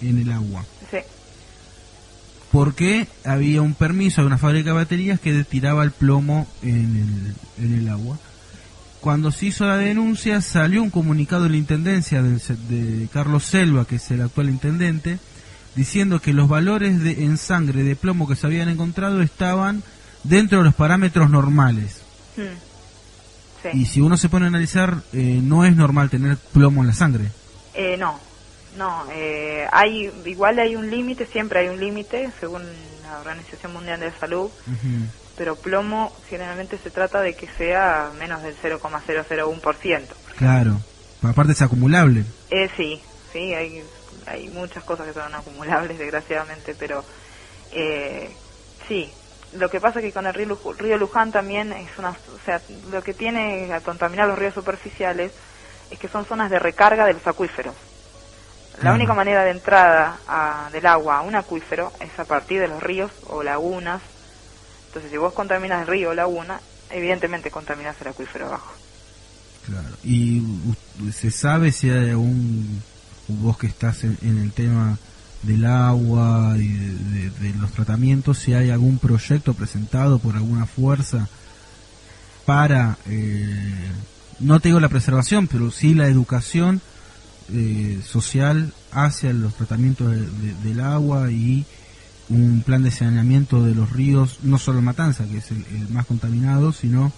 en 0.00 0.18
el 0.18 0.32
agua. 0.32 0.64
Sí, 0.90 0.98
porque 2.50 3.06
había 3.24 3.62
un 3.62 3.74
permiso 3.74 4.20
de 4.20 4.26
una 4.26 4.38
fábrica 4.38 4.70
de 4.70 4.74
baterías 4.76 5.20
que 5.20 5.44
tiraba 5.44 5.84
el 5.84 5.92
plomo 5.92 6.48
en 6.62 7.34
el, 7.58 7.64
en 7.64 7.74
el 7.78 7.88
agua. 7.88 8.18
Cuando 9.02 9.30
se 9.32 9.46
hizo 9.46 9.66
la 9.66 9.76
denuncia 9.76 10.40
salió 10.40 10.82
un 10.82 10.88
comunicado 10.90 11.42
de 11.42 11.50
la 11.50 11.56
Intendencia 11.56 12.22
se- 12.38 12.54
de 12.56 13.08
Carlos 13.12 13.44
Selva, 13.44 13.84
que 13.84 13.96
es 13.96 14.10
el 14.12 14.22
actual 14.22 14.48
intendente, 14.48 15.18
diciendo 15.74 16.20
que 16.20 16.32
los 16.32 16.48
valores 16.48 17.02
de, 17.02 17.24
en 17.24 17.36
sangre 17.36 17.82
de 17.82 17.96
plomo 17.96 18.28
que 18.28 18.36
se 18.36 18.46
habían 18.46 18.68
encontrado 18.68 19.20
estaban 19.20 19.82
dentro 20.22 20.58
de 20.58 20.64
los 20.64 20.74
parámetros 20.74 21.28
normales. 21.30 22.00
Mm. 22.36 22.42
Sí. 23.62 23.68
Y 23.74 23.84
si 23.86 24.00
uno 24.00 24.16
se 24.16 24.28
pone 24.28 24.44
a 24.46 24.48
analizar, 24.48 25.02
eh, 25.12 25.40
no 25.42 25.64
es 25.64 25.74
normal 25.76 26.08
tener 26.08 26.36
plomo 26.36 26.80
en 26.82 26.86
la 26.88 26.94
sangre. 26.94 27.24
Eh, 27.74 27.96
no, 27.98 28.18
no, 28.78 29.04
eh, 29.12 29.66
hay, 29.72 30.10
igual 30.26 30.58
hay 30.60 30.76
un 30.76 30.88
límite, 30.90 31.26
siempre 31.26 31.58
hay 31.60 31.68
un 31.68 31.78
límite, 31.80 32.30
según 32.40 32.62
la 33.02 33.18
Organización 33.18 33.72
Mundial 33.72 33.98
de 34.00 34.06
la 34.10 34.18
Salud, 34.18 34.48
pero 35.36 35.56
plomo 35.56 36.12
generalmente 36.28 36.78
se 36.78 36.90
trata 36.90 37.20
de 37.20 37.34
que 37.34 37.48
sea 37.58 38.10
menos 38.14 38.42
del 38.42 38.56
0,001%. 38.62 40.08
Claro, 40.36 40.80
aparte 41.22 41.52
es 41.52 41.62
acumulable. 41.62 42.26
Eh, 42.50 42.68
sí, 42.76 43.02
sí, 43.32 43.54
hay, 43.54 43.84
hay 44.26 44.48
muchas 44.48 44.84
cosas 44.84 45.06
que 45.06 45.14
son 45.14 45.34
acumulables, 45.34 45.98
desgraciadamente, 45.98 46.74
pero 46.78 47.04
eh, 47.70 48.36
sí. 48.88 49.12
Lo 49.52 49.68
que 49.68 49.80
pasa 49.80 49.98
es 49.98 50.06
que 50.06 50.12
con 50.12 50.26
el 50.26 50.32
río, 50.32 50.58
río 50.78 50.96
Luján 50.96 51.30
también 51.30 51.72
es 51.72 51.98
una, 51.98 52.10
o 52.10 52.38
sea, 52.46 52.62
lo 52.90 53.02
que 53.02 53.12
tiene 53.12 53.70
al 53.72 53.82
contaminar 53.82 54.26
los 54.26 54.38
ríos 54.38 54.54
superficiales 54.54 55.30
es 55.90 55.98
que 55.98 56.08
son 56.08 56.24
zonas 56.26 56.50
de 56.50 56.58
recarga 56.58 57.04
de 57.04 57.12
los 57.12 57.26
acuíferos. 57.26 57.76
La 58.78 58.94
única 58.94 59.12
manera 59.12 59.44
de 59.44 59.50
entrada 59.50 60.22
a- 60.26 60.70
del 60.72 60.86
agua 60.86 61.18
a 61.18 61.20
un 61.20 61.34
acuífero 61.34 61.92
es 62.00 62.18
a 62.18 62.24
partir 62.24 62.58
de 62.60 62.68
los 62.68 62.82
ríos 62.82 63.12
o 63.26 63.42
lagunas. 63.42 64.02
Entonces, 64.92 65.10
si 65.10 65.16
vos 65.16 65.32
contaminas 65.32 65.80
el 65.82 65.86
río 65.88 66.10
o 66.10 66.14
laguna, 66.14 66.60
evidentemente 66.90 67.50
contaminas 67.50 67.96
el 68.02 68.08
acuífero 68.08 68.46
abajo. 68.46 68.72
Claro. 69.66 69.88
¿Y 70.04 70.42
se 71.12 71.30
sabe 71.30 71.72
si 71.72 71.88
hay 71.88 72.10
algún, 72.10 72.82
vos 73.28 73.56
que 73.56 73.68
estás 73.68 74.04
en, 74.04 74.18
el 74.22 74.52
tema 74.52 74.98
del 75.42 75.64
agua 75.64 76.54
y 76.58 76.68
de, 76.68 77.30
de- 77.30 77.54
los 77.58 77.72
tratamientos, 77.72 78.38
si 78.38 78.52
hay 78.54 78.70
algún 78.70 78.98
proyecto 78.98 79.54
presentado 79.54 80.18
por 80.18 80.36
alguna 80.36 80.66
fuerza 80.66 81.26
para, 82.44 82.98
eh, 83.06 83.74
no 84.40 84.60
te 84.60 84.68
digo 84.68 84.80
la 84.80 84.88
preservación, 84.88 85.46
pero 85.48 85.70
sí 85.70 85.94
la 85.94 86.06
educación 86.08 86.80
eh, 87.52 88.00
social 88.04 88.72
hacia 88.92 89.32
los 89.32 89.54
tratamientos 89.54 90.10
de- 90.10 90.20
de- 90.26 90.54
del 90.62 90.80
agua 90.80 91.30
y 91.30 91.64
un 92.32 92.62
plan 92.64 92.82
de 92.82 92.90
saneamiento 92.90 93.62
de 93.62 93.74
los 93.74 93.90
ríos, 93.92 94.42
no 94.42 94.58
solo 94.58 94.80
Matanza, 94.82 95.24
que 95.28 95.36
es 95.38 95.50
el, 95.50 95.88
más 95.88 96.06
contaminado, 96.06 96.72
sino 96.72 97.12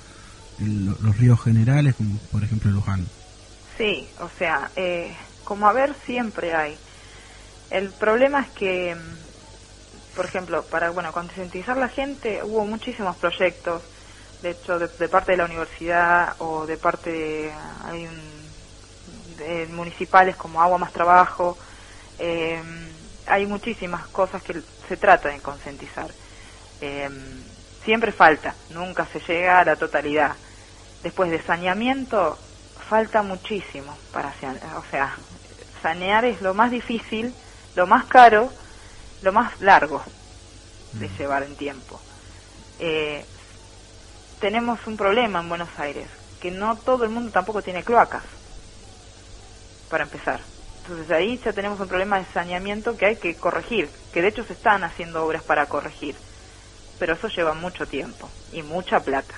el- 0.59 0.87
los 0.87 1.19
ríos 1.19 1.43
generales, 1.43 1.95
como 1.95 2.19
por 2.31 2.43
ejemplo 2.45 2.71
Luján. 2.71 3.07
Sí, 3.79 4.09
o 4.19 4.29
sea, 4.39 4.71
eh, 4.77 5.17
como 5.45 5.69
a 5.69 5.73
ver 5.73 5.97
siempre 6.07 6.55
hay. 6.55 6.79
El 7.71 7.93
problema 7.95 8.43
es 8.43 8.53
que, 8.53 8.95
mm, 8.95 10.15
por 10.15 10.27
ejemplo, 10.27 10.67
para 10.71 10.91
bueno 10.91 11.13
concientizar 11.13 11.77
la 11.77 11.89
gente 11.89 12.43
hubo 12.45 12.65
muchísimos 12.67 13.17
proyectos, 13.19 13.83
de 14.43 14.51
hecho 14.51 14.79
de, 14.79 15.09
parte 15.09 15.33
de 15.33 15.39
la 15.39 15.45
universidad 15.47 16.37
o 16.39 16.67
de 16.67 16.77
parte 16.79 17.11
de, 17.11 17.53
hay 17.85 18.07
un- 18.07 18.55
municipales 19.71 20.37
como 20.37 20.63
Agua 20.63 20.79
Más 20.79 20.93
Trabajo, 20.93 21.59
eh, 22.19 22.63
hay 23.27 23.47
muchísimas 23.47 24.09
cosas 24.09 24.43
que 24.43 24.63
se 24.89 24.97
trata 24.97 25.29
de 25.29 25.41
concientizar. 25.41 26.15
Eh, 26.81 27.09
siempre 27.85 28.13
falta, 28.13 28.57
nunca 28.71 29.07
se 29.13 29.21
llega 29.21 29.61
a 29.61 29.65
la 29.65 29.77
totalidad. 29.77 30.37
Después 31.03 31.31
de 31.31 31.43
saneamiento, 31.45 32.39
falta 32.89 33.23
muchísimo 33.23 33.99
para 34.13 34.35
o 34.79 34.85
sea, 34.91 35.19
sanear 35.83 36.25
es 36.25 36.41
lo 36.41 36.55
más 36.55 36.71
difícil, 36.71 37.35
lo 37.75 37.87
más 37.87 38.07
caro, 38.07 38.53
lo 39.21 39.33
más 39.33 39.59
largo 39.61 40.03
de 40.93 41.09
llevar 41.19 41.43
en 41.43 41.57
tiempo. 41.57 42.01
Eh, 42.79 43.27
tenemos 44.41 44.79
un 44.87 44.97
problema 44.97 45.41
en 45.41 45.49
Buenos 45.49 45.71
Aires, 45.79 46.09
que 46.41 46.51
no 46.51 46.79
todo 46.79 47.05
el 47.05 47.11
mundo 47.11 47.33
tampoco 47.33 47.63
tiene 47.63 47.85
cloacas, 47.85 48.25
para 49.89 50.05
empezar. 50.05 50.54
Entonces 50.85 51.11
ahí 51.13 51.41
ya 51.45 51.55
tenemos 51.55 51.81
un 51.81 51.89
problema 51.89 52.21
de 52.21 52.33
saneamiento 52.35 52.97
que 52.97 53.07
hay 53.07 53.19
que 53.19 53.37
corregir, 53.39 53.93
que 54.13 54.23
de 54.23 54.29
hecho 54.31 54.45
se 54.47 54.55
están 54.55 54.85
haciendo 54.85 55.25
obras 55.27 55.45
para 55.45 55.69
corregir, 55.69 56.21
pero 56.99 57.15
eso 57.15 57.29
lleva 57.29 57.55
mucho 57.55 57.89
tiempo 57.89 58.33
y 58.49 58.63
mucha 58.63 59.01
plata. 59.03 59.35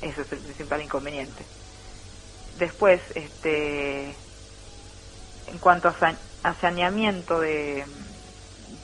Ese 0.00 0.22
es 0.22 0.32
el 0.32 0.42
principal 0.42 0.82
inconveniente. 0.82 1.48
Después, 2.54 3.00
este, 3.14 4.18
en 5.46 5.58
cuanto 5.60 5.88
a, 5.88 5.98
sa- 6.00 6.20
a 6.42 6.60
saneamiento 6.60 7.40
de, 7.40 7.84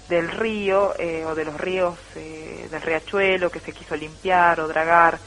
del 0.09 0.31
río 0.33 0.95
eh, 0.99 1.25
o 1.27 1.35
de 1.35 1.45
los 1.47 1.61
ríos 1.61 1.99
eh, 2.17 2.69
del 2.71 2.83
riachuelo 2.83 3.51
que 3.51 3.61
se 3.63 3.73
quiso 3.73 3.97
limpiar 3.97 4.61
o 4.61 4.69
dragar, 4.69 5.23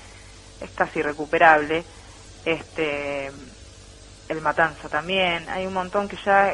es 0.59 0.71
casi 0.73 0.99
irrecuperable. 0.99 1.87
Este, 2.43 3.31
el 4.29 4.41
Matanza 4.41 4.89
también, 4.89 5.49
hay 5.49 5.67
un 5.67 5.73
montón 5.73 6.07
que 6.07 6.17
ya, 6.25 6.51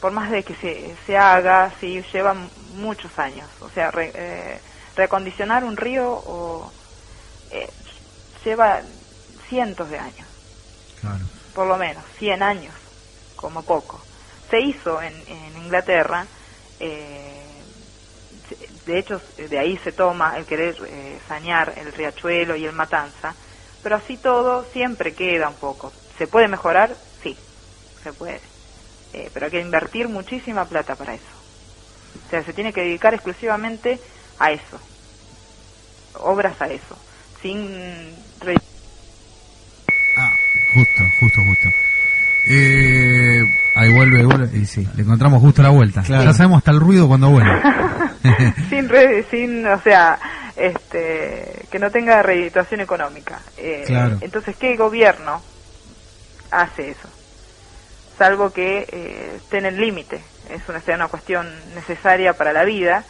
por 0.00 0.12
más 0.12 0.30
de 0.30 0.44
que 0.44 0.54
se, 0.56 0.96
se 1.06 1.16
haga, 1.16 1.74
sí, 1.80 2.02
llevan 2.12 2.52
muchos 2.56 3.16
años. 3.18 3.50
O 3.60 3.70
sea, 3.70 3.90
re- 3.90 4.12
eh, 4.14 4.62
reacondicionar 4.96 5.64
un 5.64 5.76
río 5.76 6.08
o, 6.10 6.72
eh, 7.50 7.72
lleva 8.44 8.82
cientos 9.48 9.88
de 9.90 9.98
años, 9.98 10.28
Claro. 11.00 11.26
por 11.54 11.66
lo 11.66 11.76
menos, 11.78 12.04
100 12.18 12.42
años, 12.42 12.76
como 13.36 13.64
poco. 13.64 14.06
Se 14.50 14.60
hizo 14.60 15.02
en, 15.02 15.28
en 15.28 15.56
Inglaterra, 15.58 16.28
eh, 16.78 17.64
de 18.86 18.98
hecho 18.98 19.20
de 19.36 19.58
ahí 19.58 19.78
se 19.84 19.92
toma 19.92 20.36
el 20.38 20.46
querer 20.46 20.76
eh, 20.88 21.20
sanear 21.28 21.74
el 21.78 21.92
riachuelo 21.92 22.56
y 22.56 22.64
el 22.66 22.72
matanza, 22.72 23.36
pero 23.82 23.96
así 23.96 24.18
todo 24.18 24.64
siempre 24.72 25.14
queda 25.14 25.48
un 25.48 25.56
poco. 25.56 25.94
¿Se 26.18 26.26
puede 26.26 26.48
mejorar? 26.48 26.96
Sí. 27.22 27.36
se 28.02 28.12
puede. 28.12 28.40
Eh, 29.12 29.30
pero 29.32 29.46
hay 29.46 29.52
que 29.52 29.60
invertir 29.60 30.08
muchísima 30.08 30.64
plata 30.66 30.94
para 30.94 31.14
eso. 31.14 31.24
O 32.26 32.30
sea, 32.30 32.42
se 32.44 32.52
tiene 32.52 32.72
que 32.72 32.82
dedicar 32.82 33.14
exclusivamente 33.14 33.98
a 34.38 34.50
eso. 34.52 34.78
Obras 36.20 36.60
a 36.60 36.66
eso. 36.66 36.96
Sin... 37.42 38.14
re- 38.40 38.56
Justo, 40.74 41.02
justo, 41.20 41.40
justo. 41.42 41.68
Eh, 42.50 43.40
ahí 43.76 43.92
vuelve, 43.92 44.24
vuelve. 44.24 44.58
Y 44.58 44.66
sí, 44.66 44.86
le 44.94 45.02
encontramos 45.02 45.40
justo 45.40 45.62
la 45.62 45.70
vuelta. 45.70 46.02
Claro. 46.02 46.24
Ya 46.24 46.32
sabemos 46.32 46.58
hasta 46.58 46.70
el 46.72 46.80
ruido 46.80 47.08
cuando 47.08 47.30
vuelve. 47.30 47.50
sin, 48.68 48.88
re- 48.88 49.24
sin, 49.30 49.66
o 49.66 49.80
sea, 49.82 50.18
este, 50.56 51.66
que 51.70 51.78
no 51.78 51.90
tenga 51.90 52.22
reeditación 52.22 52.80
económica. 52.80 53.40
Eh, 53.56 53.84
Claro. 53.86 54.18
Entonces, 54.20 54.54
¿qué 54.58 54.76
gobierno 54.76 55.42
hace 56.50 56.90
eso? 56.90 57.08
Salvo 58.18 58.50
que 58.50 58.86
eh, 58.90 59.36
esté 59.36 59.58
en 59.58 59.66
el 59.66 59.76
límite. 59.76 60.24
Es 60.48 60.62
una, 60.68 60.80
sea 60.82 60.94
una 60.96 61.08
cuestión 61.08 61.46
necesaria 61.74 62.32
para 62.34 62.52
la 62.52 62.64
vida. 62.64 63.06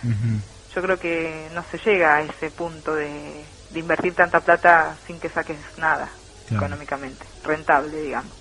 Yo 0.74 0.82
creo 0.82 0.98
que 0.98 1.48
no 1.54 1.64
se 1.70 1.78
llega 1.88 2.16
a 2.16 2.22
ese 2.22 2.50
punto 2.50 2.92
de, 2.94 3.46
de 3.70 3.78
invertir 3.80 4.14
tanta 4.14 4.40
plata 4.40 4.98
sin 5.06 5.18
que 5.20 5.30
saques 5.30 5.58
nada 5.78 6.10
Claro. 6.48 6.66
económicamente. 6.66 7.24
Rentable, 7.44 8.00
digamos. 8.02 8.32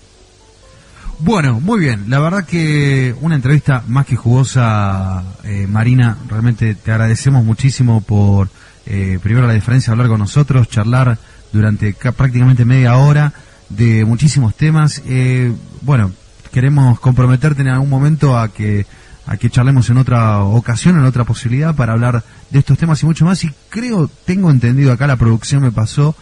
Bueno, 1.18 1.60
muy 1.60 1.78
bien. 1.80 2.10
La 2.10 2.20
verdad 2.20 2.44
que 2.46 3.14
una 3.20 3.36
entrevista 3.36 3.82
más 3.86 4.06
que 4.06 4.16
jugosa, 4.16 5.22
eh, 5.44 5.66
Marina. 5.66 6.16
Realmente 6.28 6.74
te 6.74 6.90
agradecemos 6.92 7.44
muchísimo 7.44 8.02
por, 8.02 8.48
eh, 8.84 9.18
primero 9.22 9.46
la 9.46 9.54
diferencia 9.54 9.90
de 9.90 9.94
hablar 9.94 10.08
con 10.08 10.18
nosotros, 10.18 10.68
charlar 10.68 11.16
durante 11.52 11.94
ca- 11.94 12.12
prácticamente 12.12 12.64
media 12.64 12.96
hora 12.96 13.32
de 13.68 14.04
muchísimos 14.04 14.54
temas. 14.54 15.02
Eh, 15.06 15.52
bueno, 15.82 16.12
queremos 16.52 17.00
comprometerte 17.00 17.62
en 17.62 17.68
algún 17.68 17.90
momento 17.90 18.38
a 18.38 18.48
que 18.48 18.86
a 19.28 19.36
que 19.36 19.50
charlemos 19.50 19.90
en 19.90 19.98
otra 19.98 20.40
ocasión, 20.44 20.96
en 20.96 21.04
otra 21.04 21.24
posibilidad 21.24 21.74
para 21.74 21.94
hablar 21.94 22.22
de 22.50 22.60
estos 22.60 22.78
temas 22.78 23.02
y 23.02 23.06
mucho 23.06 23.24
más. 23.24 23.42
Y 23.42 23.50
creo, 23.68 24.08
tengo 24.24 24.50
entendido 24.52 24.92
acá, 24.92 25.08
la 25.08 25.16
producción 25.16 25.62
me 25.62 25.72
pasó, 25.72 26.14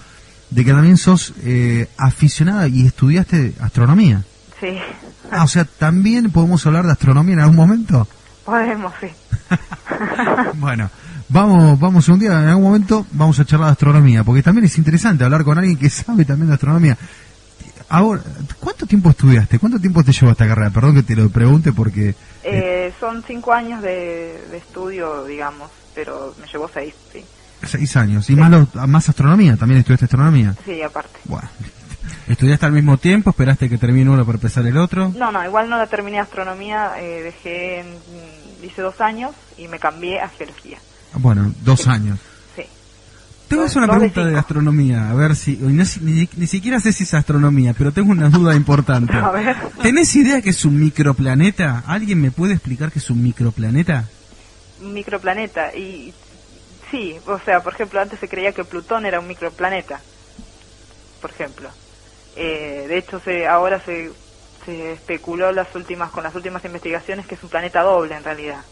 de 0.49 0.65
que 0.65 0.73
también 0.73 0.97
sos 0.97 1.35
eh, 1.43 1.89
aficionada 1.99 2.67
y 2.67 2.87
estudiaste 2.87 3.55
astronomía. 3.61 4.25
Sí, 4.59 4.79
Ah, 5.31 5.45
o 5.45 5.49
sea, 5.49 5.65
también 5.65 6.31
podemos 6.31 6.65
hablar 6.67 6.87
de 6.87 6.93
astronomía 6.93 7.35
en 7.35 7.41
algún 7.41 7.57
momento. 7.57 8.07
podemos, 8.45 8.93
sí. 9.01 9.09
Bueno, 10.55 10.91
vamos, 11.29 11.79
vamos 11.79 12.09
un 12.09 12.19
día, 12.19 12.41
en 12.41 12.49
algún 12.49 12.65
momento 12.65 13.07
vamos 13.13 13.39
a 13.41 13.45
charlar 13.45 13.69
de 13.69 13.73
astronomía, 13.73 14.23
porque 14.23 14.43
también 14.43 14.67
es 14.67 14.79
interesante 14.79 15.25
hablar 15.25 15.45
con 15.45 15.59
alguien 15.59 15.77
que 15.77 15.91
sabe 15.91 16.25
también 16.25 16.49
de 16.49 16.55
astronomía. 16.55 16.97
Ahora, 17.89 18.23
¿cuánto 18.61 18.87
tiempo 18.87 19.11
estudiaste? 19.11 19.59
¿Cuánto 19.59 19.79
tiempo 19.79 20.03
te 20.03 20.13
llevó 20.13 20.33
esta 20.33 20.47
carrera? 20.49 20.71
Perdón 20.71 20.95
que 20.95 21.03
te 21.03 21.15
lo 21.17 21.29
pregunte 21.31 21.73
porque... 21.73 22.15
Eh, 22.43 22.93
son 22.99 23.23
cinco 23.27 23.53
años 23.53 23.83
de, 23.83 24.43
de 24.51 24.57
estudio, 24.59 25.25
digamos, 25.25 25.71
pero 25.95 26.35
me 26.41 26.47
llevó 26.47 26.69
seis, 26.73 26.95
sí. 27.13 27.25
Seis 27.63 27.97
años. 27.97 28.29
Y 28.31 28.37
más, 28.37 28.51
lo- 28.51 28.87
más 28.87 29.09
astronomía, 29.09 29.57
también 29.57 29.81
estudiaste 29.81 30.07
astronomía. 30.07 30.55
Sí, 30.65 30.83
aparte. 30.83 31.19
Bueno, 31.25 31.49
¿Estudiaste 32.29 32.67
al 32.67 32.73
mismo 32.73 32.97
tiempo? 32.99 33.31
¿Esperaste 33.31 33.69
que 33.69 33.79
termine 33.79 34.11
uno 34.11 34.25
para 34.25 34.37
empezar 34.37 34.67
el 34.67 34.77
otro? 34.77 35.13
No, 35.17 35.31
no, 35.31 35.45
igual 35.45 35.69
no 35.69 35.77
la 35.79 35.87
terminé 35.87 36.19
astronomía, 36.21 36.93
eh, 36.99 37.23
dejé, 37.23 37.81
en- 37.81 37.99
hice 38.63 38.83
dos 38.83 39.01
años 39.01 39.33
y 39.59 39.69
me 39.69 39.79
cambié 39.79 40.21
a 40.21 40.29
geología. 40.31 40.79
bueno, 41.15 41.53
dos 41.63 41.87
años. 41.87 42.19
Tengo 43.55 43.69
una 43.77 43.89
pregunta 43.89 44.27
de, 44.27 44.37
astronomía, 44.37 45.11
a 45.11 45.15
ver 45.15 45.37
si... 45.37 45.57
no 45.57 45.85
ni, 46.01 46.29
ni 46.37 46.47
siquiera 46.47 46.81
sé 46.81 46.93
si 46.93 47.05
es 47.05 47.15
astronomía, 47.15 47.73
pero 47.77 47.93
tengo 47.93 48.11
una 48.11 48.29
duda 48.29 48.57
importante. 48.57 49.13
A 49.17 49.31
ver. 49.31 49.57
¿Tenés 49.81 50.15
idea 50.17 50.43
que 50.43 50.51
es 50.51 50.65
un 50.65 50.81
microplaneta? 50.81 51.85
¿Alguien 51.87 52.21
me 52.21 52.33
puede 52.33 52.55
explicar 52.55 52.91
qué 52.91 52.99
es 52.99 53.11
un 53.11 53.23
microplaneta? 53.23 54.09
Microplaneta. 54.81 55.75
Y 55.75 56.13
sí, 56.91 57.15
o 57.27 57.39
sea, 57.39 57.61
por 57.61 57.75
ejemplo, 57.75 58.01
antes 58.01 58.19
se 58.19 58.29
creía 58.29 58.53
que 58.53 58.65
Plutón 58.65 59.07
era 59.07 59.21
un 59.21 59.29
microplaneta. 59.29 60.01
Por 61.21 61.31
ejemplo. 61.31 61.71
Eh, 62.35 62.87
de 62.89 62.99
hecho, 62.99 63.21
se, 63.21 63.47
ahora 63.47 63.81
se, 63.81 64.11
se 64.67 64.93
especuló 64.95 65.53
las 65.53 65.73
últimas 65.77 66.11
con 66.11 66.25
las 66.25 66.35
últimas 66.35 66.65
investigaciones 66.65 67.27
que 67.27 67.37
es 67.37 67.43
un 67.43 67.51
planeta 67.51 67.83
doble 67.83 68.17
en 68.17 68.25
realidad. 68.25 68.63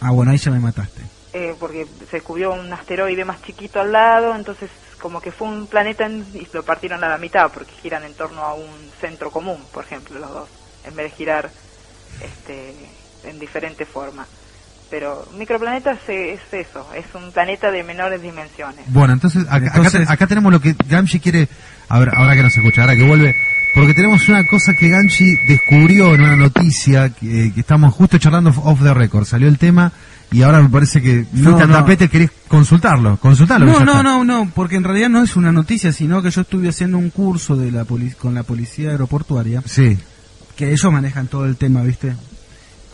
Ah, 0.00 0.10
bueno, 0.10 0.30
ahí 0.30 0.38
ya 0.38 0.50
me 0.50 0.60
mataste. 0.60 1.15
Eh, 1.38 1.54
porque 1.60 1.86
se 2.10 2.16
descubrió 2.16 2.52
un 2.54 2.72
asteroide 2.72 3.24
más 3.26 3.42
chiquito 3.42 3.78
al 3.80 3.92
lado, 3.92 4.34
entonces 4.34 4.70
como 5.02 5.20
que 5.20 5.32
fue 5.32 5.46
un 5.48 5.66
planeta 5.66 6.06
en- 6.06 6.26
y 6.34 6.46
lo 6.52 6.64
partieron 6.64 7.04
a 7.04 7.08
la 7.08 7.18
mitad 7.18 7.50
porque 7.52 7.72
giran 7.82 8.04
en 8.04 8.14
torno 8.14 8.40
a 8.42 8.54
un 8.54 8.90
centro 9.00 9.30
común, 9.30 9.58
por 9.72 9.84
ejemplo, 9.84 10.18
los 10.18 10.30
dos, 10.30 10.48
en 10.84 10.96
vez 10.96 11.10
de 11.10 11.16
girar 11.16 11.50
este, 12.22 12.74
en 13.24 13.38
diferentes 13.38 13.86
formas. 13.88 14.26
Pero 14.88 15.26
un 15.32 15.38
microplaneta 15.38 15.92
es, 15.92 16.08
es 16.08 16.40
eso, 16.68 16.86
es 16.94 17.04
un 17.14 17.32
planeta 17.32 17.70
de 17.70 17.82
menores 17.82 18.22
dimensiones. 18.22 18.84
Bueno, 18.86 19.12
entonces 19.14 19.42
acá, 19.48 19.56
acá 19.56 19.76
Entonces- 19.78 20.06
te- 20.06 20.12
acá 20.12 20.26
tenemos 20.26 20.52
lo 20.52 20.60
que 20.60 20.74
Gamshi 20.88 21.18
quiere... 21.20 21.48
A 21.88 21.98
ver, 21.98 22.10
ahora 22.14 22.34
que 22.34 22.42
nos 22.42 22.56
escucha, 22.56 22.82
ahora 22.82 22.94
que 22.96 23.02
vuelve... 23.02 23.34
Porque 23.74 23.92
tenemos 23.92 24.26
una 24.30 24.46
cosa 24.46 24.72
que 24.72 24.88
Gamshi 24.88 25.34
descubrió 25.48 26.14
en 26.14 26.22
una 26.22 26.34
noticia 26.36 27.10
que, 27.10 27.52
que 27.52 27.60
estamos 27.60 27.92
justo 27.92 28.16
charlando 28.16 28.48
off 28.64 28.82
the 28.82 28.94
record. 28.94 29.26
Salió 29.26 29.48
el 29.48 29.58
tema 29.58 29.92
y 30.32 30.42
ahora 30.42 30.60
me 30.62 30.68
parece 30.68 31.00
que 31.00 31.24
No, 31.32 31.44
fuiste 31.44 31.62
al 31.62 31.68
no. 31.70 31.74
tapete, 31.76 32.08
querés 32.08 32.30
consultarlo. 32.48 33.16
Consultarlo. 33.18 33.66
No, 33.66 33.84
no, 33.84 33.92
está. 33.92 34.02
no, 34.02 34.24
no, 34.24 34.50
porque 34.54 34.76
en 34.76 34.84
realidad 34.84 35.08
no 35.08 35.22
es 35.22 35.36
una 35.36 35.52
noticia, 35.52 35.92
sino 35.92 36.22
que 36.22 36.30
yo 36.30 36.40
estuve 36.42 36.68
haciendo 36.68 36.98
un 36.98 37.10
curso 37.10 37.56
de 37.56 37.70
la 37.70 37.84
poli- 37.84 38.12
con 38.12 38.34
la 38.34 38.42
policía 38.42 38.90
aeroportuaria, 38.90 39.62
Sí. 39.66 39.96
que 40.56 40.72
ellos 40.72 40.92
manejan 40.92 41.28
todo 41.28 41.44
el 41.46 41.56
tema, 41.56 41.82
¿viste? 41.82 42.14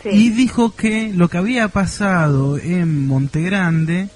Sí. 0.02 0.08
Y 0.10 0.30
dijo 0.30 0.74
que 0.74 1.12
lo 1.14 1.28
que 1.28 1.38
había 1.38 1.68
pasado 1.68 2.58
en 2.58 3.06
Montegrande 3.06 4.08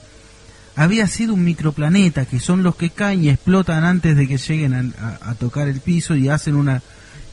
había 0.74 1.06
sido 1.06 1.32
un 1.34 1.44
microplaneta, 1.44 2.26
que 2.26 2.38
son 2.38 2.62
los 2.62 2.76
que 2.76 2.90
caen 2.90 3.24
y 3.24 3.30
explotan 3.30 3.84
antes 3.84 4.14
de 4.16 4.28
que 4.28 4.36
lleguen 4.36 4.74
a, 4.74 4.80
a- 5.24 5.30
a 5.30 5.34
tocar 5.34 5.68
el 5.68 5.80
piso 5.80 6.14
y 6.16 6.28
hacen 6.28 6.54
una... 6.56 6.82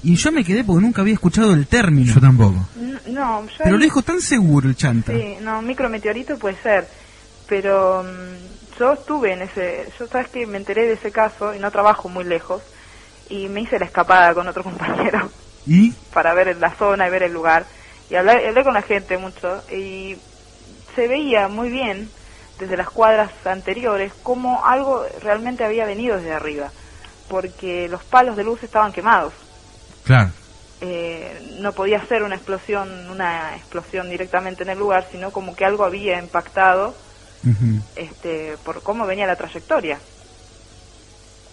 Y 0.04 0.16
yo 0.16 0.32
me 0.32 0.44
quedé 0.44 0.64
porque 0.64 0.82
nunca 0.82 1.02
había 1.02 1.14
escuchado 1.14 1.54
el 1.54 1.66
término. 1.68 2.14
Yo 2.14 2.20
tampoco. 2.20 2.56
No, 3.08 3.44
yo 3.46 3.48
Pero 3.58 3.76
ahí- 3.76 3.80
lo 3.80 3.84
dijo 3.84 4.02
tan 4.02 4.20
seguro 4.20 4.68
el 4.68 4.76
chanta. 4.76 5.14
Sí, 5.14 5.38
no, 5.42 5.62
micrometeorito 5.62 6.38
puede 6.38 6.62
ser, 6.62 6.88
pero 7.48 8.04
mm, 8.04 8.78
yo 8.80 8.94
estuve 8.94 9.34
en 9.34 9.44
ese, 9.44 9.88
yo 9.98 10.08
sabes 10.08 10.30
que 10.30 10.46
me 10.46 10.58
enteré 10.58 10.88
de 10.88 10.94
ese 10.94 11.12
caso 11.12 11.54
y 11.54 11.60
no 11.60 11.72
trabajo 11.72 12.10
muy 12.10 12.26
lejos 12.26 12.62
y 13.30 13.48
me 13.48 13.62
hice 13.62 13.80
la 13.80 13.86
escapada 13.86 14.34
con 14.34 14.48
otro 14.48 14.64
compañero 14.64 15.30
¿Y? 15.66 15.92
para 16.14 16.34
ver 16.34 16.58
la 16.58 16.76
zona 16.78 17.08
y 17.08 17.12
ver 17.12 17.24
el 17.24 17.32
lugar 17.32 17.66
y 18.10 18.16
hablé, 18.16 18.48
hablé 18.48 18.64
con 18.64 18.74
la 18.74 18.82
gente 18.82 19.18
mucho 19.18 19.64
y 19.72 20.16
se 20.96 21.08
veía 21.08 21.48
muy 21.48 21.70
bien 21.70 22.10
desde 22.60 22.76
las 22.76 22.90
cuadras 22.90 23.32
anteriores 23.46 24.12
como 24.22 24.66
algo 24.66 25.06
realmente 25.22 25.64
había 25.64 25.86
venido 25.86 26.18
desde 26.18 26.34
arriba 26.34 26.72
porque 27.30 27.88
los 27.88 28.04
palos 28.04 28.36
de 28.36 28.44
luz 28.44 28.62
estaban 28.64 28.92
quemados 28.92 29.34
Claro. 30.04 30.32
eh, 30.82 31.56
no 31.60 31.72
podía 31.72 32.06
ser 32.08 32.24
una 32.24 32.36
explosión, 32.36 33.10
una 33.10 33.56
explosión 33.56 34.10
directamente 34.10 34.64
en 34.64 34.70
el 34.70 34.80
lugar, 34.80 35.08
sino 35.12 35.32
como 35.32 35.56
que 35.56 35.66
algo 35.66 35.86
había 35.86 36.20
impactado 36.20 36.94
este, 37.96 38.58
por 38.64 38.82
cómo 38.84 39.06
venía 39.06 39.28
la 39.28 39.36
trayectoria. 39.36 40.00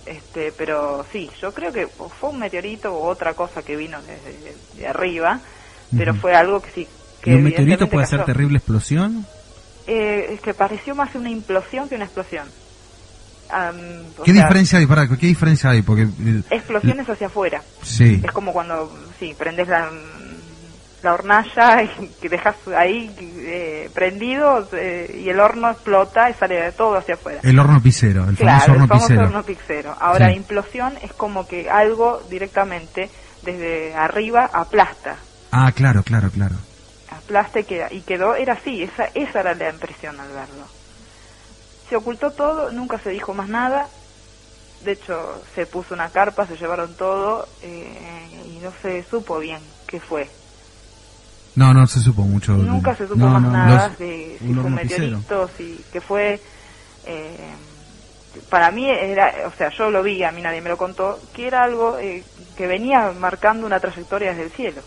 Este, 0.07 0.53
pero 0.57 1.05
sí, 1.13 1.31
yo 1.41 1.53
creo 1.53 1.73
que 1.73 1.87
o 1.99 2.09
fue 2.09 2.31
un 2.31 2.39
meteorito 2.39 2.93
o 2.93 3.09
otra 3.09 3.35
cosa 3.35 3.63
que 3.63 3.77
vino 3.77 4.01
desde 4.03 4.55
de 4.77 4.87
arriba, 4.87 5.41
pero 5.97 6.15
fue 6.15 6.35
algo 6.35 6.61
que 6.61 6.71
sí. 6.71 6.89
Que 7.21 7.33
¿Y 7.33 7.35
un 7.35 7.45
meteorito 7.45 7.89
puede 7.89 8.05
hacer 8.05 8.21
cayó. 8.21 8.27
terrible 8.33 8.59
explosión? 8.59 9.27
Eh, 9.87 10.35
es 10.35 10.41
que 10.41 10.55
pareció 10.55 10.95
más 10.95 11.15
una 11.15 11.31
implosión 11.31 11.89
que 11.89 11.97
una 11.97 12.05
explosión. 12.05 12.49
¿Qué 14.25 14.33
sea, 14.33 14.43
diferencia 14.45 14.79
hay? 14.79 14.87
Pará, 14.87 15.09
¿qué 15.09 15.27
diferencia 15.27 15.71
hay? 15.71 15.83
Porque... 15.83 16.03
eh, 16.03 16.43
Explosiones 16.51 17.09
hacia 17.09 17.27
afuera. 17.29 17.63
Sí. 17.83 18.21
Es 18.25 18.33
como 18.33 18.53
cuando, 18.53 18.93
sí, 19.19 19.35
prendes 19.39 19.69
la, 19.69 19.91
la 21.03 21.15
hornalla 21.15 21.83
y 22.01 22.09
que 22.21 22.29
dejas 22.29 22.57
ahí 22.77 23.11
eh, 23.21 23.91
prendido 23.95 24.69
eh, 24.73 25.21
y 25.25 25.29
el 25.29 25.41
horno 25.41 25.71
explota 25.71 26.31
y 26.31 26.35
sale 26.35 26.73
todo 26.73 26.97
hacia 26.97 27.15
afuera. 27.15 27.41
El 27.43 27.59
horno 27.59 27.81
pisero, 27.83 28.29
el 28.29 28.37
famoso 28.37 28.43
claro, 28.45 28.73
horno 28.73 28.85
el 28.85 28.89
famoso 28.89 29.07
horno. 29.15 29.97
Ahora, 30.01 30.29
Sí. 30.31 30.35
implosión 30.37 30.95
es 31.03 31.13
como 31.13 31.47
que 31.47 31.69
algo 31.71 32.23
directamente 32.31 33.11
desde 33.43 33.95
arriba 33.95 34.49
aplasta. 34.53 35.17
Ah, 35.53 35.73
claro, 35.73 36.03
claro, 36.03 36.31
claro. 36.31 36.55
Aplasta 37.11 37.61
y, 37.61 37.65
queda, 37.65 37.89
y 37.91 38.03
quedó, 38.03 38.35
era 38.37 38.55
así, 38.55 38.83
esa, 38.83 39.05
esa 39.15 39.41
era 39.41 39.55
la 39.55 39.71
impresión 39.71 40.19
al 40.21 40.29
verlo. 40.29 40.67
Se 41.91 41.97
ocultó 41.97 42.31
todo, 42.33 42.71
nunca 42.73 42.99
se 43.03 43.11
dijo 43.11 43.35
más 43.35 43.49
nada. 43.49 43.91
De 44.81 44.93
hecho, 44.93 45.13
se 45.55 45.67
puso 45.67 45.93
una 45.93 46.11
carpa, 46.11 46.47
se 46.47 46.57
llevaron 46.57 46.97
todo 46.97 47.47
eh, 47.61 48.43
y 48.47 48.59
no 48.61 48.73
se 48.81 49.05
supo 49.11 49.39
bien 49.41 49.61
qué 49.87 50.01
fue. 50.01 50.31
No, 51.57 51.75
no 51.75 51.87
se 51.87 52.01
supo 52.01 52.23
mucho. 52.23 52.57
de- 52.57 52.65
Nunca 52.65 52.95
se 52.97 53.07
supo 53.07 53.17
No, 53.19 53.29
más 53.31 53.43
no, 53.43 53.51
nada 53.53 53.89
los- 53.89 53.99
de 53.99 54.39
si 54.39 54.55
fue 54.55 54.65
un 54.65 54.75
meteorito, 54.75 55.49
si 55.59 55.85
que 55.93 56.01
fue. 56.01 56.41
eh, 57.05 57.57
para 58.49 58.71
mí 58.71 58.89
era, 58.89 59.49
o 59.49 59.53
sea, 59.57 59.71
yo 59.77 59.91
lo 59.91 60.03
vi, 60.05 60.23
a 60.23 60.31
mí 60.31 60.41
nadie 60.41 60.61
me 60.63 60.71
lo 60.71 60.77
contó, 60.79 61.19
que 61.35 61.47
era 61.49 61.65
algo 61.65 61.99
eh, 61.99 62.25
que 62.57 62.67
venía 62.69 63.11
marcando 63.13 63.67
una 63.67 63.81
trayectoria 63.81 64.31
desde 64.31 64.45
el 64.45 64.53
cielo. 64.53 64.83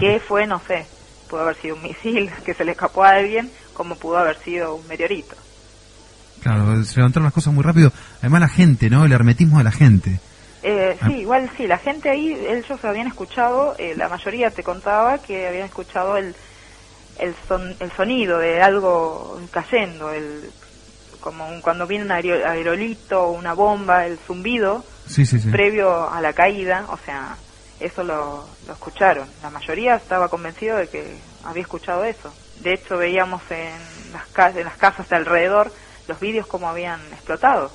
Que 0.00 0.20
fue, 0.26 0.46
no 0.46 0.60
sé, 0.66 0.88
pudo 1.28 1.42
haber 1.42 1.60
sido 1.60 1.74
un 1.76 1.82
misil 1.82 2.30
que 2.46 2.54
se 2.54 2.64
le 2.64 2.72
escapó 2.72 3.04
a 3.04 3.10
alguien, 3.10 3.52
como 3.74 3.96
pudo 3.98 4.16
haber 4.16 4.42
sido 4.42 4.74
un 4.74 4.86
meteorito. 4.86 5.36
Claro, 6.44 6.84
se 6.84 6.96
levantaron 6.96 7.24
las 7.24 7.32
cosas 7.32 7.52
muy 7.54 7.64
rápido. 7.64 7.90
Además 8.20 8.42
la 8.42 8.48
gente, 8.48 8.90
¿no? 8.90 9.04
El 9.06 9.12
hermetismo 9.12 9.58
de 9.58 9.64
la 9.64 9.72
gente. 9.72 10.20
Eh, 10.62 10.96
Ah. 11.00 11.06
sí, 11.08 11.14
igual 11.20 11.50
sí, 11.56 11.66
la 11.66 11.78
gente 11.78 12.10
ahí, 12.10 12.32
ellos 12.48 12.84
habían 12.84 13.06
escuchado, 13.06 13.74
eh, 13.78 13.94
la 13.96 14.08
mayoría 14.10 14.50
te 14.50 14.62
contaba 14.62 15.18
que 15.18 15.48
habían 15.48 15.64
escuchado 15.66 16.16
el, 16.18 16.34
el, 17.18 17.34
son, 17.48 17.74
el 17.80 17.90
sonido 17.92 18.38
de 18.38 18.60
algo 18.62 19.40
cayendo, 19.50 20.12
el 20.12 20.50
como 21.20 21.48
un- 21.48 21.62
cuando 21.62 21.86
viene 21.86 22.04
un 22.04 22.10
aero- 22.12 22.46
aerolito 22.46 23.22
o 23.22 23.30
una 23.32 23.54
bomba, 23.54 24.04
el 24.06 24.18
zumbido 24.18 24.84
Sí, 25.06 25.24
sí, 25.24 25.38
sí. 25.40 25.48
previo 25.50 26.10
a 26.10 26.20
la 26.20 26.34
caída, 26.34 26.84
o 26.90 26.98
sea, 26.98 27.36
eso 27.80 28.04
lo, 28.04 28.46
lo 28.66 28.72
escucharon. 28.74 29.26
La 29.42 29.48
mayoría 29.48 29.94
estaba 29.96 30.28
convencido 30.28 30.76
de 30.76 30.88
que 30.88 31.16
había 31.42 31.62
escuchado 31.62 32.04
eso. 32.04 32.32
De 32.60 32.74
hecho, 32.74 32.98
veíamos 32.98 33.40
en 33.50 33.70
las, 34.12 34.54
en 34.56 34.64
las 34.64 34.76
casas 34.76 35.08
de 35.08 35.16
alrededor 35.16 35.72
los 36.08 36.20
vídeos 36.20 36.46
como 36.46 36.68
habían 36.68 37.00
explotado. 37.12 37.70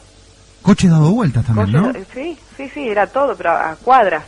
Coches 0.62 0.90
dado 0.92 1.12
vueltas 1.12 1.46
también, 1.46 1.72
¿no? 1.72 1.94
Sí, 2.14 2.38
sí, 2.58 2.70
sí, 2.74 2.90
era 2.90 3.08
todo, 3.08 3.36
pero 3.36 3.52
a 3.52 3.76
cuadras. 3.78 4.26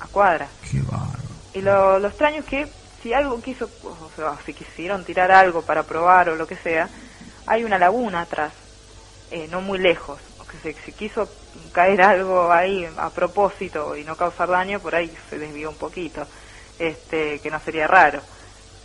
A 0.00 0.06
cuadras. 0.08 0.50
Qué 0.68 0.80
bárbaro. 0.82 1.20
Y 1.54 1.62
lo, 1.62 1.98
lo 1.98 2.08
extraño 2.08 2.40
es 2.40 2.44
que 2.44 2.68
si 3.02 3.12
algo 3.14 3.40
quiso, 3.40 3.70
o 3.84 4.10
sea, 4.16 4.36
si 4.44 4.52
quisieron 4.52 5.04
tirar 5.04 5.30
algo 5.30 5.62
para 5.62 5.84
probar 5.84 6.28
o 6.28 6.36
lo 6.36 6.46
que 6.46 6.56
sea, 6.56 6.88
hay 7.46 7.62
una 7.62 7.78
laguna 7.78 8.22
atrás, 8.22 8.52
eh, 9.30 9.46
no 9.48 9.60
muy 9.60 9.78
lejos. 9.78 10.18
O 10.40 10.44
que 10.44 10.58
se, 10.58 10.74
si 10.84 10.92
quiso 10.92 11.28
caer 11.72 12.02
algo 12.02 12.50
ahí 12.52 12.86
a 12.96 13.10
propósito 13.10 13.96
y 13.96 14.04
no 14.04 14.16
causar 14.16 14.48
daño, 14.48 14.80
por 14.80 14.94
ahí 14.94 15.12
se 15.30 15.38
desvió 15.38 15.70
un 15.70 15.76
poquito, 15.76 16.26
este, 16.78 17.38
que 17.38 17.50
no 17.50 17.60
sería 17.60 17.86
raro. 17.86 18.20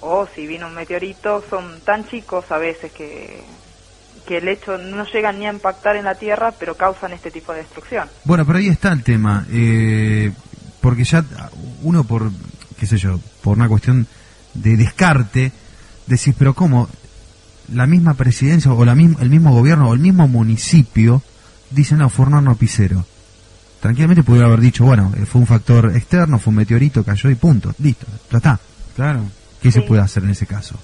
O 0.01 0.27
si 0.27 0.45
vino 0.45 0.67
un 0.67 0.75
meteorito, 0.75 1.43
son 1.49 1.81
tan 1.81 2.07
chicos 2.07 2.45
a 2.51 2.57
veces 2.57 2.91
que, 2.91 3.43
que 4.25 4.37
el 4.37 4.47
hecho 4.47 4.77
no 4.77 5.05
llegan 5.05 5.39
ni 5.39 5.47
a 5.47 5.53
impactar 5.53 5.95
en 5.95 6.05
la 6.05 6.15
Tierra, 6.15 6.53
pero 6.57 6.75
causan 6.75 7.13
este 7.13 7.31
tipo 7.31 7.51
de 7.53 7.59
destrucción. 7.59 8.07
Bueno, 8.23 8.45
pero 8.45 8.59
ahí 8.59 8.67
está 8.67 8.91
el 8.91 9.03
tema. 9.03 9.45
eh, 9.51 10.31
porque 10.81 11.03
ya 11.03 11.23
uno 11.83 12.03
por, 12.03 12.31
qué 12.77 12.87
sé 12.87 12.97
yo, 12.97 13.19
por 13.43 13.55
una 13.55 13.69
cuestión 13.69 14.07
de 14.53 14.75
descarte, 14.75 15.51
decís, 16.07 16.33
pero 16.37 16.53
¿cómo? 16.53 16.89
La 17.71 17.87
misma 17.87 18.15
presidencia 18.15 18.71
o 18.73 18.83
la 18.83 18.95
misma, 18.95 19.21
el 19.21 19.29
mismo 19.29 19.53
gobierno 19.53 19.89
o 19.89 19.93
el 19.93 19.99
mismo 19.99 20.27
municipio 20.27 21.21
dicen, 21.69 21.99
no, 21.99 22.09
fue 22.09 22.25
un 22.25 22.33
horno 22.33 22.55
pisero. 22.55 23.05
Tranquilamente 23.79 24.23
pudiera 24.23 24.47
haber 24.47 24.59
dicho, 24.59 24.83
bueno, 24.83 25.13
eh, 25.17 25.25
fue 25.25 25.41
un 25.41 25.47
factor 25.47 25.95
externo, 25.95 26.39
fue 26.39 26.51
un 26.51 26.57
meteorito, 26.57 27.03
cayó 27.03 27.29
y 27.29 27.35
punto, 27.35 27.73
listo, 27.79 28.07
ya 28.31 28.37
está. 28.37 28.59
Claro. 28.95 29.23
¿Qué 29.61 29.71
se 29.71 29.81
puede 29.81 30.01
hacer 30.01 30.23
en 30.23 30.31
ese 30.31 30.47
caso? 30.47 30.79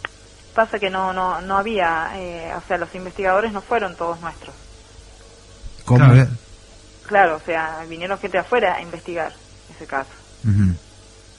Pasa 0.57 0.79
que 0.79 0.89
no, 0.89 1.13
no, 1.13 1.39
no 1.41 1.55
había, 1.55 2.09
eh, 2.15 2.51
o 2.57 2.67
sea, 2.67 2.79
los 2.79 2.93
investigadores 2.95 3.53
no 3.53 3.61
fueron 3.61 3.95
todos 3.95 4.19
nuestros. 4.21 4.55
¿Cómo? 5.85 5.99
Claro. 6.11 6.27
Claro. 7.07 7.35
O 7.35 7.39
sea, 7.45 7.85
vinieron 7.87 8.17
gente 8.17 8.37
de 8.37 8.41
afuera 8.41 8.73
a 8.73 8.81
investigar 8.81 9.31
ese 9.75 9.85
caso. 9.85 10.09
Ujú. 10.43 10.73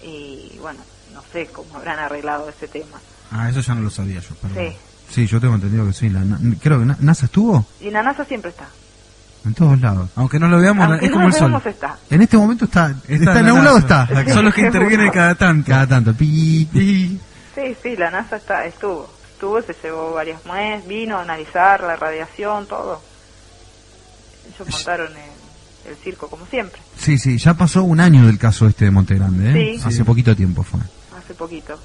Y 0.06 0.56
bueno, 0.60 0.78
no 1.12 1.20
sé 1.32 1.46
cómo 1.48 1.74
habrán 1.76 1.98
arreglado 1.98 2.48
ese 2.48 2.68
tema. 2.68 3.00
Ah, 3.32 3.50
eso 3.50 3.58
ya 3.60 3.74
no 3.74 3.80
lo 3.82 3.90
sabía 3.90 4.20
yo, 4.20 4.36
perdón. 4.36 4.56
Sí. 4.70 4.76
Sí, 5.10 5.26
yo 5.26 5.40
tengo 5.40 5.56
entendido 5.56 5.84
que 5.84 5.92
sí. 5.94 6.08
La, 6.10 6.20
na- 6.20 6.38
creo 6.62 6.78
que 6.78 6.86
na- 6.86 6.96
NASA 7.00 7.26
estuvo 7.26 7.66
Y 7.80 7.90
la 7.90 8.04
NASA 8.04 8.24
siempre 8.24 8.50
está. 8.52 8.68
en 9.44 9.52
todos 9.54 9.80
lados. 9.80 10.10
Aunque 10.14 10.38
no 10.38 10.46
lo 10.46 10.58
veamos, 10.60 10.86
Aunque 10.86 11.06
es 11.06 11.10
no 11.10 11.16
como 11.16 11.28
lo 11.28 11.34
el 11.34 11.38
sol. 11.40 11.62
está. 11.66 11.98
En 12.08 12.22
este 12.22 12.36
momento 12.36 12.66
está, 12.66 12.94
está, 13.08 13.12
en 13.12 13.24
la 13.24 13.32
algún 13.50 13.64
lado 13.64 13.78
está. 13.78 14.06
Son 14.32 14.44
los 14.44 14.54
que 14.54 14.60
intervienen 14.66 15.10
cada 15.10 15.34
tanto. 15.34 15.68
Cada 15.72 15.88
tanto. 15.88 16.14
Pi, 16.14 16.68
pi. 16.72 17.20
Sí, 17.60 17.76
sí, 17.82 17.96
la 17.96 18.10
NASA 18.10 18.36
está, 18.36 18.64
estuvo. 18.66 19.10
Estuvo, 19.32 19.60
se 19.62 19.74
llevó 19.82 20.12
varias 20.12 20.44
muestras, 20.46 20.86
vino 20.86 21.16
a 21.16 21.22
analizar 21.22 21.80
la 21.82 21.96
radiación, 21.96 22.66
todo. 22.66 23.00
Ellos 24.54 24.68
montaron 24.68 25.08
el, 25.12 25.90
el 25.90 25.96
circo 25.96 26.28
como 26.28 26.46
siempre, 26.46 26.80
Sí, 26.96 27.18
sí, 27.18 27.38
ya 27.38 27.54
pasó 27.54 27.82
un 27.84 28.00
año 28.00 28.26
del 28.26 28.38
caso 28.38 28.66
este 28.66 28.86
de 28.86 28.90
Monte 28.90 29.14
Grande, 29.14 29.50
¿eh? 29.50 29.74
Sí. 29.78 29.82
Hace 29.84 29.98
Sí. 29.98 30.02
poquito 30.04 30.34
tiempo 30.34 30.62
fue. 30.62 30.80
hace 31.16 31.34
poquito. 31.34 31.78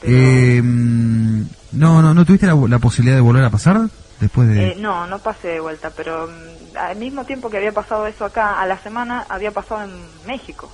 Pero, 0.00 0.12
Eh, 0.16 0.60
no, 0.62 2.02
no, 2.02 2.14
¿no 2.14 2.24
tuviste 2.24 2.46
la, 2.46 2.54
la 2.54 2.78
posibilidad 2.78 3.16
de 3.16 3.20
volver 3.22 3.44
a 3.44 3.50
pasar 3.50 3.80
después 4.20 4.48
de...? 4.48 4.68
eh, 4.72 4.76
no, 4.78 5.06
no 5.06 5.18
pasé 5.20 5.48
de 5.48 5.60
vuelta, 5.60 5.90
pero 5.90 6.28
mm, 6.28 6.76
al 6.76 6.96
mismo 6.96 7.24
tiempo 7.24 7.48
que 7.50 7.56
había 7.56 7.72
pasado 7.72 8.06
eso 8.06 8.24
acá, 8.24 8.60
a 8.60 8.66
la 8.66 8.78
semana 8.78 9.26
había 9.28 9.50
pasado 9.50 9.82
en 9.84 9.92
México. 10.26 10.70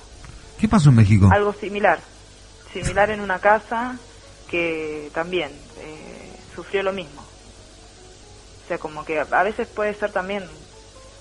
¿Qué 0.59 0.67
pasó 0.67 0.89
en 0.89 0.95
México? 0.95 1.29
Algo 1.31 1.53
similar. 1.53 1.99
Similar 2.73 3.09
en 3.11 3.21
una 3.21 3.39
casa 3.39 3.97
que 4.49 5.11
también 5.13 5.67
eh, 5.77 6.43
sufrió 6.55 6.83
lo 6.83 6.93
mismo. 6.93 7.27
O 8.65 8.67
sea, 8.67 8.79
como 8.79 9.05
que 9.05 9.19
a 9.19 9.43
veces 9.43 9.67
puede 9.69 9.95
ser 9.99 10.11
también, 10.11 10.49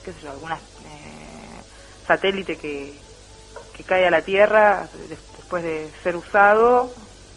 qué 0.05 0.13
sé 0.15 0.21
yo, 0.21 0.31
alguna 0.33 0.61
eh, 0.85 1.63
satélite 2.07 2.59
que, 2.59 3.03
que 3.73 3.85
cae 3.85 4.07
a 4.07 4.11
la 4.11 4.23
Tierra 4.25 4.91
de- 4.95 5.19
después 5.37 5.63
de 5.63 5.93
ser 6.03 6.17
usado, 6.17 6.95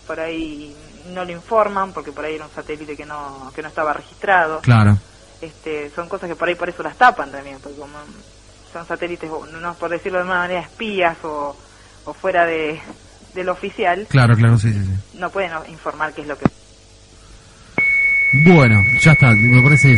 por 0.07 0.19
ahí 0.19 0.75
no 1.05 1.25
lo 1.25 1.31
informan 1.31 1.93
porque 1.93 2.11
por 2.11 2.25
ahí 2.25 2.35
era 2.35 2.45
un 2.45 2.53
satélite 2.55 2.97
que 2.97 3.05
no, 3.05 3.51
que 3.55 3.61
no 3.61 3.69
estaba 3.69 3.93
registrado. 3.93 4.61
Claro. 4.61 4.97
Este, 5.41 5.91
son 5.95 6.09
cosas 6.09 6.29
que 6.29 6.35
por 6.35 6.47
ahí 6.49 6.55
por 6.55 6.69
eso 6.69 6.83
las 6.83 6.97
tapan 6.97 7.31
también, 7.31 7.61
porque 7.61 7.77
como 7.79 7.99
son 8.73 8.87
satélites, 8.87 9.29
no 9.31 9.77
por 9.77 9.89
decirlo 9.91 10.17
de 10.19 10.21
alguna 10.23 10.39
manera, 10.41 10.61
espías 10.61 11.17
o, 11.23 11.57
o 12.05 12.13
fuera 12.15 12.45
de, 12.45 12.81
de 13.35 13.43
lo 13.43 13.51
oficial, 13.53 14.05
Claro, 14.09 14.35
claro, 14.35 14.57
sí, 14.57 14.71
sí, 14.73 14.79
sí. 14.83 15.17
no 15.19 15.29
pueden 15.29 15.51
informar 15.69 16.13
qué 16.13 16.21
es 16.21 16.27
lo 16.27 16.37
que... 16.37 16.45
Bueno, 18.45 18.79
ya 19.01 19.11
está, 19.11 19.33
me 19.35 19.61
parece 19.61 19.97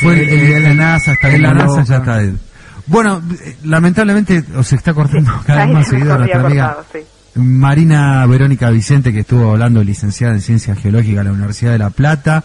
fue 0.00 0.20
el, 0.20 0.28
el- 0.28 0.52
en 0.52 0.62
la 0.62 0.74
NASA 0.74 1.12
está 1.14 1.30
en 1.30 1.42
la 1.42 1.52
NASA 1.52 1.82
ya 1.82 1.96
está. 1.96 2.20
él. 2.20 2.38
Bueno, 2.86 3.20
eh, 3.44 3.56
lamentablemente 3.64 4.44
o 4.56 4.62
se 4.62 4.76
está 4.76 4.94
cortando 4.94 5.32
cada 5.46 5.66
vez 5.66 5.74
más 5.74 5.88
seguido 5.88 6.16
nuestra 6.16 6.40
amiga 6.46 6.74
cortado, 6.74 6.86
sí. 6.92 7.40
Marina 7.40 8.24
Verónica 8.26 8.70
Vicente, 8.70 9.12
que 9.12 9.20
estuvo 9.20 9.50
hablando, 9.50 9.82
licenciada 9.82 10.32
en 10.34 10.40
Ciencias 10.40 10.78
Geológicas 10.78 11.18
de 11.18 11.24
la 11.24 11.32
Universidad 11.32 11.72
de 11.72 11.78
La 11.78 11.90
Plata, 11.90 12.44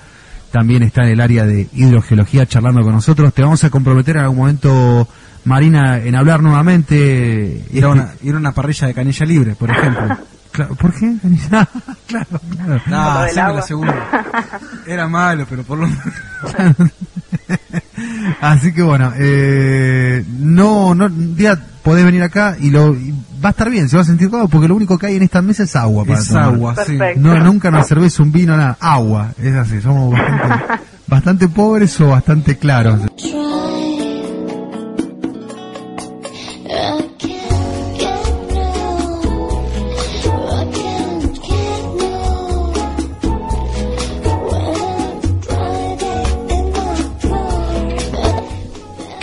también 0.52 0.82
está 0.84 1.04
en 1.04 1.10
el 1.10 1.22
área 1.22 1.46
de 1.46 1.68
hidrogeología 1.72 2.46
charlando 2.48 2.82
con 2.82 2.94
nosotros. 2.94 3.32
Te 3.34 3.42
vamos 3.44 3.64
a 3.64 3.70
comprometer 3.70 4.18
en 4.18 4.24
algún 4.24 4.38
momento, 4.40 5.08
Marina, 5.46 5.98
en 5.98 6.16
hablar 6.16 6.42
nuevamente. 6.44 7.66
Ir 7.72 7.86
a 7.86 7.90
una, 7.90 8.10
ir 8.24 8.36
a 8.36 8.38
una 8.38 8.52
parrilla 8.52 8.88
de 8.88 8.94
canilla 8.94 9.26
libre, 9.26 9.56
por 9.56 9.70
ejemplo. 9.72 10.18
Claro, 10.52 10.76
¿Por 10.76 10.94
qué? 10.94 11.16
claro, 11.50 11.70
claro. 12.08 12.82
No, 12.88 13.54
lo 13.54 13.60
aseguro. 13.60 13.94
Era 14.86 15.08
malo, 15.08 15.46
pero 15.50 15.64
por 15.64 15.78
lo 15.78 15.88
Así 18.42 18.74
que 18.74 18.82
bueno, 18.82 19.14
eh, 19.18 20.26
no, 20.40 20.94
no, 20.96 21.06
un 21.06 21.36
día 21.36 21.58
podés 21.84 22.04
venir 22.06 22.22
acá 22.24 22.58
y 22.60 22.70
lo 22.70 22.94
y 22.94 23.14
va 23.44 23.50
a 23.50 23.52
estar 23.52 23.70
bien, 23.70 23.88
se 23.88 23.96
va 23.96 24.02
a 24.02 24.06
sentir 24.06 24.30
cómodo 24.30 24.48
porque 24.50 24.68
lo 24.68 24.76
único 24.76 24.98
que 24.98 25.08
hay 25.08 25.16
en 25.16 25.24
esta 25.24 25.42
mesa 25.42 25.64
es 25.64 25.76
agua 25.76 26.06
para 26.06 26.20
Es 26.20 26.28
tomar. 26.28 26.44
agua, 26.44 26.76
sí. 26.86 26.98
Perfecto. 26.98 27.22
No, 27.22 27.40
nunca 27.40 27.70
una 27.70 27.84
cerveza, 27.84 28.24
un 28.24 28.32
vino, 28.32 28.58
nada, 28.58 28.78
agua, 28.80 29.32
es 29.42 29.56
así, 29.56 29.80
somos 29.82 30.12
bastante, 30.12 30.66
bastante 31.08 31.48
pobres 31.48 32.00
o 32.02 32.08
bastante 32.10 32.58
claros. 32.58 33.02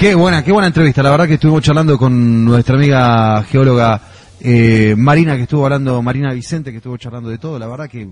Qué 0.08 0.14
buena, 0.14 0.42
qué 0.42 0.52
buena 0.52 0.68
entrevista. 0.68 1.02
La 1.02 1.10
verdad 1.10 1.26
que 1.26 1.34
estuvimos 1.34 1.62
charlando 1.62 1.98
con 1.98 2.42
nuestra 2.42 2.76
amiga 2.76 3.42
geóloga 3.42 4.00
eh, 4.40 4.94
Marina, 4.96 5.36
que 5.36 5.42
estuvo 5.42 5.64
hablando, 5.64 6.00
Marina 6.00 6.32
Vicente, 6.32 6.70
que 6.70 6.78
estuvo 6.78 6.96
charlando 6.96 7.28
de 7.28 7.36
todo. 7.36 7.58
La 7.58 7.66
verdad 7.66 7.90
que 7.90 8.08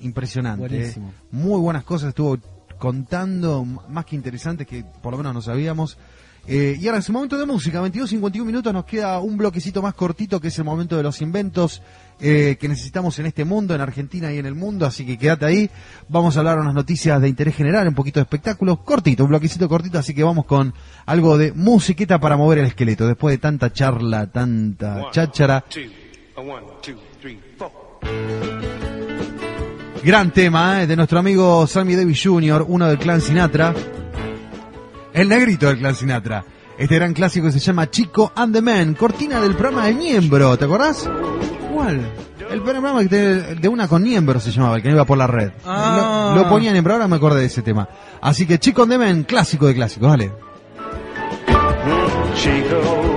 impresionante. 0.00 0.90
Eh. 0.90 0.94
Muy 1.32 1.60
buenas 1.60 1.82
cosas 1.82 2.10
estuvo 2.10 2.38
contando, 2.78 3.64
más 3.64 4.04
que 4.04 4.14
interesantes 4.14 4.64
que 4.64 4.84
por 5.02 5.10
lo 5.10 5.18
menos 5.18 5.34
no 5.34 5.42
sabíamos. 5.42 5.98
Eh, 6.46 6.78
y 6.80 6.86
ahora 6.86 7.00
es 7.00 7.08
el 7.08 7.14
momento 7.14 7.36
de 7.36 7.46
música, 7.46 7.80
22, 7.80 8.10
51 8.10 8.46
minutos, 8.46 8.72
nos 8.72 8.84
queda 8.84 9.18
un 9.18 9.36
bloquecito 9.36 9.82
más 9.82 9.94
cortito 9.94 10.40
que 10.40 10.48
es 10.48 10.58
el 10.58 10.64
momento 10.64 10.96
de 10.96 11.02
los 11.02 11.20
inventos 11.20 11.82
eh, 12.20 12.56
que 12.60 12.68
necesitamos 12.68 13.18
en 13.18 13.26
este 13.26 13.44
mundo, 13.44 13.74
en 13.74 13.80
Argentina 13.80 14.32
y 14.32 14.38
en 14.38 14.46
el 14.46 14.54
mundo, 14.54 14.84
así 14.84 15.06
que 15.06 15.16
quédate 15.16 15.46
ahí. 15.46 15.70
Vamos 16.08 16.36
a 16.36 16.40
hablar 16.40 16.58
unas 16.58 16.74
noticias 16.74 17.20
de 17.20 17.28
interés 17.28 17.56
general, 17.56 17.88
un 17.88 17.94
poquito 17.94 18.20
de 18.20 18.24
espectáculos, 18.24 18.80
cortito, 18.80 19.24
un 19.24 19.30
bloquecito 19.30 19.68
cortito, 19.68 19.98
así 19.98 20.14
que 20.14 20.22
vamos 20.22 20.44
con 20.44 20.74
algo 21.06 21.38
de 21.38 21.52
musiqueta 21.52 22.18
para 22.18 22.36
mover 22.36 22.58
el 22.58 22.66
esqueleto, 22.66 23.06
después 23.06 23.32
de 23.32 23.38
tanta 23.38 23.72
charla, 23.72 24.26
tanta 24.26 25.10
cháchara. 25.10 25.64
Gran 30.02 30.30
tema 30.32 30.82
eh, 30.82 30.86
de 30.86 30.96
nuestro 30.96 31.18
amigo 31.18 31.66
Sammy 31.66 31.94
Davis 31.94 32.22
Jr., 32.22 32.64
uno 32.68 32.88
del 32.88 32.98
clan 32.98 33.20
Sinatra. 33.20 33.74
el 35.12 35.28
negrito 35.28 35.66
del 35.66 35.78
clan 35.78 35.94
Sinatra. 35.94 36.44
Este 36.78 36.94
gran 36.94 37.12
clásico 37.12 37.46
que 37.46 37.52
se 37.52 37.58
llama 37.58 37.90
Chico 37.90 38.32
and 38.34 38.54
the 38.54 38.62
Man, 38.62 38.94
cortina 38.94 39.40
del 39.40 39.54
programa 39.54 39.86
de 39.86 39.94
Niembro, 39.94 40.56
¿te 40.56 40.64
acordás? 40.64 41.08
El 41.88 42.62
programa 42.62 43.02
de, 43.02 43.54
de 43.56 43.68
una 43.68 43.88
con 43.88 44.02
Niembro 44.02 44.40
se 44.40 44.50
llamaba, 44.50 44.76
el 44.76 44.82
que 44.82 44.88
no 44.88 44.96
iba 44.96 45.04
por 45.04 45.18
la 45.18 45.26
red. 45.26 45.50
Ah. 45.64 46.32
Lo, 46.34 46.42
lo 46.42 46.48
ponían 46.48 46.76
en 46.76 46.90
ahora 46.90 47.08
me 47.08 47.16
acordé 47.16 47.40
de 47.40 47.46
ese 47.46 47.62
tema. 47.62 47.88
Así 48.20 48.46
que 48.46 48.58
Chico 48.58 48.86
Man, 48.86 49.24
clásico 49.24 49.66
de 49.66 49.74
clásicos, 49.74 50.08
dale. 50.10 50.32
Chico. 52.34 53.09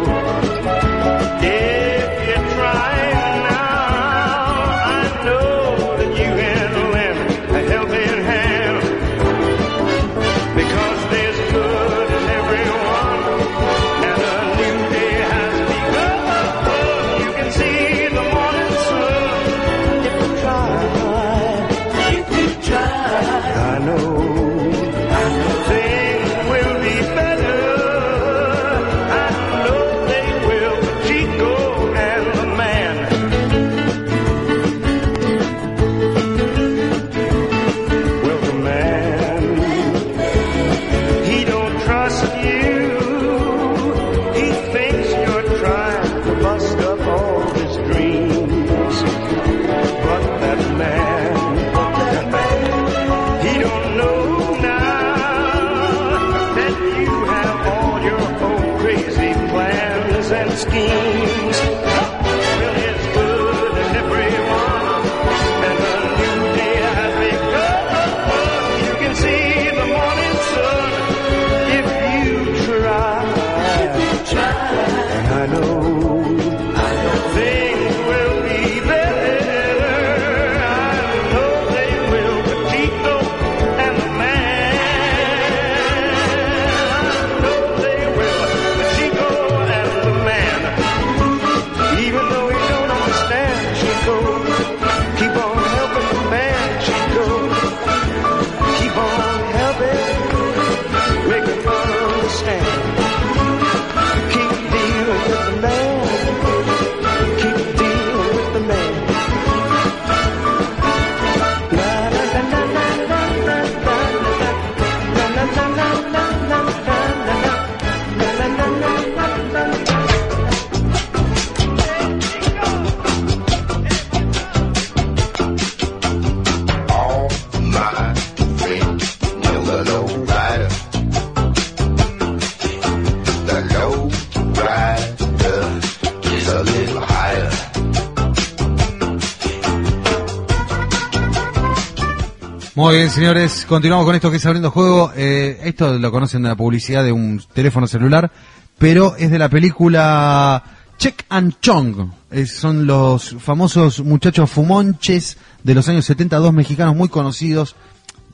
Muy 142.83 142.97
bien, 142.97 143.09
señores, 143.09 143.65
continuamos 143.65 144.05
con 144.05 144.13
esto 144.13 144.29
que 144.29 144.35
es 144.35 144.45
abriendo 144.45 144.69
juego. 144.69 145.13
Eh, 145.15 145.57
esto 145.63 145.97
lo 145.97 146.11
conocen 146.11 146.43
de 146.43 146.49
la 146.49 146.57
publicidad 146.57 147.01
de 147.01 147.13
un 147.13 147.41
teléfono 147.53 147.87
celular, 147.87 148.29
pero 148.77 149.15
es 149.15 149.31
de 149.31 149.39
la 149.39 149.47
película 149.47 150.61
Check 150.97 151.23
and 151.29 151.61
Chong. 151.61 152.11
Son 152.45 152.85
los 152.85 153.37
famosos 153.39 154.01
muchachos 154.01 154.51
fumonches 154.51 155.37
de 155.63 155.75
los 155.75 155.87
años 155.87 156.03
70, 156.03 156.35
dos 156.39 156.51
mexicanos 156.51 156.93
muy 156.93 157.07
conocidos, 157.07 157.77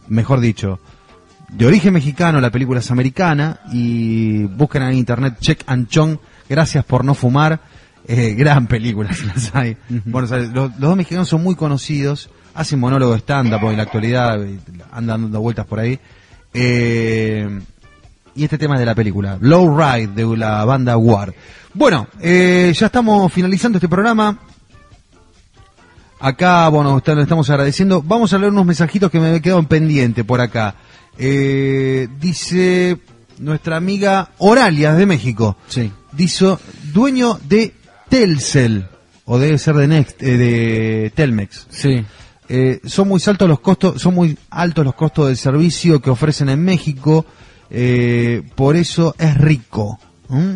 mejor 0.08 0.40
dicho, 0.40 0.80
de 1.50 1.68
origen 1.68 1.94
mexicano, 1.94 2.42
la 2.42 2.50
película 2.50 2.80
es 2.80 2.90
americana, 2.90 3.60
y 3.72 4.46
busquen 4.46 4.82
en 4.82 4.94
internet 4.96 5.36
Check 5.40 5.64
and 5.68 5.90
Chong, 5.90 6.18
gracias 6.50 6.84
por 6.86 7.06
no 7.06 7.14
fumar, 7.14 7.62
eh, 8.08 8.34
gran 8.36 8.66
película, 8.66 9.14
si 9.14 9.28
las 9.28 9.54
hay. 9.54 9.78
Bueno, 10.06 10.26
o 10.26 10.28
sea, 10.28 10.40
los, 10.40 10.52
los 10.72 10.80
dos 10.80 10.98
mexicanos 10.98 11.30
son 11.30 11.44
muy 11.44 11.54
conocidos, 11.54 12.32
hacen 12.60 12.78
monólogo 12.78 13.16
stand-up 13.16 13.70
en 13.70 13.78
la 13.78 13.84
actualidad, 13.84 14.44
eh, 14.44 14.60
andan 14.92 15.22
dando 15.24 15.40
vueltas 15.40 15.66
por 15.66 15.80
ahí. 15.80 15.98
Eh, 16.54 17.48
y 18.36 18.44
este 18.44 18.58
tema 18.58 18.76
es 18.76 18.82
de 18.82 18.86
la 18.86 18.96
película, 18.96 19.38
Low 19.40 19.78
Ride 19.78 20.08
de 20.08 20.38
la 20.38 20.66
banda 20.66 20.98
War. 20.98 21.34
Bueno, 21.74 22.08
eh, 22.20 22.74
ya 22.76 22.88
estamos 22.88 23.32
finalizando 23.32 23.78
este 23.78 23.88
programa. 23.88 24.40
Acá, 26.20 26.68
bueno, 26.68 27.02
lo 27.06 27.22
estamos 27.22 27.50
agradeciendo. 27.50 28.02
Vamos 28.02 28.34
a 28.34 28.38
leer 28.38 28.52
unos 28.52 28.66
mensajitos 28.66 29.10
que 29.10 29.22
me 29.22 29.34
he 29.34 29.42
quedado 29.42 29.60
en 29.60 29.66
pendiente 29.68 30.26
por 30.26 30.42
acá. 30.42 30.76
Eh, 31.18 32.10
dice 32.20 32.98
nuestra 33.38 33.78
amiga 33.78 34.32
Oralia 34.40 34.94
de 34.96 35.06
México. 35.06 35.56
Sí. 35.68 35.94
Dice, 36.12 36.58
dueño 36.92 37.40
de 37.48 37.74
Telcel, 38.10 38.86
o 39.24 39.40
debe 39.40 39.58
ser 39.58 39.76
de 39.76 39.88
Next, 39.88 40.22
eh, 40.22 40.38
de 40.38 41.14
Telmex. 41.16 41.68
Sí. 41.70 42.06
Eh, 42.50 42.82
son 42.84 43.08
muy 43.08 43.22
altos 43.28 43.48
los 43.48 43.60
costos, 43.60 44.02
son 44.02 44.16
muy 44.16 44.38
altos 44.50 44.84
los 44.84 44.96
costos 44.96 45.28
del 45.28 45.38
servicio 45.38 46.02
que 46.02 46.10
ofrecen 46.10 46.50
en 46.50 46.64
México, 46.64 47.26
eh, 47.70 48.42
por 48.56 48.76
eso 48.76 49.16
es 49.20 49.38
rico, 49.38 50.00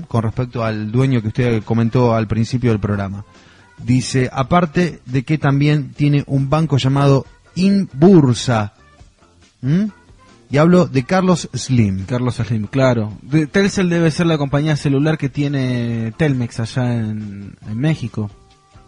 con 0.08 0.24
respecto 0.24 0.64
al 0.64 0.92
dueño 0.92 1.22
que 1.22 1.28
usted 1.30 1.64
comentó 1.64 2.14
al 2.16 2.28
principio 2.28 2.72
del 2.72 2.80
programa. 2.80 3.26
Dice, 3.84 4.30
aparte 4.34 5.02
de 5.06 5.24
que 5.24 5.38
también 5.38 5.92
tiene 5.94 6.24
un 6.28 6.50
banco 6.50 6.78
llamado 6.78 7.26
Inbursa. 7.56 8.74
Y 10.50 10.58
hablo 10.58 10.86
de 10.86 11.04
Carlos 11.04 11.50
Slim. 11.54 12.06
Carlos 12.06 12.36
Slim, 12.36 12.68
claro. 12.68 13.14
De- 13.24 13.48
Telcel 13.48 13.90
debe 13.90 14.12
ser 14.12 14.28
la 14.28 14.38
compañía 14.38 14.76
celular 14.76 15.18
que 15.18 15.30
tiene 15.30 16.14
Telmex 16.18 16.60
allá 16.60 16.94
en 16.94 17.56
México. 17.74 18.30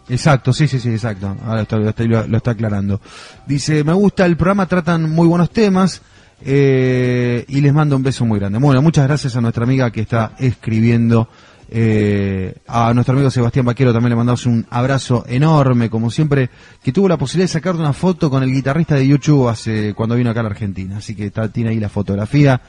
Exacto, 0.08 0.52
sí, 0.52 0.68
sí, 0.68 0.78
sí, 0.78 0.90
exacto. 0.90 1.36
Ahora 1.44 1.62
está- 1.62 1.76
lo, 1.78 1.88
está, 1.88 2.04
lo 2.04 2.36
está 2.36 2.50
aclarando. 2.52 3.00
Dice, 3.46 3.82
me 3.84 3.92
gusta 3.92 4.24
el 4.26 4.36
programa, 4.36 4.66
tratan 4.66 5.10
muy 5.10 5.26
buenos 5.26 5.50
temas 5.50 6.00
eh, 6.44 7.44
y 7.48 7.60
les 7.60 7.72
mando 7.72 7.96
un 7.96 8.02
beso 8.02 8.24
muy 8.24 8.38
grande. 8.38 8.58
Bueno, 8.58 8.80
muchas 8.82 9.06
gracias 9.06 9.34
a 9.36 9.40
nuestra 9.40 9.64
amiga 9.64 9.90
que 9.90 10.02
está 10.02 10.32
escribiendo. 10.38 11.28
eh, 11.68 12.54
a 12.68 12.94
nuestro 12.94 13.14
amigo 13.14 13.28
Sebastián 13.28 13.66
Vaquero 13.66 13.92
también 13.92 14.10
le 14.10 14.16
mandamos 14.16 14.46
un 14.46 14.64
abrazo 14.70 15.24
enorme, 15.26 15.90
como 15.90 16.12
siempre, 16.12 16.48
que 16.84 16.92
tuvo 16.92 17.08
la 17.08 17.16
posibilidad 17.16 17.46
de 17.48 17.52
sacar 17.54 17.74
una 17.74 17.92
foto 17.92 18.30
con 18.30 18.44
el 18.44 18.52
guitarrista 18.52 18.94
de 18.94 19.08
YouTube 19.08 19.48
hace 19.48 19.92
cuando 19.94 20.14
vino 20.14 20.30
acá 20.30 20.40
a 20.40 20.42
la 20.44 20.50
Argentina. 20.50 20.98
Así 20.98 21.16
que 21.16 21.26
está, 21.26 21.48
tiene 21.50 21.70
ahí 21.70 21.80
la 21.80 21.88
fotografía 21.88 22.60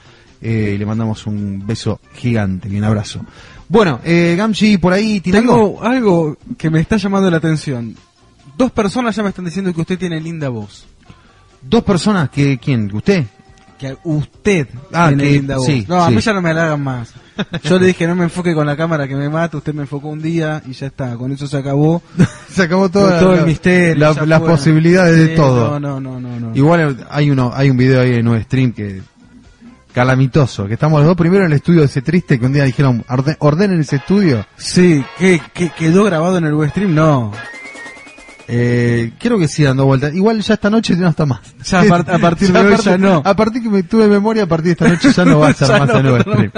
eh, 0.42 0.72
y 0.76 0.78
le 0.78 0.86
mandamos 0.86 1.26
un 1.28 1.66
beso 1.66 2.00
gigante 2.16 2.70
y 2.70 2.78
un 2.78 2.84
abrazo. 2.84 3.22
Bueno, 3.70 4.00
eh, 4.04 4.36
Gamchi, 4.38 4.78
por 4.78 4.94
ahí 4.94 5.20
tiene? 5.20 5.40
Tengo 5.40 5.84
algo 5.84 6.38
que 6.58 6.70
me 6.70 6.80
está 6.80 6.98
llamando 6.98 7.30
la 7.30 7.38
atención. 7.38 7.96
Dos 8.58 8.72
personas 8.72 9.16
ya 9.16 9.24
me 9.24 9.30
están 9.30 9.46
diciendo 9.46 9.74
que 9.74 9.82
usted 9.82 9.98
tiene 10.00 10.20
linda 10.22 10.50
voz. 10.50 10.86
Dos 11.62 11.84
personas 11.84 12.30
que, 12.30 12.58
¿quién? 12.58 12.90
¿Usted? 12.94 13.26
Que 13.78 13.96
usted 14.06 14.68
Ah, 14.92 15.10
tiene 15.10 15.24
que- 15.24 15.32
linda 15.34 15.58
voz. 15.58 15.66
sí, 15.66 15.86
no, 15.88 16.02
a 16.04 16.08
sí. 16.10 16.16
mí 16.16 16.22
ya 16.22 16.34
no 16.34 16.42
me 16.42 16.50
halagan 16.52 16.82
más. 16.82 17.14
Yo 17.64 17.78
le 17.78 17.86
dije 17.88 18.08
no 18.08 18.16
me 18.16 18.24
enfoque 18.24 18.56
con 18.56 18.66
la 18.66 18.76
cámara 18.76 19.08
que 19.08 19.16
me 19.16 19.30
mata, 19.30 19.58
usted 19.58 19.74
me 19.74 19.82
enfocó 19.84 20.08
un 20.08 20.20
día 20.22 20.64
y 20.66 20.72
ya 20.72 20.88
está, 20.88 21.16
con 21.16 21.32
eso 21.32 21.46
se 21.46 21.58
acabó. 21.58 22.02
Se 22.50 22.64
acabó 22.64 22.90
todo, 22.90 23.20
todo 23.20 23.36
el 23.36 23.46
misterio. 23.46 23.96
la- 24.16 24.26
las 24.26 24.42
posibilidades 24.42 25.16
de 25.16 25.36
todo. 25.36 25.80
No, 25.80 26.00
no, 26.00 26.20
no, 26.20 26.20
no. 26.20 26.40
no. 26.40 26.56
Igual 26.56 27.06
hay 27.12 27.30
uno, 27.30 27.52
hay 27.54 27.70
un 27.70 27.78
video 27.78 28.02
ahí 28.02 28.16
en 28.16 28.28
un 28.28 28.42
stream 28.42 28.72
que 28.72 29.02
calamitoso, 29.98 30.68
que 30.68 30.76
estamos 30.76 31.00
los 31.00 31.08
dos 31.08 31.18
primero 31.18 31.44
en 31.46 31.52
el 31.52 31.58
estudio 31.58 31.84
ese 31.84 32.04
triste 32.04 32.40
que 32.40 32.46
un 32.46 32.54
día 32.54 32.64
dijeron, 32.66 33.04
"Orde- 33.10 33.36
ordenen 33.40 33.80
ese 33.82 33.96
estudio. 33.96 34.46
Sí, 34.56 35.04
¿qué, 35.18 35.42
qué 35.56 35.72
quedó 35.76 36.04
grabado 36.04 36.38
en 36.38 36.46
el 36.46 36.54
web 36.54 36.70
stream? 36.70 36.94
No. 36.94 37.32
Eh, 38.48 39.12
quiero 39.20 39.38
que 39.38 39.48
siga 39.48 39.70
dando 39.70 39.86
vueltas. 39.86 40.14
Igual 40.16 40.40
ya 40.42 40.54
esta 40.54 40.70
noche 40.70 40.96
no 40.96 41.10
está 41.10 41.26
más. 41.26 41.40
Ya 41.66 41.82
a 41.82 41.86
par- 41.86 42.10
a 42.10 42.18
partir 42.20 42.52
de 42.54 42.60
hoy 42.60 42.76
ya 42.78 42.98
no. 42.98 43.22
A 43.26 43.36
partir 43.36 43.62
que 43.62 43.70
me 43.70 43.84
tuve 43.84 44.08
memoria, 44.08 44.44
a 44.44 44.48
partir 44.48 44.68
de 44.68 44.72
esta 44.72 44.88
noche 44.88 45.12
ya 45.12 45.26
no 45.26 45.40
va 45.40 45.50
a 45.50 45.54
ser 45.54 45.80
más 45.80 45.88
no, 45.90 45.98
el 45.98 46.04
nuevo 46.04 46.20
stream. 46.22 46.52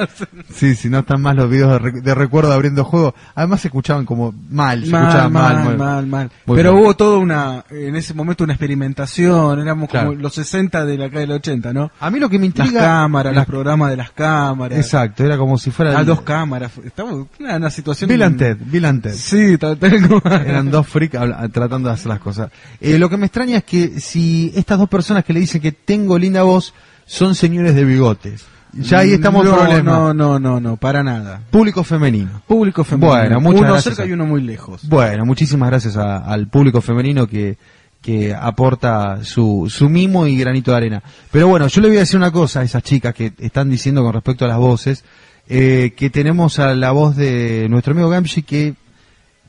Sí, 0.53 0.75
sí, 0.75 0.89
no 0.89 0.99
están 0.99 1.21
más 1.21 1.35
los 1.35 1.49
videos 1.49 1.71
de, 1.73 1.79
re- 1.79 2.01
de 2.01 2.15
recuerdo 2.15 2.53
abriendo 2.53 2.83
juego. 2.83 3.15
Además 3.35 3.61
se 3.61 3.69
escuchaban 3.69 4.05
como 4.05 4.33
mal, 4.49 4.83
se 4.85 4.91
Mal, 4.91 5.01
escuchaban 5.03 5.33
mal. 5.33 5.77
mal, 5.77 6.07
mal, 6.07 6.31
Pero 6.45 6.73
mal. 6.73 6.81
hubo 6.83 6.95
toda 6.95 7.17
una, 7.17 7.63
en 7.71 7.95
ese 7.95 8.13
momento 8.13 8.43
una 8.43 8.53
experimentación, 8.53 9.59
éramos 9.59 9.89
Claro. 9.89 10.09
como 10.09 10.21
los 10.21 10.33
60 10.35 10.85
de 10.85 10.97
la 10.97 11.09
calle 11.09 11.21
del 11.21 11.31
80, 11.31 11.73
¿no? 11.73 11.91
A 11.99 12.09
mí 12.11 12.19
lo 12.19 12.29
que 12.29 12.37
me 12.37 12.47
Las 12.49 12.57
intriga... 12.59 12.81
cámaras, 12.81 13.33
las- 13.33 13.41
los 13.41 13.47
programas 13.47 13.89
de 13.89 13.97
las 13.97 14.11
cámaras. 14.11 14.77
Exacto, 14.77 15.23
era 15.23 15.37
como 15.37 15.57
si 15.57 15.71
fuera... 15.71 15.91
Las 15.91 16.01
el- 16.01 16.07
dos 16.07 16.21
cámaras. 16.21 16.71
Estamos 16.83 17.13
en 17.39 17.45
una, 17.45 17.55
una 17.57 17.69
situación... 17.69 18.09
Bill 18.09 18.21
and 18.23 18.37
Ted, 18.37 18.57
Bill 18.59 18.85
and 18.85 19.01
Ted. 19.01 19.13
Sí, 19.13 19.57
tal, 19.57 19.77
tal 19.77 20.07
como- 20.07 20.21
Eran 20.35 20.69
dos 20.69 20.85
freaks 20.87 21.17
tratando 21.51 21.78
las 21.83 22.19
cosas. 22.19 22.51
Eh, 22.81 22.97
lo 22.99 23.09
que 23.09 23.17
me 23.17 23.25
extraña 23.27 23.57
es 23.57 23.63
que 23.63 23.99
si 23.99 24.51
estas 24.55 24.77
dos 24.79 24.89
personas 24.89 25.23
que 25.25 25.33
le 25.33 25.39
dicen 25.39 25.61
que 25.61 25.71
tengo 25.71 26.17
linda 26.17 26.43
voz 26.43 26.73
son 27.05 27.35
señores 27.35 27.75
de 27.75 27.85
bigotes. 27.85 28.45
Ya 28.73 28.99
ahí 28.99 29.13
estamos 29.13 29.43
no, 29.43 29.55
problemas. 29.55 29.83
No, 29.83 30.13
no, 30.13 30.37
no, 30.39 30.59
no, 30.59 30.77
para 30.77 31.01
nada. 31.01 31.41
Público 31.49 31.83
femenino. 31.83 32.43
Público 32.47 32.83
femenino. 32.83 33.11
Bueno, 33.17 33.41
muchas 33.41 33.61
uno 33.61 33.71
gracias. 33.73 33.95
cerca 33.95 34.07
y 34.09 34.13
uno 34.13 34.27
muy 34.27 34.41
lejos. 34.41 34.87
Bueno, 34.87 35.25
muchísimas 35.25 35.69
gracias 35.69 35.97
a- 35.97 36.17
al 36.19 36.47
público 36.49 36.79
femenino 36.79 37.25
que, 37.25 37.57
que 37.99 38.35
aporta 38.35 39.23
su, 39.23 39.65
su 39.75 39.89
mimo 39.89 40.27
y 40.27 40.37
granito 40.37 40.69
de 40.69 40.77
arena. 40.77 41.03
Pero 41.31 41.47
bueno, 41.47 41.67
yo 41.67 41.81
le 41.81 41.87
voy 41.87 41.97
a 41.97 42.01
decir 42.01 42.17
una 42.17 42.29
cosa 42.31 42.59
a 42.59 42.63
esas 42.63 42.83
chicas 42.83 43.15
que 43.15 43.33
están 43.39 43.71
diciendo 43.71 44.03
con 44.03 44.13
respecto 44.13 44.45
a 44.45 44.47
las 44.47 44.57
voces, 44.59 45.03
eh, 45.47 45.93
que 45.97 46.11
tenemos 46.11 46.59
a 46.59 46.75
la 46.75 46.91
voz 46.91 47.15
de 47.15 47.65
nuestro 47.71 47.93
amigo 47.93 48.07
Gamshi 48.09 48.43
que 48.43 48.75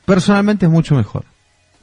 personalmente 0.03 0.65
es 0.65 0.71
mucho 0.71 0.95
mejor. 0.95 1.25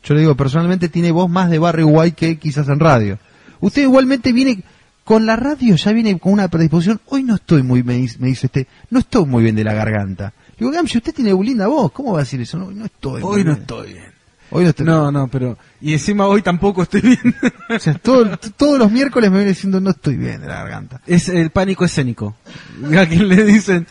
Yo 0.08 0.14
le 0.14 0.20
digo, 0.20 0.34
personalmente 0.34 0.88
tiene 0.88 1.12
voz 1.12 1.28
más 1.28 1.50
de 1.50 1.58
Barry 1.58 1.82
White 1.82 2.16
que 2.16 2.38
quizás 2.38 2.66
en 2.68 2.80
radio. 2.80 3.18
Usted 3.60 3.82
igualmente 3.82 4.32
viene 4.32 4.62
con 5.04 5.26
la 5.26 5.36
radio, 5.36 5.76
ya 5.76 5.92
viene 5.92 6.18
con 6.18 6.32
una 6.32 6.48
predisposición. 6.48 6.98
Hoy 7.06 7.22
no 7.24 7.34
estoy 7.34 7.62
muy, 7.62 7.82
me 7.82 7.94
dice, 7.94 8.16
me 8.18 8.28
dice 8.28 8.46
usted, 8.46 8.66
no 8.88 9.00
estoy 9.00 9.26
muy 9.26 9.42
bien 9.42 9.54
de 9.54 9.64
la 9.64 9.74
garganta. 9.74 10.32
Digo, 10.58 10.70
Gamshi, 10.70 10.96
usted 10.98 11.14
tiene 11.14 11.34
linda 11.34 11.66
voz, 11.66 11.92
¿cómo 11.92 12.12
va 12.12 12.20
a 12.20 12.22
decir 12.22 12.40
eso? 12.40 12.56
No, 12.58 12.70
no 12.70 12.86
estoy. 12.86 13.20
Hoy 13.22 13.44
no 13.44 13.50
bien. 13.50 13.58
estoy 13.60 13.92
bien. 13.92 14.04
Hoy 14.50 14.64
no 14.64 14.70
estoy 14.70 14.86
No, 14.86 15.12
no, 15.12 15.28
pero... 15.28 15.58
Y 15.80 15.92
encima 15.92 16.26
hoy 16.26 16.40
tampoco 16.40 16.82
estoy 16.84 17.02
bien. 17.02 17.18
O 17.68 17.78
sea, 17.78 17.92
todo- 17.94 18.34
todos 18.56 18.78
los 18.78 18.90
miércoles 18.90 19.30
me 19.30 19.36
viene 19.36 19.50
diciendo 19.50 19.78
no 19.78 19.90
estoy 19.90 20.16
bien 20.16 20.40
de 20.40 20.46
la 20.46 20.54
garganta. 20.60 21.02
es 21.06 21.28
el 21.28 21.50
pánico 21.50 21.84
escénico. 21.84 22.36
A 22.98 23.04
quien 23.06 23.28
le 23.28 23.44
dicen... 23.44 23.86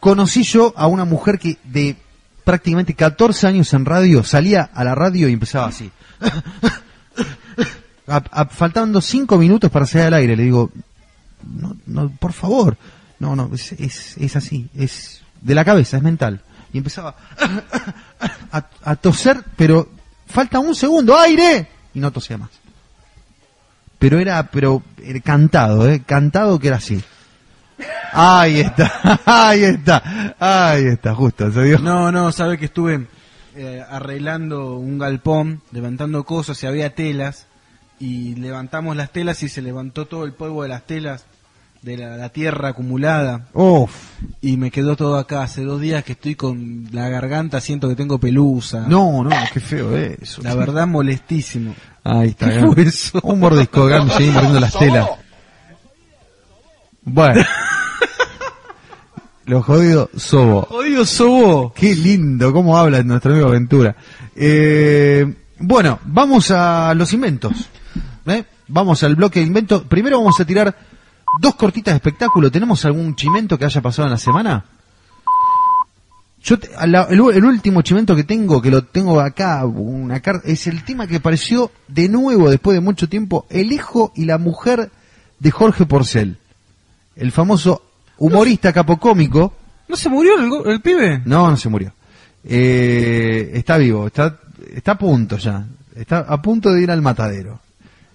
Conocí 0.00 0.42
yo 0.42 0.74
a 0.76 0.86
una 0.86 1.06
mujer 1.06 1.38
que 1.38 1.56
de 1.64 1.96
prácticamente 2.44 2.94
14 2.94 3.46
años 3.46 3.72
en 3.74 3.84
radio 3.84 4.22
salía 4.22 4.70
a 4.72 4.84
la 4.84 4.94
radio 4.94 5.28
y 5.28 5.32
empezaba 5.32 5.66
así. 5.66 5.90
Faltando 8.50 9.00
5 9.00 9.38
minutos 9.38 9.70
para 9.70 9.86
salir 9.86 10.06
al 10.08 10.14
aire, 10.14 10.36
le 10.36 10.44
digo, 10.44 10.70
no, 11.42 11.76
no, 11.86 12.10
por 12.10 12.32
favor. 12.32 12.76
No, 13.18 13.34
no, 13.34 13.50
es, 13.54 13.72
es, 13.72 14.16
es 14.18 14.36
así, 14.36 14.68
es 14.76 15.22
de 15.40 15.54
la 15.54 15.64
cabeza, 15.64 15.96
es 15.96 16.02
mental. 16.02 16.40
Y 16.72 16.78
empezaba 16.78 17.14
a, 18.50 18.96
toser, 18.96 19.42
pero 19.56 19.88
falta 20.26 20.58
un 20.58 20.74
segundo, 20.74 21.16
aire, 21.16 21.68
y 21.94 22.00
no 22.00 22.10
tosía 22.10 22.36
más. 22.36 22.50
Pero 23.98 24.18
era, 24.18 24.42
pero 24.50 24.82
era 25.02 25.20
cantado, 25.20 25.88
eh, 25.88 26.02
cantado 26.04 26.58
que 26.58 26.68
era 26.68 26.78
así. 26.78 27.02
Ahí 28.14 28.60
está, 28.60 29.20
ahí 29.26 29.64
está, 29.64 30.34
ahí 30.38 30.84
está, 30.86 31.14
justo, 31.14 31.50
se 31.50 31.62
dio. 31.64 31.78
No, 31.78 32.12
no, 32.12 32.30
sabe 32.32 32.58
que 32.58 32.66
estuve 32.66 33.06
eh, 33.56 33.82
arreglando 33.88 34.76
un 34.76 34.98
galpón, 34.98 35.62
levantando 35.72 36.24
cosas 36.24 36.62
y 36.62 36.66
había 36.66 36.94
telas 36.94 37.46
y 37.98 38.34
levantamos 38.36 38.96
las 38.96 39.10
telas 39.10 39.42
y 39.42 39.48
se 39.48 39.62
levantó 39.62 40.06
todo 40.06 40.24
el 40.24 40.32
polvo 40.32 40.62
de 40.62 40.68
las 40.68 40.82
telas 40.86 41.26
de 41.82 41.98
la, 41.98 42.16
la 42.16 42.30
tierra 42.30 42.70
acumulada 42.70 43.46
Uf, 43.52 43.90
y 44.40 44.56
me 44.56 44.70
quedó 44.70 44.96
todo 44.96 45.18
acá. 45.18 45.42
Hace 45.42 45.64
dos 45.64 45.80
días 45.80 46.02
que 46.02 46.12
estoy 46.12 46.34
con 46.34 46.88
la 46.92 47.08
garganta, 47.08 47.60
siento 47.60 47.88
que 47.88 47.94
tengo 47.96 48.18
pelusa. 48.18 48.86
no, 48.88 49.22
no, 49.24 49.30
qué 49.52 49.60
feo 49.60 49.96
eso. 49.96 50.40
La 50.42 50.54
verdad, 50.54 50.86
molestísimo. 50.86 51.74
Ahí 52.02 52.28
está, 52.28 52.48
¿Qué 52.48 52.56
Gam. 52.60 52.72
fue 52.72 52.82
eso? 52.84 53.18
Un 53.22 53.40
mordisco, 53.40 53.86
Gamsi, 53.86 54.30
mordiendo 54.30 54.60
las 54.60 54.78
telas. 54.78 55.08
Bueno. 57.02 57.42
Lo 59.46 59.62
jodido 59.62 60.10
Sobo. 60.16 60.62
Jodido 60.62 61.04
Sobo. 61.04 61.72
Qué 61.74 61.94
lindo, 61.94 62.52
cómo 62.52 62.78
habla 62.78 63.02
nuestro 63.02 63.32
amigo 63.32 63.48
Aventura. 63.48 63.94
Eh, 64.34 65.32
bueno, 65.58 65.98
vamos 66.04 66.50
a 66.50 66.94
los 66.94 67.12
inventos. 67.12 67.68
¿eh? 68.26 68.44
Vamos 68.68 69.02
al 69.02 69.16
bloque 69.16 69.40
de 69.40 69.46
inventos. 69.46 69.82
Primero 69.84 70.18
vamos 70.18 70.40
a 70.40 70.44
tirar 70.44 70.74
dos 71.40 71.54
cortitas 71.56 71.92
de 71.92 71.96
espectáculo. 71.96 72.50
¿Tenemos 72.50 72.84
algún 72.84 73.14
chimento 73.16 73.58
que 73.58 73.66
haya 73.66 73.82
pasado 73.82 74.06
en 74.08 74.12
la 74.12 74.18
semana? 74.18 74.64
Yo 76.42 76.58
te- 76.58 76.68
la- 76.86 77.04
el, 77.10 77.20
último 77.20 77.82
chimento 77.82 78.14
que 78.14 78.24
tengo, 78.24 78.60
que 78.60 78.70
lo 78.70 78.84
tengo 78.84 79.18
acá, 79.20 79.64
una 79.64 80.20
es 80.44 80.66
el 80.66 80.84
tema 80.84 81.06
que 81.06 81.16
apareció 81.16 81.70
de 81.88 82.08
nuevo 82.08 82.50
después 82.50 82.74
de 82.74 82.82
mucho 82.82 83.08
tiempo, 83.08 83.46
el 83.48 83.72
hijo 83.72 84.12
y 84.14 84.26
la 84.26 84.36
mujer 84.36 84.90
de 85.38 85.50
Jorge 85.50 85.86
Porcel, 85.86 86.36
el 87.16 87.32
famoso 87.32 87.82
humorista 88.18 88.72
capocómico. 88.72 89.54
¿No 89.88 89.96
se 89.96 90.08
murió 90.08 90.38
el, 90.38 90.48
go- 90.48 90.64
el 90.66 90.80
pibe? 90.80 91.22
No, 91.24 91.50
no 91.50 91.56
se 91.56 91.68
murió. 91.68 91.92
Eh, 92.44 93.50
está 93.54 93.76
vivo, 93.78 94.06
está, 94.06 94.38
está 94.74 94.92
a 94.92 94.98
punto 94.98 95.36
ya, 95.38 95.66
está 95.96 96.18
a 96.20 96.40
punto 96.42 96.72
de 96.72 96.82
ir 96.82 96.90
al 96.90 97.00
matadero. 97.02 97.60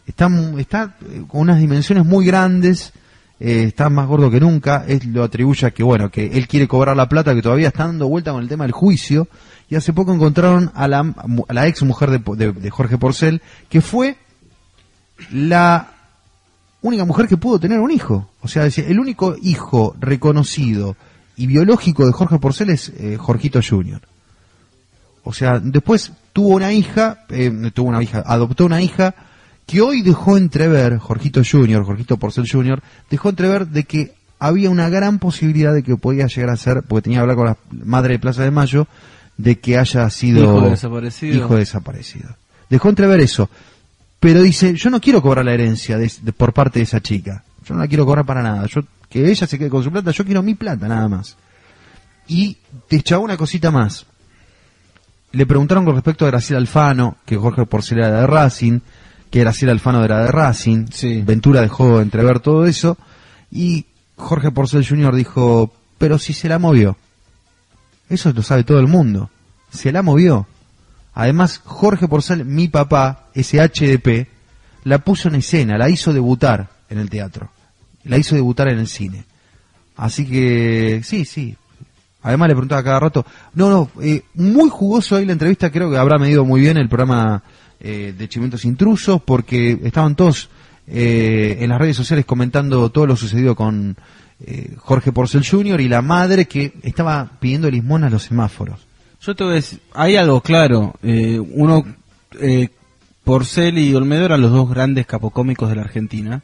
Está, 0.05 0.29
mu- 0.29 0.57
está 0.59 0.95
eh, 1.09 1.23
con 1.27 1.41
unas 1.41 1.59
dimensiones 1.59 2.05
muy 2.05 2.25
grandes, 2.25 2.93
eh, 3.39 3.65
está 3.67 3.89
más 3.89 4.07
gordo 4.07 4.29
que 4.31 4.39
nunca, 4.39 4.83
es 4.87 5.05
lo 5.05 5.23
atribuye 5.23 5.65
a 5.67 5.71
que 5.71 5.83
bueno, 5.83 6.09
que 6.11 6.25
él 6.27 6.47
quiere 6.47 6.67
cobrar 6.67 6.95
la 6.95 7.09
plata, 7.09 7.33
que 7.35 7.41
todavía 7.41 7.67
está 7.69 7.85
dando 7.85 8.07
vuelta 8.07 8.31
con 8.31 8.41
el 8.41 8.49
tema 8.49 8.63
del 8.65 8.71
juicio, 8.71 9.27
y 9.69 9.75
hace 9.75 9.93
poco 9.93 10.13
encontraron 10.13 10.71
a 10.75 10.87
la, 10.87 10.99
a 11.47 11.53
la 11.53 11.67
ex 11.67 11.83
mujer 11.83 12.09
de, 12.11 12.19
de- 12.35 12.51
de 12.53 12.69
Jorge 12.69 12.97
Porcel, 12.97 13.41
que 13.69 13.81
fue 13.81 14.17
la 15.31 15.89
única 16.81 17.05
mujer 17.05 17.27
que 17.27 17.37
pudo 17.37 17.59
tener 17.59 17.79
un 17.79 17.91
hijo. 17.91 18.29
O 18.41 18.47
sea, 18.47 18.65
el 18.65 18.99
único 18.99 19.35
hijo 19.41 19.95
reconocido 19.99 20.95
y 21.35 21.47
biológico 21.47 22.05
de 22.05 22.11
Jorge 22.11 22.39
Porcel 22.39 22.69
es 22.69 22.89
eh, 22.97 23.17
Jorgito 23.17 23.59
Jr. 23.67 24.01
O 25.23 25.33
sea, 25.33 25.59
después 25.59 26.11
tuvo 26.33 26.55
una 26.55 26.73
hija, 26.73 27.25
eh, 27.29 27.71
tuvo 27.73 27.89
una 27.89 28.01
hija, 28.01 28.23
adoptó 28.25 28.65
una 28.65 28.81
hija 28.81 29.15
que 29.65 29.81
hoy 29.81 30.01
dejó 30.01 30.37
entrever, 30.37 30.97
Jorgito 30.97 31.41
Jr., 31.49 31.83
Jorgito 31.83 32.17
Porcel 32.17 32.49
Jr., 32.49 32.81
dejó 33.09 33.29
entrever 33.29 33.67
de 33.67 33.83
que 33.83 34.13
había 34.39 34.69
una 34.69 34.89
gran 34.89 35.19
posibilidad 35.19 35.73
de 35.73 35.83
que 35.83 35.95
podía 35.97 36.27
llegar 36.27 36.49
a 36.49 36.57
ser, 36.57 36.81
porque 36.83 37.03
tenía 37.03 37.19
que 37.19 37.21
hablar 37.21 37.35
con 37.35 37.45
la 37.45 37.57
madre 37.85 38.13
de 38.13 38.19
Plaza 38.19 38.43
de 38.43 38.51
Mayo, 38.51 38.87
de 39.37 39.59
que 39.59 39.77
haya 39.77 40.09
sido 40.09 40.41
Hijo 40.41 40.69
desaparecido. 40.69 41.35
hijo 41.35 41.55
desaparecido. 41.55 42.29
Dejó 42.69 42.89
entrever 42.89 43.19
eso. 43.19 43.49
Pero 44.19 44.41
dice, 44.41 44.73
yo 44.75 44.89
no 44.89 44.99
quiero 44.99 45.21
cobrar 45.21 45.45
la 45.45 45.53
herencia 45.53 45.97
de- 45.97 46.11
de- 46.21 46.33
por 46.33 46.53
parte 46.53 46.79
de 46.79 46.83
esa 46.83 46.99
chica. 47.01 47.43
Yo 47.65 47.73
no 47.75 47.81
la 47.81 47.87
quiero 47.87 48.05
cobrar 48.05 48.25
para 48.25 48.41
nada. 48.43 48.65
Yo 48.67 48.81
Que 49.09 49.27
ella 49.31 49.47
se 49.47 49.57
quede 49.57 49.69
con 49.71 49.83
su 49.83 49.91
plata, 49.91 50.11
yo 50.11 50.23
quiero 50.23 50.43
mi 50.43 50.53
plata 50.53 50.87
nada 50.87 51.07
más. 51.07 51.35
Y 52.27 52.57
te 52.87 52.97
echaba 52.97 53.23
una 53.23 53.37
cosita 53.37 53.71
más. 53.71 54.05
Le 55.31 55.45
preguntaron 55.47 55.83
con 55.83 55.95
respecto 55.95 56.25
a 56.25 56.29
Graciela 56.29 56.59
Alfano, 56.59 57.17
que 57.25 57.35
Jorge 57.35 57.65
Porcel 57.65 57.97
era 57.99 58.21
de 58.21 58.27
Racing, 58.27 58.81
que 59.31 59.39
Graciela 59.39 59.71
Alfano 59.71 60.03
era 60.03 60.19
de 60.23 60.27
Racing. 60.31 60.85
Ventura 61.23 61.61
dejó 61.61 62.01
entrever 62.01 62.39
todo 62.39 62.67
eso. 62.67 62.97
Y 63.51 63.85
Jorge 64.15 64.51
Porcel 64.51 64.87
Jr. 64.87 65.15
dijo, 65.15 65.73
pero 65.97 66.19
si 66.19 66.33
se 66.33 66.47
la 66.49 66.59
movió. 66.59 66.95
Eso 68.09 68.31
lo 68.31 68.43
sabe 68.43 68.63
todo 68.63 68.79
el 68.79 68.87
mundo. 68.87 69.31
Se 69.71 69.91
la 69.91 70.03
movió. 70.03 70.45
Además, 71.19 71.61
Jorge 71.65 72.07
Porcel, 72.07 72.45
mi 72.45 72.69
papá, 72.69 73.25
ese 73.33 73.57
HDP, 73.59 74.29
la 74.85 74.99
puso 74.99 75.27
en 75.27 75.35
escena, 75.35 75.77
la 75.77 75.89
hizo 75.89 76.13
debutar 76.13 76.69
en 76.89 76.97
el 76.97 77.09
teatro. 77.09 77.51
La 78.05 78.17
hizo 78.17 78.35
debutar 78.35 78.69
en 78.69 78.79
el 78.79 78.87
cine. 78.87 79.25
Así 79.97 80.25
que, 80.25 81.01
sí, 81.03 81.25
sí. 81.25 81.57
Además 82.21 82.47
le 82.47 82.53
preguntaba 82.53 82.83
cada 82.83 83.01
rato. 83.01 83.25
No, 83.53 83.69
no, 83.69 83.91
eh, 84.01 84.23
muy 84.35 84.69
jugoso 84.69 85.17
ahí 85.17 85.25
la 85.25 85.33
entrevista, 85.33 85.69
creo 85.69 85.91
que 85.91 85.97
habrá 85.97 86.17
medido 86.17 86.45
muy 86.45 86.61
bien 86.61 86.77
el 86.77 86.87
programa 86.87 87.43
eh, 87.81 88.13
de 88.17 88.29
Chimentos 88.29 88.63
Intrusos, 88.63 89.21
porque 89.21 89.77
estaban 89.83 90.15
todos 90.15 90.49
eh, 90.87 91.57
en 91.59 91.69
las 91.69 91.79
redes 91.79 91.97
sociales 91.97 92.23
comentando 92.25 92.89
todo 92.91 93.07
lo 93.07 93.17
sucedido 93.17 93.57
con 93.57 93.97
eh, 94.39 94.73
Jorge 94.77 95.11
Porcel 95.11 95.45
Jr. 95.45 95.81
y 95.81 95.89
la 95.89 96.01
madre 96.01 96.45
que 96.45 96.75
estaba 96.81 97.29
pidiendo 97.41 97.69
limón 97.69 98.05
a 98.05 98.09
los 98.09 98.23
semáforos. 98.23 98.87
Yo 99.21 99.35
te 99.35 99.43
voy 99.43 99.53
a 99.53 99.55
decir, 99.55 99.79
hay 99.93 100.15
algo 100.15 100.41
claro. 100.41 100.95
eh, 101.03 101.39
uno, 101.39 101.85
eh, 102.39 102.69
Porcel 103.23 103.77
y 103.77 103.93
Olmedo 103.93 104.25
eran 104.25 104.41
los 104.41 104.51
dos 104.51 104.69
grandes 104.69 105.05
capocómicos 105.05 105.69
de 105.69 105.75
la 105.75 105.81
Argentina. 105.81 106.41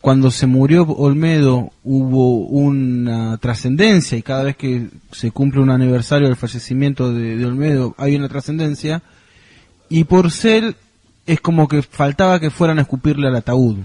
cuando 0.00 0.30
se 0.30 0.46
murió 0.46 0.82
Olmedo 0.84 1.72
hubo 1.82 2.36
una 2.36 3.36
trascendencia 3.38 4.18
y 4.18 4.22
cada 4.22 4.44
vez 4.44 4.56
que 4.56 4.88
se 5.12 5.30
cumple 5.30 5.60
un 5.60 5.70
aniversario 5.70 6.28
del 6.28 6.36
fallecimiento 6.36 7.12
de, 7.12 7.36
de 7.36 7.46
Olmedo 7.46 7.94
hay 7.98 8.14
una 8.14 8.28
trascendencia 8.28 9.02
y 9.88 10.04
Porcel 10.04 10.76
es 11.26 11.40
como 11.40 11.68
que 11.68 11.82
faltaba 11.82 12.38
que 12.38 12.50
fueran 12.50 12.78
a 12.78 12.82
escupirle 12.82 13.28
al 13.28 13.36
ataúd 13.36 13.78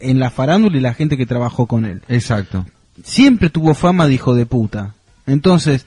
en 0.00 0.18
la 0.18 0.30
farándula 0.30 0.76
y 0.76 0.80
la 0.80 0.94
gente 0.94 1.16
que 1.16 1.26
trabajó 1.26 1.66
con 1.66 1.84
él. 1.84 2.02
Exacto. 2.08 2.66
Siempre 3.04 3.50
tuvo 3.50 3.74
fama 3.74 4.06
de 4.06 4.14
hijo 4.14 4.34
de 4.34 4.46
puta. 4.46 4.94
Entonces, 5.26 5.86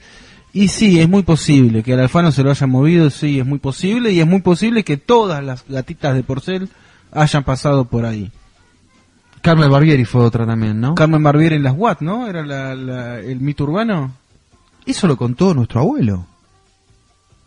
y 0.54 0.68
sí, 0.68 0.98
es 1.00 1.08
muy 1.08 1.22
posible 1.24 1.82
que 1.82 1.92
al 1.92 2.00
Alfano 2.00 2.32
se 2.32 2.42
lo 2.42 2.50
haya 2.50 2.66
movido, 2.66 3.10
sí, 3.10 3.38
es 3.40 3.44
muy 3.46 3.58
posible, 3.58 4.12
y 4.12 4.20
es 4.20 4.26
muy 4.26 4.40
posible 4.40 4.84
que 4.84 4.96
todas 4.96 5.44
las 5.44 5.64
gatitas 5.68 6.14
de 6.14 6.22
Porcel 6.22 6.68
hayan 7.12 7.44
pasado 7.44 7.84
por 7.84 8.06
ahí. 8.06 8.30
Carmen 9.42 9.70
Barbieri 9.70 10.04
fue 10.06 10.22
otra 10.22 10.46
también, 10.46 10.80
¿no? 10.80 10.94
Carmen 10.94 11.22
Barbieri 11.22 11.56
en 11.56 11.64
las 11.64 11.74
Watt, 11.76 12.00
¿no? 12.00 12.26
Era 12.28 12.44
la- 12.46 12.74
la- 12.74 13.18
el 13.20 13.40
mito 13.40 13.64
urbano. 13.64 14.14
Eso 14.86 15.06
lo 15.06 15.16
contó 15.18 15.52
nuestro 15.52 15.80
abuelo. 15.80 16.26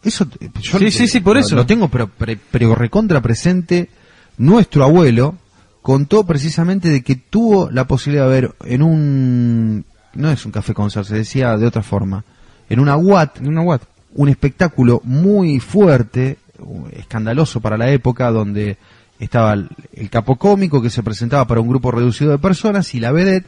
Eso, 0.04 0.28
eh, 0.40 0.50
yo 0.62 0.78
Sí, 0.78 0.92
sí, 0.92 1.08
sí, 1.08 1.20
por 1.22 1.36
lo- 1.36 1.42
eso. 1.42 1.56
Lo 1.56 1.66
tengo 1.66 1.88
pero, 1.88 2.08
pre- 2.08 2.38
pero 2.52 2.76
recontra 2.76 3.20
presente. 3.22 3.90
Nuestro 4.38 4.84
abuelo 4.84 5.36
contó 5.82 6.24
precisamente 6.26 6.90
de 6.90 7.02
que 7.02 7.16
tuvo 7.16 7.72
la 7.72 7.88
posibilidad 7.88 8.26
de 8.26 8.32
ver 8.42 8.56
en 8.66 8.84
un... 8.84 9.86
No 10.14 10.30
es 10.32 10.46
un 10.46 10.52
café 10.52 10.74
concert, 10.74 11.08
se 11.08 11.16
decía 11.16 11.58
de 11.58 11.66
otra 11.66 11.82
forma. 11.82 12.24
En 12.70 12.80
una 12.80 12.96
Watt. 12.96 13.40
En 13.40 13.48
una. 13.48 13.80
Un 14.16 14.30
espectáculo 14.30 15.02
muy 15.04 15.60
fuerte, 15.60 16.38
escandaloso 16.94 17.62
para 17.62 17.78
la 17.78 17.92
época, 17.92 18.32
donde 18.32 18.78
estaba 19.20 19.54
el, 19.54 19.70
el 19.94 20.10
capo 20.10 20.38
cómico 20.38 20.82
que 20.82 20.90
se 20.90 21.04
presentaba 21.04 21.46
para 21.46 21.62
un 21.62 21.68
grupo 21.68 21.92
reducido 21.92 22.32
de 22.32 22.38
personas 22.40 22.94
y 22.96 23.00
la 23.00 23.12
vedette 23.12 23.48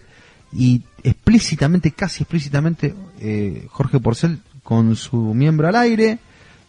y 0.54 0.82
explícitamente, 1.04 1.92
casi 1.92 2.24
explícitamente, 2.24 2.94
eh, 3.20 3.66
Jorge 3.70 4.00
Porcel 4.00 4.40
con 4.64 4.96
su 4.96 5.34
miembro 5.34 5.68
al 5.68 5.76
aire 5.76 6.20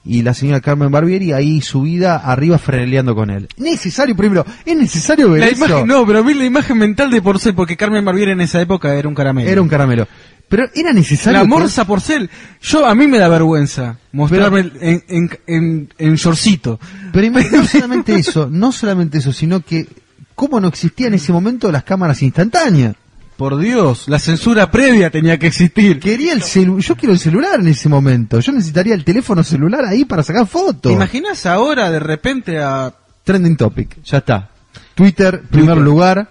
y 0.05 0.23
la 0.23 0.33
señora 0.33 0.61
Carmen 0.61 0.91
Barbieri 0.91 1.33
ahí 1.33 1.61
subida 1.61 2.17
arriba 2.17 2.57
freleando 2.59 3.15
con 3.15 3.31
él. 3.31 3.49
Necesario 3.59 4.17
primero, 4.17 4.47
es 4.65 4.77
necesario 4.77 5.31
ver 5.31 5.41
La 5.41 5.49
eso. 5.49 5.67
imagen, 5.67 5.87
no, 5.87 6.07
pero 6.07 6.21
a 6.21 6.23
mí 6.23 6.33
la 6.33 6.45
imagen 6.47 6.79
mental 6.79 7.11
de 7.11 7.21
Porcel, 7.21 7.55
porque 7.55 7.77
Carmen 7.77 8.05
Barbieri 8.05 8.33
en 8.33 8.41
esa 8.41 8.61
época 8.61 8.95
era 8.95 9.09
un 9.09 9.15
caramelo. 9.15 9.51
Era 9.51 9.61
un 9.61 9.69
caramelo. 9.69 10.09
Pero 10.51 10.69
era 10.75 10.93
necesario. 10.93 11.39
La 11.39 11.45
morsa 11.47 11.85
Porcel. 11.87 12.29
Yo, 12.61 12.85
a 12.85 12.93
mí 12.97 13.07
me 13.07 13.19
da 13.19 13.29
vergüenza 13.29 13.99
mostrarme 14.11 14.73
en, 14.81 15.05
en, 15.09 15.31
en, 15.47 15.95
en 15.97 16.15
shortcito. 16.17 16.81
Pero 17.13 17.31
no 17.31 17.65
solamente 17.67 18.17
eso, 18.17 18.49
no 18.51 18.73
solamente 18.73 19.19
eso, 19.19 19.33
sino 19.33 19.61
que 19.61 19.87
cómo 20.35 20.59
no 20.59 20.67
existía 20.67 21.07
en 21.07 21.15
ese 21.15 21.33
momento 21.33 21.71
las 21.71 21.85
cámaras 21.85 22.21
instantáneas. 22.23 22.97
Por 23.37 23.59
Dios, 23.59 24.09
la 24.09 24.19
censura 24.19 24.73
previa 24.73 25.09
tenía 25.09 25.39
que 25.39 25.47
existir. 25.47 26.01
Quería 26.01 26.33
el 26.33 26.43
celu 26.43 26.81
yo 26.81 26.97
quiero 26.97 27.13
el 27.13 27.21
celular 27.21 27.61
en 27.61 27.69
ese 27.69 27.89
momento. 27.89 28.41
Yo 28.41 28.51
necesitaría 28.51 28.95
el 28.95 29.05
teléfono 29.05 29.45
celular 29.45 29.85
ahí 29.85 30.05
para 30.05 30.25
sacar 30.25 30.47
¿Te 30.47 30.51
fotos. 30.51 30.93
imaginas 30.93 31.47
ahora 31.47 31.91
de 31.93 32.01
repente 32.01 32.59
a... 32.59 32.93
Trending 33.23 33.57
topic, 33.57 34.03
ya 34.03 34.19
está. 34.19 34.51
Twitter, 34.97 35.43
primer 35.43 35.77
Twitter. 35.77 35.85
lugar. 35.85 36.29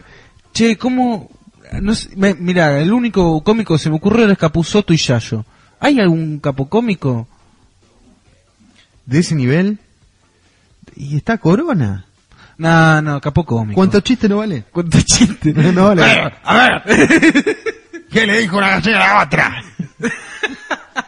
Che, 0.53 0.77
¿cómo...? 0.77 1.29
No 1.81 1.93
sé, 1.95 2.09
me- 2.15 2.33
mira, 2.35 2.79
el 2.79 2.91
único 2.91 3.41
cómico 3.43 3.75
que 3.75 3.79
se 3.83 3.89
me 3.89 3.97
ocurrió 3.97 4.25
era 4.25 4.35
Capuzoto 4.35 4.93
y 4.93 4.97
Yayo. 4.97 5.45
¿Hay 5.79 5.99
algún 5.99 6.39
capocómico? 6.39 7.27
de 9.05 9.19
ese 9.19 9.33
nivel. 9.33 9.79
Y 10.95 11.17
está 11.17 11.39
Corona. 11.39 12.05
No, 12.59 13.01
no, 13.01 13.19
capocómico. 13.21 13.73
¿Cuántos 13.75 14.03
chistes 14.03 14.29
no 14.29 14.37
vale? 14.37 14.65
¿Cuántos 14.71 15.03
chistes? 15.05 15.55
no 15.73 15.85
vale. 15.87 16.31
a 16.43 16.81
ver. 16.85 17.57
¿Qué 18.11 18.27
le 18.27 18.39
dijo 18.41 18.57
una 18.57 18.69
gallina 18.69 18.97
a 18.97 19.13
la 19.17 19.23
otra? 19.23 19.63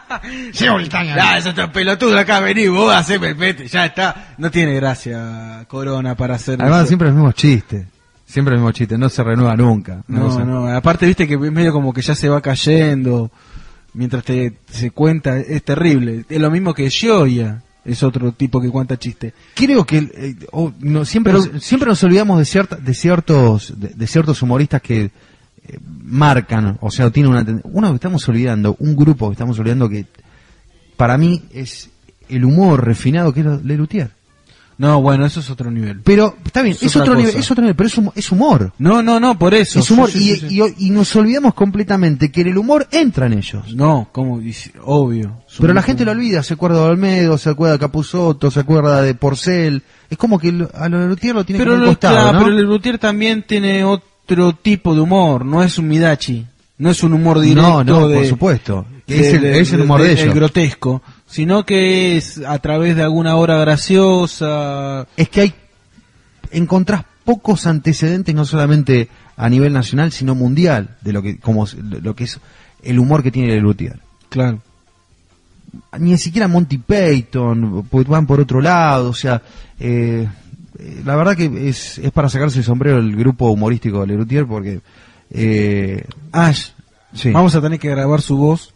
Ah, 0.09 1.37
eso 1.37 1.49
está 1.49 1.71
pelotudo 1.71 2.17
acá, 2.17 2.39
vení, 2.39 2.67
vos 2.67 2.93
haceme, 2.93 3.33
vete, 3.33 3.67
ya 3.67 3.85
está. 3.85 4.33
No 4.37 4.51
tiene 4.51 4.73
gracia 4.75 5.65
Corona 5.67 6.15
para 6.15 6.35
hacer 6.35 6.61
Además, 6.61 6.81
eso. 6.81 6.87
siempre 6.89 7.07
los 7.07 7.15
mismos 7.15 7.35
chistes. 7.35 7.85
Siempre 8.31 8.53
los 8.53 8.61
mismos 8.61 8.73
chistes, 8.75 8.97
no 8.97 9.09
se 9.09 9.23
renueva 9.23 9.55
nunca. 9.57 10.03
No, 10.07 10.31
se- 10.33 10.45
no, 10.45 10.67
aparte 10.67 11.05
viste 11.05 11.27
que 11.27 11.33
es 11.33 11.51
medio 11.51 11.73
como 11.73 11.91
que 11.93 12.01
ya 12.01 12.15
se 12.15 12.29
va 12.29 12.41
cayendo 12.41 13.29
mientras 13.93 14.23
te 14.23 14.53
se 14.69 14.91
cuenta, 14.91 15.37
es 15.37 15.63
terrible. 15.63 16.23
Es 16.29 16.39
lo 16.39 16.49
mismo 16.49 16.73
que 16.73 16.89
Gioia, 16.89 17.61
es 17.83 18.03
otro 18.03 18.31
tipo 18.31 18.61
que 18.61 18.69
cuenta 18.69 18.97
chistes. 18.97 19.33
Creo 19.53 19.85
que 19.85 19.97
eh, 19.97 20.35
oh, 20.53 20.71
no, 20.79 21.03
siempre, 21.03 21.33
Pero- 21.33 21.53
nos, 21.53 21.63
siempre 21.63 21.89
nos 21.89 22.01
olvidamos 22.03 22.39
de, 22.39 22.45
cierta, 22.45 22.77
de 22.77 22.93
ciertos 22.93 23.73
de, 23.77 23.89
de 23.89 24.07
ciertos 24.07 24.41
humoristas 24.41 24.81
que 24.81 25.01
eh, 25.67 25.77
marcan, 26.03 26.77
o 26.79 26.89
sea, 26.89 27.09
tienen 27.09 27.31
una 27.33 27.45
uno 27.63 27.89
que 27.89 27.95
estamos 27.95 28.27
olvidando, 28.29 28.75
un 28.79 28.95
grupo 28.95 29.27
que 29.27 29.33
estamos 29.33 29.59
olvidando 29.59 29.89
que 29.89 30.05
para 30.95 31.17
mí 31.17 31.43
es 31.53 31.89
el 32.29 32.45
humor 32.45 32.85
refinado 32.85 33.33
que 33.33 33.41
es 33.41 33.45
Lelutier. 33.65 34.11
No, 34.81 34.99
bueno, 34.99 35.27
eso 35.27 35.41
es 35.41 35.49
otro 35.51 35.69
nivel. 35.69 36.01
Pero 36.03 36.35
está 36.43 36.63
bien, 36.63 36.75
Es 36.81 36.95
otro 36.95 37.13
cosa. 37.13 37.17
nivel, 37.19 37.35
es 37.39 37.51
otro 37.51 37.61
nivel, 37.61 37.75
pero 37.75 37.87
es, 37.87 37.97
hum- 37.99 38.11
es 38.15 38.31
humor. 38.31 38.73
No, 38.79 39.03
no, 39.03 39.19
no, 39.19 39.37
por 39.37 39.53
eso. 39.53 39.77
Es 39.79 39.91
humor 39.91 40.09
Sí, 40.09 40.19
sí, 40.19 40.31
y, 40.31 40.49
sí, 40.49 40.61
y- 40.79 40.87
y 40.87 40.89
nos 40.89 41.15
olvidamos 41.15 41.53
completamente 41.53 42.31
que 42.31 42.41
en 42.41 42.47
el 42.47 42.57
humor 42.57 42.87
entran 42.91 43.31
ellos. 43.33 43.75
No, 43.75 44.09
como 44.11 44.39
dice, 44.39 44.71
obvio. 44.83 45.37
Pero 45.59 45.73
la 45.75 45.83
gente 45.83 46.03
lo 46.03 46.11
olvida, 46.11 46.41
se 46.41 46.55
acuerda 46.55 46.79
de 46.79 46.89
Olmedo, 46.89 47.37
se 47.37 47.51
acuerda 47.51 47.73
de 47.73 47.79
Capuzotto, 47.79 48.49
se 48.49 48.59
acuerda 48.61 49.03
de 49.03 49.13
Porcel. 49.13 49.83
Es 50.09 50.17
como 50.17 50.39
que 50.39 50.51
lo- 50.51 50.71
a 50.73 50.89
lo 50.89 50.99
Lelutier 50.99 51.35
lo 51.35 51.45
tiene 51.45 51.59
Pero, 51.59 51.73
como 51.73 51.83
lo- 51.85 51.91
costado, 51.91 52.15
claro, 52.15 52.31
¿no? 52.39 52.45
pero 52.45 52.57
el 52.57 52.65
Lutier 52.65 52.97
también 52.97 53.43
tiene 53.47 53.83
otro 53.83 54.53
tipo 54.55 54.95
de 54.95 55.01
humor, 55.01 55.45
no 55.45 55.61
es 55.61 55.77
un 55.77 55.87
Midachi, 55.89 56.45
no 56.79 56.89
es 56.89 57.03
un 57.03 57.13
humor 57.13 57.39
directo 57.39 57.61
No, 57.61 57.83
no, 57.83 58.07
de, 58.07 58.15
por 58.15 58.25
supuesto. 58.25 58.85
De- 59.05 59.19
es, 59.19 59.33
el, 59.35 59.41
de- 59.41 59.59
es 59.59 59.73
el 59.73 59.81
humor 59.81 60.01
de, 60.01 60.07
de- 60.07 60.13
ellos. 60.13 60.25
el 60.25 60.33
grotesco, 60.33 61.01
sino 61.31 61.65
que 61.65 62.17
es 62.17 62.39
a 62.45 62.59
través 62.59 62.95
de 62.97 63.03
alguna 63.03 63.37
obra 63.37 63.57
graciosa. 63.57 65.07
es 65.15 65.29
que 65.29 65.41
hay 65.41 65.53
encontrás 66.51 67.05
pocos 67.23 67.65
antecedentes 67.65 68.35
no 68.35 68.43
solamente 68.43 69.07
a 69.37 69.47
nivel 69.47 69.71
nacional 69.71 70.11
sino 70.11 70.35
mundial 70.35 70.97
de 71.01 71.13
lo 71.13 71.21
que 71.21 71.39
como 71.39 71.65
lo 71.81 72.15
que 72.15 72.25
es 72.25 72.39
el 72.83 72.99
humor 72.99 73.23
que 73.23 73.31
tiene 73.31 73.47
Lelutier. 73.47 73.99
Claro. 74.29 74.59
Ni 75.97 76.17
siquiera 76.17 76.49
Monty 76.49 76.79
Python 76.79 77.87
pues 77.89 78.05
van 78.07 78.27
por 78.27 78.41
otro 78.41 78.59
lado, 78.59 79.09
o 79.09 79.13
sea, 79.13 79.41
eh, 79.79 80.27
eh, 80.77 81.01
la 81.05 81.15
verdad 81.15 81.37
que 81.37 81.69
es, 81.69 81.97
es 81.97 82.11
para 82.11 82.27
sacarse 82.27 82.57
el 82.57 82.65
sombrero 82.65 82.97
el 82.97 83.15
grupo 83.15 83.49
humorístico 83.49 84.01
de 84.01 84.07
Lelutier 84.07 84.45
porque 84.45 84.81
eh, 85.29 86.03
Ash, 86.33 86.71
sí. 87.13 87.31
vamos 87.31 87.55
a 87.55 87.61
tener 87.61 87.79
que 87.79 87.89
grabar 87.89 88.21
su 88.21 88.35
voz. 88.35 88.73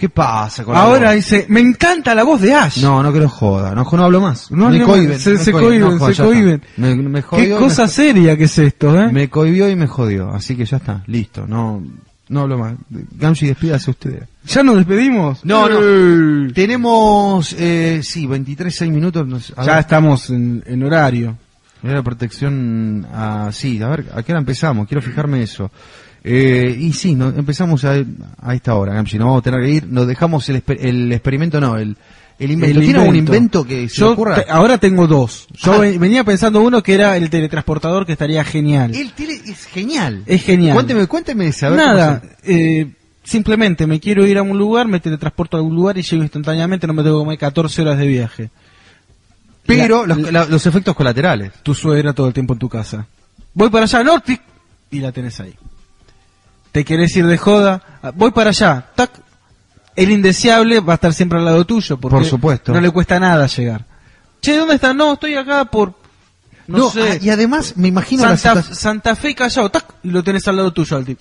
¿Qué 0.00 0.08
pasa 0.08 0.64
con 0.64 0.72
la 0.72 0.80
Ahora 0.80 1.10
dice, 1.12 1.44
me 1.50 1.60
encanta 1.60 2.14
la 2.14 2.24
voz 2.24 2.40
de 2.40 2.54
Ash. 2.54 2.78
No, 2.82 3.02
no 3.02 3.12
que 3.12 3.18
lo 3.20 3.28
joda, 3.28 3.74
no, 3.74 3.86
no 3.92 4.02
hablo 4.02 4.22
más. 4.22 4.50
No 4.50 4.70
me 4.70 4.82
cohiben, 4.82 5.18
se- 5.18 5.36
se 5.36 5.52
cohiben, 5.52 6.00
se 6.00 6.22
cohiben. 6.22 6.62
Me, 6.78 6.94
me 6.96 7.22
Qué 7.22 7.48
me 7.48 7.56
cosa 7.56 7.86
seria 7.86 8.34
que 8.34 8.44
es 8.44 8.58
esto, 8.58 8.98
¿eh? 8.98 9.12
Me 9.12 9.28
cohibió 9.28 9.68
y 9.68 9.76
me 9.76 9.86
jodió, 9.86 10.30
así 10.32 10.56
que 10.56 10.64
ya 10.64 10.78
está, 10.78 11.02
listo, 11.06 11.46
no, 11.46 11.84
no 12.30 12.40
hablo 12.40 12.56
más. 12.56 12.76
Gamshi, 12.88 13.48
despídase 13.48 13.90
usted. 13.90 14.22
¿Ya 14.46 14.62
nos 14.62 14.76
despedimos? 14.76 15.44
No, 15.44 15.68
no. 15.68 16.50
Tenemos, 16.54 17.54
eh, 17.58 18.00
sí, 18.02 18.26
23, 18.26 18.74
6 18.74 18.90
minutos. 18.90 19.26
nos- 19.26 19.48
Ya 19.54 19.62
ver, 19.64 19.78
estamos 19.80 20.30
en, 20.30 20.62
en 20.66 20.82
horario. 20.82 21.36
Mira 21.82 21.96
la 21.96 22.02
protección, 22.02 23.06
a, 23.12 23.50
sí, 23.52 23.82
a 23.82 23.88
ver, 23.88 24.06
¿a 24.14 24.22
qué 24.22 24.32
hora 24.32 24.40
empezamos? 24.40 24.86
Quiero 24.86 25.02
fijarme 25.02 25.42
eso. 25.42 25.70
Eh, 26.22 26.76
y 26.78 26.92
sí, 26.92 27.14
no, 27.14 27.28
empezamos 27.30 27.84
a, 27.84 27.94
a 28.42 28.54
esta 28.54 28.74
hora, 28.74 28.92
Gamshi, 28.94 29.18
no 29.18 29.26
vamos 29.26 29.40
a 29.40 29.42
tener 29.44 29.62
que 29.62 29.70
ir, 29.70 29.86
nos 29.86 30.06
dejamos 30.06 30.46
el, 30.50 30.62
exper- 30.64 30.78
el 30.80 31.10
experimento, 31.12 31.60
no, 31.62 31.78
el, 31.78 31.96
el 32.38 32.50
invento. 32.50 32.80
¿Tiene 32.80 32.98
algún 32.98 33.16
invento. 33.16 33.64
que 33.64 33.88
se 33.88 34.00
Yo 34.00 34.12
ocurra? 34.12 34.44
te- 34.44 34.50
ahora 34.50 34.76
tengo 34.76 35.06
dos. 35.06 35.46
Yo 35.54 35.72
Ah. 35.74 35.78
ve- 35.78 35.96
venía 35.98 36.22
pensando 36.22 36.60
uno 36.60 36.82
que 36.82 36.92
era 36.94 37.16
el 37.16 37.30
teletransportador 37.30 38.04
que 38.04 38.12
estaría 38.12 38.44
genial. 38.44 38.94
El 38.94 39.12
tele 39.12 39.40
es 39.46 39.64
genial. 39.64 40.22
Es 40.26 40.42
genial. 40.42 40.74
Cuénteme, 40.74 41.06
cuénteme 41.06 41.46
ese, 41.46 41.64
a 41.66 41.70
ver 41.70 41.78
Nada, 41.78 42.22
se- 42.42 42.80
eh, 42.80 42.90
simplemente 43.24 43.86
me 43.86 43.98
quiero 43.98 44.26
ir 44.26 44.36
a 44.36 44.42
un 44.42 44.58
lugar, 44.58 44.88
me 44.88 45.00
teletransporto 45.00 45.56
a 45.56 45.60
algún 45.60 45.74
lugar 45.74 45.96
y 45.96 46.02
llego 46.02 46.22
instantáneamente, 46.22 46.86
no 46.86 46.92
me 46.92 47.02
tengo 47.02 47.16
que 47.18 47.24
comer 47.24 47.38
14 47.38 47.80
horas 47.80 47.96
de 47.98 48.06
viaje. 48.06 48.50
Pero 49.76 50.06
La- 50.06 50.14
los, 50.14 50.32
la- 50.32 50.44
los 50.46 50.66
efectos 50.66 50.94
colaterales. 50.96 51.52
Tu 51.62 51.74
suegra 51.74 52.12
todo 52.12 52.28
el 52.28 52.34
tiempo 52.34 52.52
en 52.54 52.58
tu 52.58 52.68
casa. 52.68 53.06
Voy 53.54 53.68
para 53.70 53.84
allá, 53.84 54.02
no, 54.04 54.20
tic, 54.20 54.40
y 54.90 55.00
la 55.00 55.12
tenés 55.12 55.40
ahí. 55.40 55.54
Te 56.72 56.84
querés 56.84 57.14
ir 57.16 57.26
de 57.26 57.36
joda, 57.36 57.82
ah, 58.02 58.12
voy 58.14 58.30
para 58.30 58.50
allá, 58.50 58.86
tac. 58.94 59.10
El 59.96 60.10
indeseable 60.12 60.78
va 60.80 60.92
a 60.92 60.94
estar 60.94 61.12
siempre 61.12 61.38
al 61.38 61.44
lado 61.44 61.64
tuyo, 61.64 61.98
porque 61.98 62.16
Por 62.18 62.24
supuesto. 62.24 62.72
no 62.72 62.80
le 62.80 62.90
cuesta 62.90 63.18
nada 63.18 63.46
llegar. 63.48 63.84
Che, 64.40 64.56
¿dónde 64.56 64.76
estás? 64.76 64.94
No, 64.94 65.14
estoy 65.14 65.34
acá 65.34 65.64
por, 65.64 65.94
no, 66.68 66.78
No, 66.78 66.90
sé, 66.90 67.18
y 67.20 67.28
además 67.28 67.76
me 67.76 67.88
imagino 67.88 68.22
Santa, 68.36 68.62
Santa 68.62 69.16
Fe 69.16 69.34
Callao, 69.34 69.68
tac, 69.70 69.84
y 70.04 70.10
lo 70.10 70.22
tenés 70.22 70.46
al 70.48 70.56
lado 70.56 70.72
tuyo 70.72 70.96
al 70.96 71.04
tipo. 71.04 71.20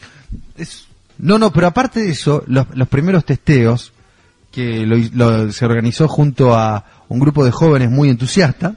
Es, 0.55 0.85
No, 1.17 1.37
no, 1.39 1.51
pero 1.51 1.67
aparte 1.67 1.99
de 2.01 2.11
eso, 2.11 2.43
los, 2.47 2.67
los 2.75 2.87
primeros 2.87 3.25
testeos 3.25 3.91
que 4.51 4.85
lo, 4.85 4.97
lo- 5.13 5.51
se 5.51 5.65
organizó 5.65 6.07
junto 6.07 6.55
a 6.55 6.85
un 7.07 7.19
grupo 7.19 7.43
de 7.45 7.51
jóvenes 7.51 7.89
muy 7.89 8.09
entusiastas, 8.09 8.73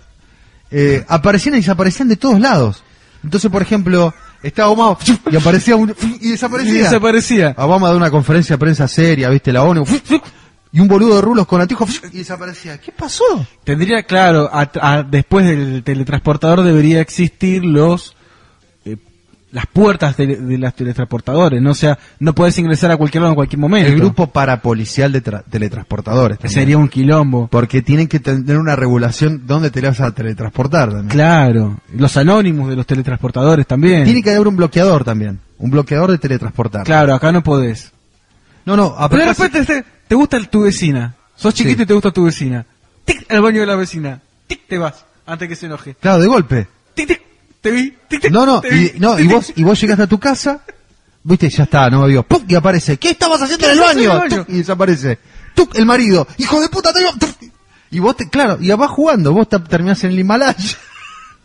eh, 0.71 1.05
aparecían 1.09 1.55
y 1.55 1.59
desaparecían 1.59 2.09
de 2.09 2.17
todos 2.17 2.41
lados. 2.41 2.83
Entonces, 3.25 3.51
por 3.51 3.63
ejemplo, 3.63 4.13
estaba 4.43 4.71
Obama 4.71 4.99
y 5.31 5.37
aparecía 5.37 5.77
un, 5.77 5.95
y 6.21 6.31
desaparecía. 6.31 6.73
Y 6.75 6.79
desaparecía. 6.79 7.55
Obama 7.59 7.89
da 7.91 7.97
una 7.97 8.11
conferencia 8.11 8.55
de 8.57 8.59
prensa 8.59 8.89
seria, 8.89 9.29
viste, 9.29 9.53
la 9.53 9.63
ONU, 9.63 9.85
y 10.75 10.81
un 10.81 10.89
boludo 10.89 11.17
de 11.17 11.21
rulos 11.23 11.47
con 11.47 11.61
anteojos 11.61 12.01
y 12.13 12.19
desaparecía. 12.19 12.79
¿Qué 12.79 12.93
pasó? 12.93 13.25
Tendría, 13.65 14.03
claro, 14.05 14.49
a- 14.53 14.71
a- 14.81 15.03
después 15.03 15.47
del 15.47 15.83
teletransportador 15.85 16.63
debería 16.63 17.01
existir 17.01 17.65
los 17.65 18.17
las 19.53 19.67
puertas 19.67 20.17
de, 20.17 20.37
de 20.37 20.59
los 20.59 20.75
teletransportadores, 20.75 21.61
¿no? 21.63 21.71
O 21.71 21.75
sea, 21.75 21.99
no 22.19 22.35
puedes 22.35 22.59
ingresar 22.59 22.91
a 22.91 22.97
cualquier 22.97 23.21
lado 23.23 23.33
en 23.33 23.37
cualquier 23.37 23.59
momento. 23.61 23.89
El 23.91 23.97
grupo 24.01 24.27
parapolicial 24.29 25.13
de 25.13 25.23
tra- 25.23 25.45
teletransportadores. 25.49 26.39
también. 26.39 26.55
Sería 26.55 26.79
un 26.79 26.89
quilombo. 26.89 27.49
Porque 27.49 27.83
tienen 27.83 28.09
que 28.09 28.19
tener 28.19 28.59
una 28.59 28.77
regulación 28.77 29.47
donde 29.47 29.71
te 29.71 29.81
vas 29.83 30.01
a 30.01 30.11
teletransportar 30.13 30.89
también. 30.89 31.09
Claro. 31.09 31.79
Los 31.95 32.17
anónimos 32.17 32.69
de 32.71 32.77
los 32.77 32.87
teletransportadores 32.87 33.67
también. 33.67 34.05
Tiene 34.05 34.23
que 34.23 34.31
haber 34.35 34.49
un 34.49 34.57
bloqueador 34.57 35.05
también. 35.05 35.39
Un 35.59 35.71
bloqueador 35.71 36.11
de 36.11 36.19
teletransportar. 36.19 36.85
Claro, 36.85 37.15
acá 37.15 37.31
no 37.31 37.43
podés. 37.43 37.93
No, 38.65 38.77
no, 38.77 38.95
a 38.97 39.09
Pero 39.09 39.23
de 39.27 39.35
propósito- 39.35 39.59
repente 39.59 39.83
te, 39.83 39.89
te 40.09 40.15
gusta 40.15 40.41
tu 40.45 40.63
vecina. 40.63 41.15
Sos 41.37 41.53
chiquito 41.55 41.79
Sí. 41.79 41.83
y 41.83 41.87
te 41.87 41.95
gusta 41.95 42.11
tu 42.11 42.25
vecina. 42.25 42.65
Tic, 43.05 43.31
al 43.31 43.43
baño 43.43 43.61
de 43.61 43.67
la 43.67 43.77
vecina. 43.77 44.21
Tic, 44.47 44.61
te 44.69 44.79
vas. 44.79 45.05
Antes 45.27 45.49
que 45.49 45.57
se 45.57 45.67
enoje. 45.67 45.95
Claro, 46.01 46.21
de 46.21 46.27
golpe. 46.29 46.67
Tic, 46.95 47.07
tic, 47.09 47.21
te 47.63 47.71
vi. 47.71 47.97
No, 48.31 48.45
no, 48.45 48.61
te 48.61 48.69
y, 48.77 48.93
no, 48.99 49.19
y 49.19 49.27
vos, 49.29 49.53
y 49.57 49.63
vos 49.63 49.81
llegaste 49.81 50.03
a 50.03 50.07
tu 50.07 50.19
casa, 50.19 50.61
viste, 51.23 51.49
ya 51.49 51.63
está, 51.65 51.89
no 51.89 52.05
vio, 52.07 52.23
¡pum! 52.25 52.45
y 52.47 52.55
aparece, 52.55 52.99
¿qué 52.99 53.11
estabas 53.11 53.41
haciendo 53.41 53.65
en 53.67 53.73
el 53.73 53.79
¿Qué 53.79 53.85
haces 53.85 54.03
en 54.03 54.19
baño? 54.19 54.45
Y 54.49 54.59
desaparece. 54.59 55.19
¡Tuc! 55.55 55.75
El 55.77 55.87
marido, 55.87 56.27
hijo 56.37 56.61
de 56.61 56.69
puta, 56.69 56.93
te. 56.93 57.01
Y 57.91 57.99
vos 58.01 58.17
te, 58.17 58.29
claro, 58.29 58.59
y 58.61 58.71
vas 58.73 58.91
jugando, 58.91 59.33
vos 59.33 59.49
te, 59.49 59.59
terminás 59.61 60.03
en 60.05 60.11
el 60.11 60.19
Himalaya. 60.19 60.55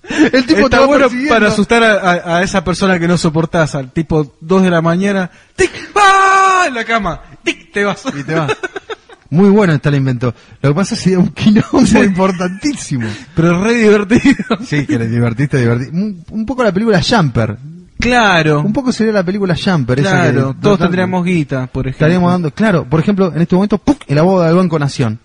El 0.09 0.45
tipo 0.45 0.69
te 0.69 0.75
Está 0.77 0.79
va 0.79 0.85
bueno 0.85 1.09
para 1.27 1.49
asustar 1.49 1.83
a, 1.83 1.95
a- 1.99 2.37
a 2.37 2.43
esa 2.43 2.63
persona 2.63 2.97
que 2.97 3.09
no 3.09 3.17
soportás, 3.17 3.75
al 3.75 3.91
tipo 3.91 4.35
2 4.39 4.63
de 4.63 4.69
la 4.69 4.81
mañana. 4.81 5.29
¡Tic! 5.55 5.69
¡Ah! 5.95 6.63
En 6.67 6.73
la 6.75 6.85
cama. 6.85 7.21
¡Tic! 7.43 7.73
Te 7.73 7.83
vas. 7.83 8.03
Y 8.17 8.23
te 8.23 8.33
vas. 8.33 8.55
Muy 9.29 9.49
bueno 9.49 9.73
está 9.73 9.89
el 9.89 9.95
invento. 9.95 10.33
Lo 10.61 10.69
que 10.69 10.75
pasa 10.75 10.95
es 10.95 10.99
que 11.01 11.03
sería 11.05 11.19
un 11.19 11.29
quilombo 11.29 11.81
importantísimo. 12.03 13.07
Pero 13.35 13.63
re 13.63 13.73
divertido. 13.75 14.35
Sí, 14.65 14.85
que 14.85 14.97
le 14.97 15.07
divertiste, 15.07 15.59
divertiste. 15.59 15.95
Un, 15.95 16.23
un 16.31 16.45
poco 16.45 16.63
la 16.63 16.71
película 16.71 17.01
Jumper. 17.01 17.57
Claro. 17.99 18.61
Un 18.61 18.73
poco 18.73 18.91
sería 18.91 19.11
la 19.13 19.23
película 19.23 19.55
Jumper. 19.55 19.99
esa 19.99 20.23
que- 20.23 20.31
Claro, 20.33 20.55
todos 20.61 20.79
tendríamos 20.79 21.25
guita, 21.25 21.67
por 21.67 21.87
ejemplo. 21.87 22.05
Estaríamos 22.07 22.31
dando, 22.31 22.51
claro, 22.51 22.85
por 22.85 22.99
ejemplo, 22.99 23.33
en 23.33 23.41
este 23.41 23.55
momento, 23.55 23.77
¡puc! 23.79 24.03
el 24.07 24.17
abogado 24.19 24.47
del 24.47 24.55
Banco 24.57 24.77
Nación, 24.79 25.19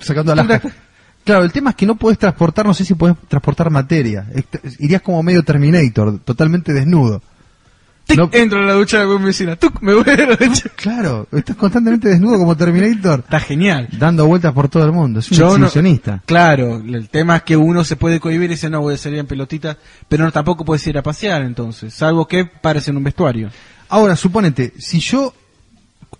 sacando 0.00 0.32
a 0.32 0.36
la 0.36 0.60
Claro, 1.24 1.42
el 1.42 1.50
tema 1.52 1.70
es 1.70 1.76
que 1.76 1.86
no 1.86 1.96
puedes 1.96 2.18
transportar, 2.18 2.64
no 2.66 2.72
sé 2.72 2.84
si 2.84 2.94
puedes 2.94 3.16
transportar 3.28 3.68
materia. 3.70 4.26
Irías 4.78 5.02
como 5.02 5.20
medio 5.24 5.42
Terminator, 5.42 6.20
totalmente 6.20 6.72
desnudo. 6.72 7.20
Tic, 8.06 8.16
No- 8.18 8.30
Entro 8.32 8.60
en 8.60 8.66
la 8.68 8.74
ducha 8.74 9.04
de 9.04 9.18
mi 9.18 9.24
vecina. 9.24 9.56
¡Tuc! 9.56 9.80
Me 9.82 9.92
voy 9.94 10.04
a 10.08 10.16
la 10.16 10.36
ducha. 10.36 10.68
Claro, 10.76 11.26
estás 11.32 11.56
constantemente 11.56 12.08
desnudo 12.08 12.38
como 12.38 12.56
Terminator, 12.56 13.20
Está 13.20 13.40
genial. 13.40 13.88
dando 13.92 14.26
vueltas 14.26 14.52
por 14.52 14.68
todo 14.68 14.84
el 14.84 14.92
mundo. 14.92 15.18
Es 15.20 15.30
un 15.32 15.36
Yo 15.36 15.58
no-. 15.58 15.68
Claro, 16.24 16.76
el 16.76 17.08
tema 17.08 17.36
es 17.36 17.42
que 17.42 17.56
uno 17.56 17.82
se 17.84 17.96
puede 17.96 18.20
cohibir 18.20 18.50
y 18.50 18.54
dice, 18.54 18.70
no, 18.70 18.80
voy 18.80 18.94
a 18.94 18.98
salir 18.98 19.18
en 19.18 19.26
pelotita, 19.26 19.76
pero 20.08 20.24
no, 20.24 20.30
tampoco 20.32 20.64
puedes 20.64 20.86
ir 20.86 20.96
a 20.96 21.02
pasear 21.02 21.42
entonces, 21.42 21.92
salvo 21.92 22.26
que 22.28 22.44
pares 22.44 22.86
en 22.88 22.96
un 22.96 23.02
vestuario. 23.04 23.50
Ahora, 23.88 24.14
suponete, 24.16 24.72
si 24.78 25.00
yo 25.00 25.34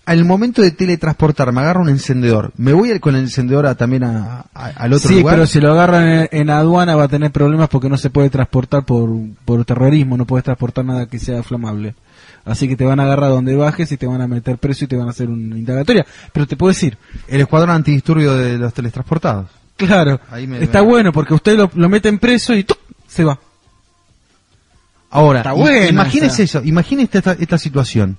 al 0.05 0.23
momento 0.25 0.61
de 0.61 0.71
teletransportar 0.71 1.51
me 1.51 1.61
agarro 1.61 1.81
un 1.81 1.89
encendedor, 1.89 2.51
¿me 2.57 2.71
voy 2.73 2.91
a- 2.91 2.99
con 2.99 3.15
el 3.15 3.21
encendedor 3.23 3.65
a- 3.65 3.75
también 3.75 4.03
a- 4.05 4.45
a- 4.53 4.65
al 4.75 4.93
otro 4.93 5.09
sí, 5.09 5.19
lugar? 5.19 5.35
pero 5.35 5.47
si 5.47 5.59
lo 5.59 5.71
agarran 5.71 6.07
en, 6.07 6.29
en 6.31 6.49
aduana 6.49 6.95
va 6.95 7.03
a 7.03 7.07
tener 7.09 7.31
problemas 7.31 7.67
porque 7.69 7.89
no 7.89 7.97
se 7.97 8.09
puede 8.09 8.29
transportar 8.29 8.85
por, 8.85 9.09
por 9.43 9.65
terrorismo, 9.65 10.15
no 10.17 10.25
puedes 10.25 10.45
transportar 10.45 10.85
nada 10.85 11.05
que 11.07 11.19
sea 11.19 11.43
flamable. 11.43 11.95
Así 12.45 12.69
que 12.69 12.77
te 12.77 12.85
van 12.85 13.01
a 13.01 13.03
agarrar 13.03 13.29
donde 13.31 13.55
bajes 13.57 13.91
y 13.91 13.97
te 13.97 14.07
van 14.07 14.21
a 14.21 14.27
meter 14.27 14.57
preso 14.57 14.85
y 14.85 14.87
te 14.87 14.95
van 14.95 15.07
a 15.07 15.11
hacer 15.11 15.27
una 15.27 15.57
indagatoria. 15.57 16.05
Pero 16.31 16.47
te 16.47 16.55
puedo 16.55 16.69
decir, 16.71 16.97
El 17.27 17.41
escuadrón 17.41 17.71
antidisturbio 17.75 18.33
de 18.37 18.57
los 18.57 18.73
teletransportados. 18.73 19.49
claro, 19.75 20.21
Ahí 20.31 20.47
me- 20.47 20.63
está 20.63 20.79
bueno 20.79 21.11
porque 21.11 21.33
usted 21.33 21.57
lo, 21.57 21.69
lo 21.75 21.89
meten 21.89 22.17
preso 22.19 22.53
y 22.55 22.65
se 23.07 23.25
va. 23.25 23.37
Ahora, 25.09 25.39
Está 25.39 25.53
buena 25.53 25.87
imagínese 25.87 26.43
eso, 26.43 26.61
imagínese 26.63 27.17
esta, 27.17 27.33
esta 27.33 27.57
situación. 27.57 28.17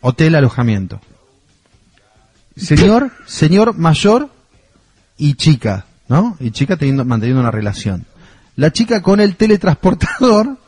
Hotel, 0.00 0.34
alojamiento. 0.34 1.00
Señor, 2.56 3.12
señor 3.26 3.76
mayor 3.76 4.30
y 5.16 5.34
chica, 5.34 5.86
¿no? 6.08 6.36
Y 6.40 6.50
chica 6.50 6.76
teniendo, 6.76 7.04
manteniendo 7.04 7.40
una 7.40 7.50
relación. 7.50 8.04
La 8.56 8.72
chica 8.72 9.02
con 9.02 9.20
el 9.20 9.36
teletransportador, 9.36 10.58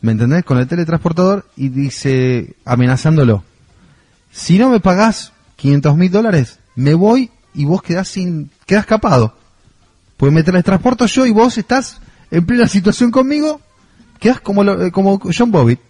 ¿me 0.00 0.12
entendés? 0.12 0.44
Con 0.44 0.58
el 0.58 0.66
teletransportador 0.66 1.46
y 1.56 1.68
dice, 1.68 2.54
amenazándolo. 2.64 3.44
Si 4.32 4.58
no 4.58 4.70
me 4.70 4.80
pagás 4.80 5.32
500 5.56 5.96
mil 5.96 6.10
dólares, 6.10 6.58
me 6.74 6.94
voy 6.94 7.30
y 7.54 7.64
vos 7.64 7.82
quedás 7.82 8.08
sin, 8.08 8.50
quedás 8.66 8.86
capado. 8.86 9.36
Pues 10.16 10.32
me 10.32 10.42
teletransporto 10.42 11.06
yo 11.06 11.26
y 11.26 11.30
vos 11.30 11.58
estás 11.58 12.00
en 12.30 12.46
plena 12.46 12.66
situación 12.68 13.10
conmigo, 13.10 13.60
quedás 14.18 14.40
como, 14.40 14.64
eh, 14.64 14.90
como 14.90 15.20
John 15.36 15.50
Bobbitt. 15.50 15.80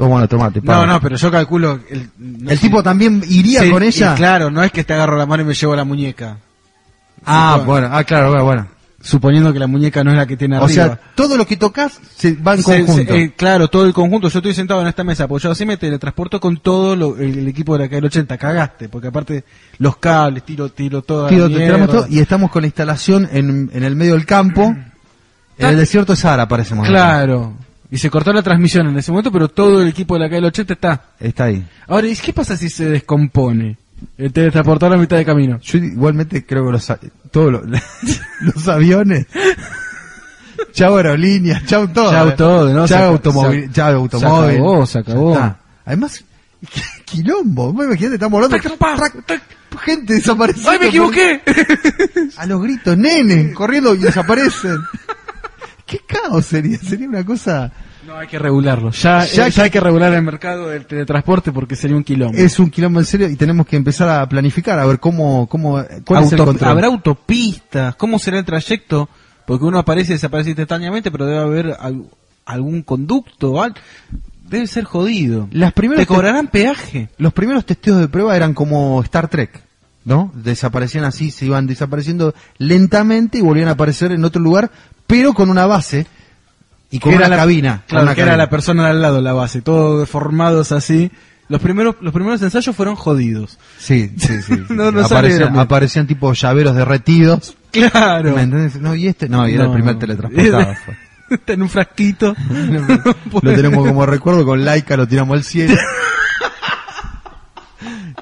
Oh, 0.00 0.06
bueno, 0.06 0.28
tomate, 0.28 0.60
No, 0.62 0.86
no, 0.86 1.00
pero 1.00 1.16
yo 1.16 1.30
calculo... 1.30 1.80
El, 1.90 2.08
no 2.18 2.50
El 2.50 2.56
sé- 2.58 2.66
tipo 2.68 2.82
también 2.82 3.22
iría 3.28 3.68
con 3.70 3.82
ella. 3.82 4.14
claro, 4.14 4.50
no 4.50 4.62
es 4.62 4.70
que 4.72 4.84
te 4.84 4.92
agarro 4.94 5.16
la 5.16 5.26
mano 5.26 5.42
y 5.42 5.46
me 5.46 5.54
llevo 5.54 5.74
la 5.74 5.84
muñeca. 5.84 6.36
Ah, 7.26 7.60
bueno, 7.66 7.88
ah, 7.90 8.04
claro, 8.04 8.28
bueno, 8.30 8.44
bueno. 8.44 8.68
Suponiendo 9.00 9.52
que 9.52 9.58
la 9.60 9.68
muñeca 9.68 10.02
no 10.02 10.10
es 10.10 10.16
la 10.16 10.26
que 10.26 10.36
tiene 10.36 10.56
O 10.58 10.64
arriba. 10.64 10.84
sea, 10.86 11.00
todo 11.14 11.36
lo 11.36 11.46
que 11.46 11.56
tocas 11.56 12.00
se 12.16 12.34
va 12.34 12.54
en 12.54 12.62
Se- 12.64 12.84
conjunto. 12.84 13.12
se- 13.12 13.22
eh, 13.22 13.32
claro, 13.36 13.68
todo 13.68 13.86
el 13.86 13.92
conjunto. 13.92 14.28
Yo 14.28 14.38
estoy 14.40 14.54
sentado 14.54 14.80
en 14.82 14.88
esta 14.88 15.04
mesa 15.04 15.24
apoyado 15.24 15.52
así, 15.52 15.64
me 15.64 15.76
teletransporto 15.76 16.40
con 16.40 16.56
todo 16.58 16.96
lo- 16.96 17.16
el, 17.16 17.38
el 17.38 17.48
equipo 17.48 17.74
de 17.78 17.84
la 17.84 17.88
calle 17.88 18.06
80. 18.06 18.36
Cagaste, 18.38 18.88
porque 18.88 19.08
aparte 19.08 19.44
los 19.78 19.96
cables, 19.98 20.42
tiro, 20.44 20.68
tiro 20.70 21.02
todo. 21.02 21.22
a 21.22 21.24
la 21.24 21.28
Tiro, 21.30 21.48
te 21.48 21.56
mierda. 21.56 21.86
todo 21.86 22.06
y 22.08 22.18
estamos 22.18 22.50
con 22.50 22.62
la 22.62 22.66
instalación 22.66 23.28
en, 23.32 23.70
en 23.72 23.82
el 23.84 23.94
medio 23.94 24.14
del 24.14 24.26
campo. 24.26 24.74
En 25.58 25.66
el 25.68 25.76
desierto 25.76 26.12
de 26.12 26.16
Sahara 26.16 26.44
aparecemos. 26.44 26.86
Claro. 26.86 27.52
Y 27.90 27.96
se 27.98 28.10
cortó 28.10 28.32
la 28.32 28.42
transmisión 28.42 28.86
en 28.88 28.98
ese 28.98 29.10
momento, 29.10 29.32
pero 29.32 29.48
todo 29.48 29.80
el 29.80 29.88
equipo 29.88 30.14
de 30.14 30.20
la 30.20 30.28
calle 30.28 30.46
80 30.46 30.72
está. 30.74 31.02
Está 31.18 31.44
ahí. 31.44 31.66
Ahora, 31.86 32.06
¿y 32.06 32.14
qué 32.16 32.32
pasa 32.32 32.56
si 32.56 32.68
se 32.68 32.88
descompone? 32.90 33.78
El 34.16 34.32
teletransportador 34.32 34.96
a 34.96 35.00
mitad 35.00 35.16
de 35.16 35.24
camino. 35.24 35.58
Yo 35.60 35.78
igualmente 35.78 36.44
creo 36.44 36.66
que 36.66 36.72
los, 36.72 36.92
todos 37.30 37.52
los, 37.52 37.62
los 38.40 38.68
aviones. 38.68 39.26
chau 40.72 40.96
aerolíneas, 40.96 41.64
chau 41.66 41.88
todo. 41.88 42.10
Chau 42.10 42.28
eh. 42.28 42.34
todo, 42.36 42.74
¿no? 42.74 42.86
Chau 42.86 43.12
automóvil, 43.12 43.66
se- 43.66 43.72
chau 43.72 43.94
automóvil. 43.96 44.50
se 44.50 44.56
acabó, 44.58 44.86
se 44.86 44.98
acabó. 44.98 45.54
Además, 45.84 46.24
quilombo. 47.06 47.70
Imagínate, 47.70 48.14
estamos 48.14 48.44
hablando. 48.44 48.58
gente 49.80 50.14
desapareciendo. 50.14 50.70
¡Ay, 50.70 50.78
me 50.78 50.86
equivoqué! 50.88 51.40
A 52.36 52.46
los 52.46 52.62
gritos, 52.62 52.96
nenes, 52.96 53.54
corriendo 53.54 53.94
y 53.94 53.98
desaparecen. 53.98 54.76
Qué 55.88 55.98
caos 56.06 56.44
sería. 56.46 56.78
Sería 56.78 57.08
una 57.08 57.24
cosa. 57.24 57.72
No, 58.06 58.16
hay 58.16 58.28
que 58.28 58.38
regularlo. 58.38 58.90
Ya, 58.92 59.24
Ya 59.24 59.48
ya, 59.48 59.50
que- 59.50 59.62
hay 59.62 59.70
que 59.70 59.80
regular 59.80 60.12
el 60.14 60.22
mercado 60.22 60.68
del 60.68 60.86
teletransporte 60.86 61.50
porque 61.52 61.74
sería 61.76 61.96
un 61.96 62.04
quilombo. 62.04 62.38
Es 62.38 62.58
un 62.58 62.70
quilombo 62.70 63.00
en 63.00 63.06
serio 63.06 63.28
y 63.28 63.36
tenemos 63.36 63.66
que 63.66 63.76
empezar 63.76 64.08
a 64.08 64.28
planificar 64.28 64.78
a 64.78 64.86
ver 64.86 65.00
cómo, 65.00 65.46
cómo, 65.48 65.82
cuál 66.06 66.24
es 66.24 66.32
el 66.32 66.38
control. 66.44 66.70
¿Habrá 66.70 66.86
autopistas? 66.86 67.96
¿Cómo 67.96 68.18
será 68.18 68.38
el 68.38 68.44
trayecto? 68.44 69.08
Porque 69.46 69.64
uno 69.64 69.78
aparece 69.78 70.12
y 70.12 70.14
desaparece 70.14 70.50
instantáneamente, 70.50 71.10
pero 71.10 71.26
debe 71.26 71.38
haber 71.40 71.76
al- 71.80 72.04
algún 72.46 72.82
conducto. 72.82 73.52
o 73.52 73.62
al- 73.62 73.74
Debe 74.48 74.66
ser 74.66 74.84
jodido. 74.84 75.46
Las 75.52 75.74
primeras 75.74 76.06
¿Te 76.06 76.06
cobrarán 76.06 76.48
peaje? 76.48 77.10
Los 77.18 77.34
primeros 77.34 77.66
testeos 77.66 77.98
de 77.98 78.08
prueba 78.08 78.34
eran 78.34 78.54
como 78.54 79.02
Star 79.02 79.28
Trek, 79.28 79.60
¿no? 80.06 80.32
Desaparecían 80.34 81.04
así, 81.04 81.30
se 81.30 81.44
iban 81.44 81.66
desapareciendo 81.66 82.34
lentamente 82.56 83.36
y 83.36 83.40
volvían 83.42 83.68
a 83.68 83.72
aparecer 83.72 84.10
en 84.12 84.24
otro 84.24 84.40
lugar, 84.40 84.70
pero 85.08 85.32
con 85.34 85.50
una 85.50 85.66
base 85.66 86.06
y 86.92 87.00
con 87.00 87.10
Que 87.10 87.16
una 87.16 87.26
era 87.26 87.36
la- 87.36 87.42
cabina. 87.42 87.82
Claro, 87.88 88.14
que 88.14 88.20
era 88.20 88.36
la 88.36 88.48
persona 88.48 88.86
al 88.88 89.02
lado, 89.02 89.20
la 89.20 89.32
base, 89.32 89.60
todos 89.60 89.98
deformados 89.98 90.70
así. 90.70 91.10
Los 91.48 91.60
primeros, 91.62 91.96
los 92.02 92.12
primeros 92.12 92.40
ensayos 92.42 92.76
fueron 92.76 92.94
jodidos. 92.94 93.58
Sí, 93.78 94.12
sí, 94.18 94.40
sí. 94.42 94.62
No, 94.68 94.90
no 94.92 95.04
aparecían, 95.04 95.58
aparecían 95.58 96.06
tipo 96.06 96.32
llaveros 96.32 96.76
derretidos. 96.76 97.56
Claro. 97.72 98.34
¿Me 98.36 98.42
entendés? 98.42 98.76
No, 98.80 98.94
y 98.94 99.08
este, 99.08 99.28
no, 99.28 99.48
y 99.48 99.54
era 99.54 99.64
el 99.64 99.72
primer 99.72 99.98
teletransportado. 99.98 100.74
Está 101.30 101.52
en 101.54 101.62
un 101.62 101.68
frasquito. 101.68 102.34
lo 103.42 103.54
tenemos 103.54 103.86
como 103.86 104.06
recuerdo 104.06 104.44
con 104.46 104.64
Laika, 104.64 104.96
lo 104.96 105.06
tiramos 105.08 105.36
al 105.36 105.44
cielo. 105.44 105.74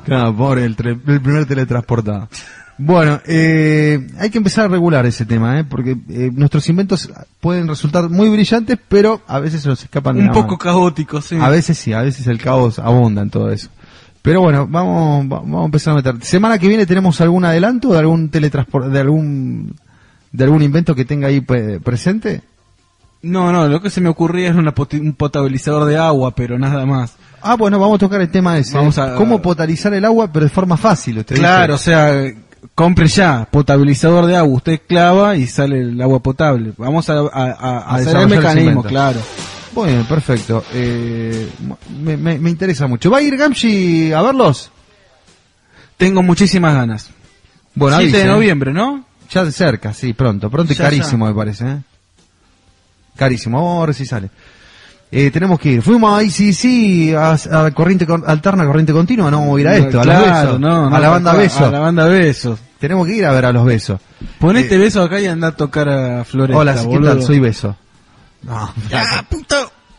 Claro, 0.05 0.37
pobre, 0.37 0.65
el, 0.65 0.77
el 0.79 1.21
primer 1.21 1.47
teletransportado. 1.47 2.29
Bueno, 2.79 3.21
eh, 3.27 4.07
hay 4.19 4.29
que 4.31 4.37
empezar 4.39 4.67
a 4.67 4.69
regular 4.69 5.07
ese 5.07 5.25
tema, 5.25 5.59
¿eh? 5.61 5.65
porque 5.65 5.97
eh, 6.11 6.31
nuestros 6.35 6.69
inventos 6.69 7.11
pueden 7.41 7.69
resultar 7.69 8.11
muy 8.11 8.29
brillantes, 8.29 8.79
pero 8.89 9.23
a 9.27 9.39
veces 9.39 9.63
se 9.63 9.69
nos 9.69 9.83
escapan 9.83 10.17
de 10.17 10.23
un 10.23 10.29
poco 10.29 10.41
mano. 10.49 10.59
caótico, 10.59 11.23
sí. 11.23 11.37
A 11.41 11.49
veces 11.49 11.79
sí, 11.79 11.95
a 11.95 12.03
veces 12.03 12.27
el 12.27 12.39
caos 12.39 12.79
abunda 12.79 13.23
en 13.23 13.31
todo 13.31 13.51
eso. 13.51 13.71
Pero 14.21 14.41
bueno, 14.43 14.67
vamos, 14.69 15.25
va- 15.25 15.39
vamos 15.41 15.63
a 15.63 15.65
empezar 15.67 15.93
a 15.93 15.97
meter. 15.97 16.17
Semana 16.23 16.59
que 16.59 16.69
viene 16.69 16.85
tenemos 16.85 17.19
algún 17.23 17.45
adelanto 17.47 17.93
de 17.93 17.99
algún 17.99 18.29
teletransporte, 18.29 18.91
de 18.91 19.01
algún, 19.01 19.75
de 20.33 20.45
algún 20.45 20.63
invento 20.63 20.95
que 20.95 21.05
tenga 21.07 21.29
ahí 21.29 21.41
pre- 21.41 21.81
presente. 21.81 22.43
No, 23.23 23.53
no, 23.53 23.67
lo 23.69 23.81
que 23.81 23.89
se 23.89 24.01
me 24.03 24.09
ocurría 24.11 24.49
era 24.49 24.59
una 24.59 24.75
un 25.01 25.13
potabilizador 25.15 25.87
de 25.87 25.97
agua, 25.97 26.35
pero 26.35 26.59
nada 26.59 26.85
más. 26.85 27.15
Ah, 27.41 27.55
bueno, 27.57 27.79
vamos 27.79 27.97
a 27.97 28.01
tocar 28.01 28.21
el 28.21 28.29
tema 28.31 28.59
ese. 28.59 28.77
Vamos 28.77 28.99
a- 28.99 29.15
¿Cómo 29.15 29.41
potabilizar 29.41 29.95
el 29.95 30.05
agua, 30.05 30.31
pero 30.31 30.45
de 30.45 30.51
forma 30.51 30.77
fácil? 30.77 31.19
Usted 31.19 31.37
Claro, 31.37 31.77
o 31.77 31.79
sea, 31.79 32.13
compre 32.75 33.07
ya, 33.09 33.47
potabilizador 33.51 34.27
de 34.27 34.37
agua, 34.37 34.57
usted 34.57 34.81
clava 34.87 35.37
y 35.37 35.47
sale 35.47 35.81
el 35.81 36.01
agua 36.01 36.21
potable. 36.21 36.73
Vamos 36.77 37.09
a, 37.11 37.15
a- 37.19 37.27
a- 37.29 37.53
a 37.53 37.79
A 37.79 37.95
hacer 37.97 38.17
el 38.17 38.29
mecanismo, 38.29 38.71
invento. 38.71 38.89
claro. 38.89 39.21
Bueno, 39.75 40.05
perfecto. 40.09 40.65
Eh, 40.73 41.51
me, 42.01 42.17
me- 42.17 42.39
me 42.39 42.51
interesa 42.51 42.87
mucho. 42.87 43.11
¿Va 43.11 43.19
a 43.19 43.23
ir 43.23 43.37
Gamshi 43.37 44.13
a 44.13 44.23
verlos? 44.23 44.71
Tengo 45.97 46.23
muchísimas 46.23 46.75
ganas. 46.75 47.11
Bueno, 47.75 47.97
7 47.99 48.11
de 48.11 48.17
avisen. 48.23 48.33
noviembre, 48.35 48.73
¿no? 48.73 49.05
Ya 49.31 49.45
de 49.45 49.53
cerca, 49.53 49.93
sí, 49.93 50.13
pronto. 50.15 50.49
Pronto 50.51 50.73
y 50.73 50.77
Ya, 50.77 50.85
carísimo, 50.85 51.27
ya. 51.27 51.31
me 51.33 51.37
parece. 51.37 51.69
¿eh? 51.69 51.79
Carísimo. 53.17 53.59
Vamos 53.59 53.83
a 53.83 53.87
ver 53.87 53.95
si 53.95 54.07
sale. 54.07 54.31
Eh, 55.11 55.31
tenemos 55.31 55.59
que 55.61 55.71
ir. 55.71 55.83
Fuimos 55.83 56.19
a 56.19 56.23
ICC, 56.23 57.15
a, 57.17 57.67
a 57.67 57.71
corriente 57.71 58.07
con- 58.07 58.25
alterna, 58.27 58.67
corriente 58.67 58.93
continua. 58.93 59.31
No 59.31 59.39
vamos 59.41 59.57
a 59.57 59.61
ir 59.61 59.69
a 59.69 59.77
esto, 59.77 60.01
a 60.01 60.05
los 60.05 60.15
Claro, 60.17 60.47
besos. 60.49 60.61
no, 60.61 60.91
no, 60.91 60.97
a 60.97 61.01
la 61.01 61.09
banda 61.09 61.31
a- 61.31 61.37
besos. 61.37 61.63
A 61.63 61.71
la 61.71 61.79
banda 61.81 62.07
besos. 62.07 62.59
Tenemos 62.81 63.07
que 63.07 63.15
ir 63.17 63.25
a 63.25 63.31
ver 63.33 63.45
a 63.47 63.53
los 63.53 63.65
besos. 63.65 64.01
Ponete 64.39 64.77
beso 64.77 65.03
acá 65.03 65.21
y 65.21 65.27
anda 65.27 65.49
a 65.49 65.53
tocar 65.53 65.89
a 65.89 66.25
Floresta, 66.25 66.57
Eh, 66.57 66.61
Hola, 66.61 66.75
¿qué 66.91 66.99
tal? 67.07 67.23
Soy 67.23 67.39
beso. 67.39 67.77
No, 68.43 68.73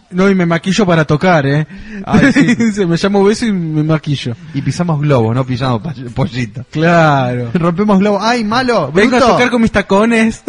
No, 0.09 0.29
y 0.29 0.35
me 0.35 0.45
maquillo 0.45 0.85
para 0.85 1.03
tocar, 1.03 1.45
¿eh? 1.47 1.67
Ay, 2.05 2.31
sí. 2.31 2.55
Se 2.73 2.85
me 2.85 2.95
llamo 2.97 3.23
beso 3.23 3.45
y 3.45 3.51
me 3.51 3.83
maquillo. 3.83 4.35
Y 4.53 4.61
pisamos 4.61 5.01
globos, 5.01 5.35
no 5.35 5.45
pisamos 5.45 5.81
pollito. 6.15 6.63
Claro. 6.71 7.49
Rompemos 7.53 7.99
globos. 7.99 8.21
¡Ay, 8.23 8.43
malo! 8.43 8.91
Vengo 8.93 9.17
a 9.17 9.19
tocar 9.19 9.49
con 9.49 9.61
mis 9.61 9.71
tacones. 9.71 10.43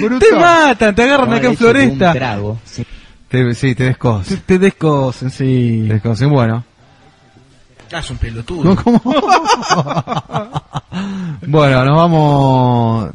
Bruto. 0.00 0.24
Te 0.24 0.32
matan, 0.36 0.94
te 0.94 1.02
agarran 1.02 1.32
acá 1.32 1.46
en 1.48 1.56
Floresta. 1.56 2.12
Te- 3.34 3.54
sí, 3.54 3.74
te 3.74 3.84
descos. 3.84 4.26
Te, 4.26 4.36
te 4.36 4.58
descosen, 4.58 5.30
sí. 5.30 5.84
Te 5.88 5.94
descosen, 5.94 6.30
bueno. 6.30 6.64
Es 7.90 8.10
un 8.10 8.16
pelotudo. 8.18 8.76
Bueno, 11.46 11.84
nos 11.84 11.96
vamos. 11.96 13.10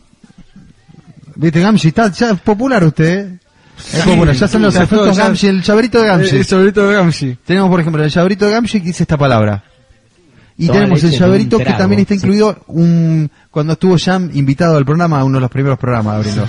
Viste, 1.35 1.61
Gamshi, 1.61 1.87
está 1.89 2.11
ya 2.11 2.31
es 2.31 2.39
popular 2.41 2.83
usted, 2.83 3.19
¿eh? 3.19 3.39
Es 3.93 4.03
popular, 4.03 4.35
ya 4.35 4.47
son 4.47 4.61
los 4.63 4.75
efectos 4.75 4.99
todo, 4.99 5.11
ya- 5.13 5.23
Gamshi, 5.23 5.47
el 5.47 5.61
llaverito 5.61 6.01
de 6.01 6.07
Gamshi. 6.07 6.35
El 6.35 6.43
llaverito 6.45 6.87
de 6.87 6.93
Gamshi. 6.95 7.37
Tenemos, 7.45 7.69
por 7.69 7.79
ejemplo, 7.79 8.03
el 8.03 8.09
llaverito 8.09 8.45
de 8.45 8.51
Gamshi 8.51 8.79
que 8.81 8.87
dice 8.87 9.03
esta 9.03 9.17
palabra. 9.17 9.63
Y 10.57 10.67
Toda 10.67 10.79
tenemos 10.79 11.01
el 11.05 11.11
llaverito 11.11 11.57
que 11.57 11.71
también 11.73 12.01
está 12.01 12.13
sí. 12.15 12.17
incluido 12.17 12.57
un 12.67 13.31
cuando 13.49 13.73
estuvo 13.73 13.95
Jam 13.97 14.29
invitado 14.33 14.75
al 14.75 14.83
programa, 14.85 15.23
uno 15.23 15.37
de 15.37 15.41
los 15.41 15.49
primeros 15.51 15.79
programas 15.79 16.15
abriendo. 16.17 16.45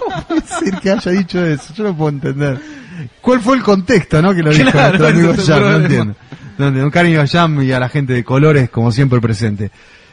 ¿Cómo 0.00 0.22
puede 0.26 0.42
ser 0.42 0.80
que 0.80 0.90
haya 0.90 1.10
dicho 1.12 1.44
eso? 1.44 1.74
Yo 1.74 1.84
no 1.84 1.96
puedo 1.96 2.10
entender. 2.10 2.58
¿Cuál 3.20 3.40
fue 3.40 3.56
el 3.56 3.62
contexto, 3.62 4.20
no? 4.22 4.34
Que 4.34 4.42
lo 4.42 4.50
dijo 4.50 4.70
Claro, 4.70 4.98
nuestro 4.98 5.06
amigo 5.08 5.44
Jam, 5.44 5.60
no 5.60 5.76
entiendo. 5.76 6.14
No 6.58 6.66
entiendo. 6.66 6.84
Un 6.84 6.90
cariño 6.90 7.20
a 7.20 7.26
Jam 7.26 7.62
y 7.62 7.72
a 7.72 7.80
la 7.80 7.88
gente 7.88 8.12
de 8.12 8.24
colores, 8.24 8.70
como 8.70 8.92
siempre 8.92 9.20
presente. 9.20 9.70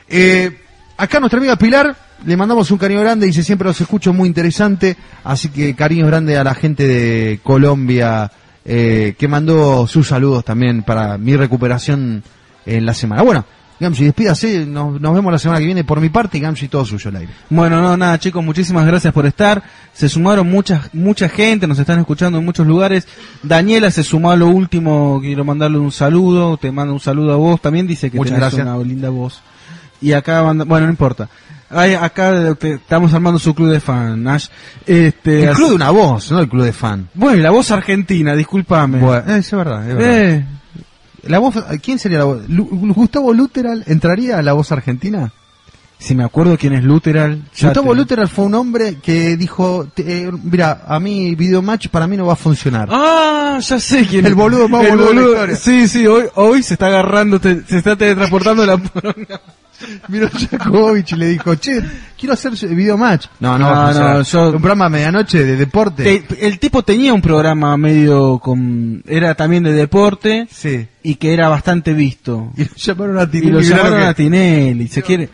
Eh, 0.08 0.52
acá 0.98 1.20
nuestra 1.20 1.40
amiga 1.40 1.56
Pilar, 1.56 1.96
le 2.26 2.38
mandamos 2.38 2.70
un 2.72 2.78
cariño 2.78 3.02
grande, 3.02 3.26
dice 3.26 3.44
siempre 3.44 3.68
los 3.68 3.80
escucho 3.80 4.14
muy 4.14 4.28
interesante, 4.28 4.98
así 5.24 5.50
que 5.50 5.76
cariños 5.76 6.08
grande 6.08 6.38
a 6.38 6.44
la 6.44 6.54
gente 6.54 6.88
de 6.88 7.40
Colombia, 7.44 8.32
eh, 8.66 9.16
que 9.18 9.28
mandó 9.28 9.88
sus 9.88 10.08
saludos 10.08 10.46
también 10.46 10.84
para 10.84 11.18
mi 11.18 11.36
recuperación 11.36 12.24
en 12.66 12.86
la 12.86 12.94
semana. 12.94 13.24
Bueno, 13.24 13.46
Gamsi, 13.82 14.06
despídase, 14.06 14.66
nos, 14.66 15.02
nos 15.02 15.14
vemos 15.14 15.32
la 15.32 15.40
semana 15.40 15.60
que 15.60 15.66
viene 15.66 15.84
por 15.84 16.00
mi 16.00 16.10
parte 16.10 16.38
y 16.38 16.42
Gamsi 16.42 16.68
todo 16.70 16.86
suyo 16.86 17.10
al 17.10 17.18
aire. 17.18 17.34
Bueno, 17.50 17.82
no, 17.82 17.98
nada, 17.98 18.18
chicos, 18.20 18.44
muchísimas 18.46 18.86
gracias 18.86 19.12
por 19.14 19.26
estar. 19.26 19.62
Se 19.92 20.08
sumaron 20.08 20.50
muchas, 20.50 20.94
mucha 20.94 21.28
gente, 21.28 21.68
nos 21.68 21.80
están 21.80 22.00
escuchando 22.00 22.38
en 22.40 22.46
muchos 22.46 22.66
lugares. 22.68 23.08
Daniela 23.44 23.92
se 23.92 24.04
sumó 24.04 24.32
a 24.32 24.36
lo 24.38 24.48
último, 24.48 25.20
quiero 25.22 25.44
mandarle 25.44 25.80
un 25.80 25.92
saludo, 25.92 26.56
te 26.58 26.72
mando 26.72 26.94
un 26.94 27.00
saludo 27.00 27.34
a 27.34 27.36
vos, 27.36 27.60
también 27.60 27.88
dice 27.88 28.10
que 28.10 28.18
Muchas 28.18 28.36
tenés 28.36 28.54
gracias. 28.54 28.68
una 28.76 28.84
linda 28.88 29.10
voz. 29.10 29.42
Y 30.00 30.14
acá 30.14 30.44
manda, 30.44 30.64
bueno, 30.64 30.86
no 30.86 30.92
importa. 30.92 31.28
Ay, 31.70 31.94
acá 31.94 32.54
te- 32.56 32.74
estamos 32.74 33.14
armando 33.14 33.40
su 33.40 33.56
club 33.56 33.70
de 33.70 33.80
fan, 33.80 34.22
Nash. 34.22 34.48
Este, 34.86 35.44
El 35.46 35.56
club 35.56 35.70
de 35.70 35.76
una 35.76 35.90
voz, 35.90 36.30
no 36.32 36.40
el 36.40 36.50
club 36.50 36.64
de 36.66 36.74
fan. 36.74 37.08
Bueno, 37.14 37.38
y 37.38 37.42
la 37.42 37.50
voz 37.50 37.72
argentina, 37.72 38.36
discúlpame. 38.36 39.00
Bueno, 39.00 39.24
eh, 39.28 39.38
es 39.40 39.52
verdad, 39.52 39.90
es 39.90 39.96
verdad. 39.96 40.20
Eh, 40.32 40.46
La 41.24 41.40
voz, 41.40 41.56
¿quién 41.84 42.00
sería 42.00 42.20
la 42.20 42.24
voz? 42.26 42.50
Lu- 42.50 42.68
¿Gustavo 42.96 43.34
Luteral 43.34 43.84
entraría 43.88 44.38
a 44.38 44.42
la 44.42 44.54
voz 44.54 44.72
argentina? 44.72 45.32
si 46.00 46.16
me 46.16 46.24
acuerdo 46.24 46.58
quién 46.58 46.74
es 46.74 46.84
Luteral. 46.84 47.44
Gustavo 47.62 47.92
te- 47.92 47.98
Luteral 48.00 48.28
fue 48.28 48.46
un 48.46 48.56
hombre 48.56 48.98
que 49.04 49.38
dijo, 49.38 49.88
te- 49.94 50.24
eh, 50.24 50.32
mira, 50.44 50.82
a 50.88 51.00
mí 51.00 51.36
Video 51.36 51.62
Match 51.62 51.90
para 51.90 52.08
mí 52.08 52.18
no 52.18 52.26
va 52.26 52.34
a 52.34 52.36
funcionar. 52.36 52.90
Ah, 52.92 53.60
ya 53.62 53.80
sé 53.80 54.08
quién 54.08 54.26
El 54.26 54.34
boludo 54.34 54.68
más 54.68 54.84
El 54.84 54.98
boludo 54.98 55.10
de 55.10 55.14
la 55.14 55.22
boludo- 55.22 55.32
historia. 55.54 55.56
Sí, 55.58 55.88
sí, 55.88 56.08
hoy, 56.08 56.24
hoy 56.34 56.64
se 56.64 56.74
está 56.74 56.88
agarrando, 56.88 57.40
te- 57.40 57.62
se 57.68 57.78
está 57.78 57.96
teletransportando 57.96 58.66
la 58.66 58.78
poronga. 58.80 59.42
Miró 60.08 60.30
Jakovich 60.30 61.14
y 61.14 61.16
le 61.16 61.28
dijo, 61.28 61.56
che, 61.56 61.82
quiero 62.18 62.34
hacer 62.34 62.54
Video 62.76 62.98
Match. 62.98 63.28
No, 63.40 63.58
no, 63.58 63.92
No, 63.94 64.22
yo- 64.24 64.48
Un 64.50 64.58
programa 64.62 64.86
a 64.86 64.90
medianoche 64.90 65.44
de 65.46 65.56
deporte. 65.56 66.04
Te- 66.28 66.48
el 66.48 66.60
tipo 66.60 66.84
tenía 66.84 67.14
un 67.14 67.22
programa 67.22 67.76
medio 67.78 68.40
con 68.40 69.04
era 69.08 69.36
también 69.36 69.64
de 69.64 69.74
deporte 69.74 70.48
Sí. 70.52 70.88
y 71.04 71.16
que 71.16 71.34
era 71.34 71.50
bastante 71.50 71.94
visto 71.94 72.52
Y 72.58 72.64
lo 72.66 72.70
llamaron 72.76 73.18
a 73.18 73.24
y 73.24 73.28
Tinelli. 73.28 73.52
lo 73.52 73.60
mirá 73.60 73.78
llamaron 73.78 74.00
que- 74.00 74.06
a 74.06 74.14
Tinelli 74.14 74.88
se 74.88 75.02
quiere 75.02 75.30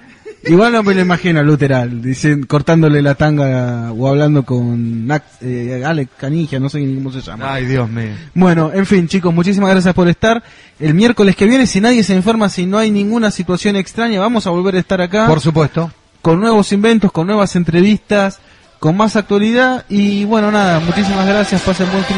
igual 0.46 0.72
no 0.72 0.84
me 0.84 0.94
lo 0.94 1.02
imagino 1.02 1.42
Luteral 1.44 2.02
dicen 2.02 2.44
cortándole 2.44 3.02
la 3.02 3.16
tanga 3.16 3.92
o 3.92 4.08
hablando 4.08 4.44
con 4.44 5.10
eh, 5.42 5.84
Alex 5.86 6.12
Canigia 6.18 6.60
no 6.60 6.70
sé 6.70 6.80
cómo 6.96 7.12
se 7.12 7.22
llama 7.22 7.54
Ay, 7.54 7.66
Dios 7.66 7.90
mío. 7.90 8.12
bueno 8.34 8.72
en 8.74 8.86
fin 8.86 9.08
chicos 9.08 9.34
muchísimas 9.34 9.70
gracias 9.72 9.94
por 9.94 10.08
estar 10.08 10.44
el 10.80 10.94
miércoles 10.94 11.36
que 11.36 11.46
viene 11.46 11.66
si 11.68 11.82
nadie 11.82 12.04
se 12.04 12.16
informa 12.16 12.50
si 12.50 12.66
no 12.66 12.78
hay 12.78 12.92
ninguna 12.92 13.32
situación 13.32 13.76
extraña 13.76 14.20
vamos 14.20 14.46
a 14.48 14.52
volver 14.52 14.76
a 14.76 14.80
estar 14.80 15.02
acá 15.02 15.26
Por 15.28 15.42
supuesto. 15.42 15.92
con 16.22 16.40
nuevos 16.40 16.72
inventos 16.72 17.12
con 17.12 17.28
nuevas 17.28 17.56
entrevistas 17.56 18.40
con 18.80 18.96
más 18.96 19.16
actualidad 19.16 19.86
y 19.90 20.24
bueno 20.26 20.52
nada 20.52 20.80
muchísimas 20.80 21.26
gracias 21.28 21.62
pasen 21.62 21.92
buen 21.92 22.04
fin 22.06 22.18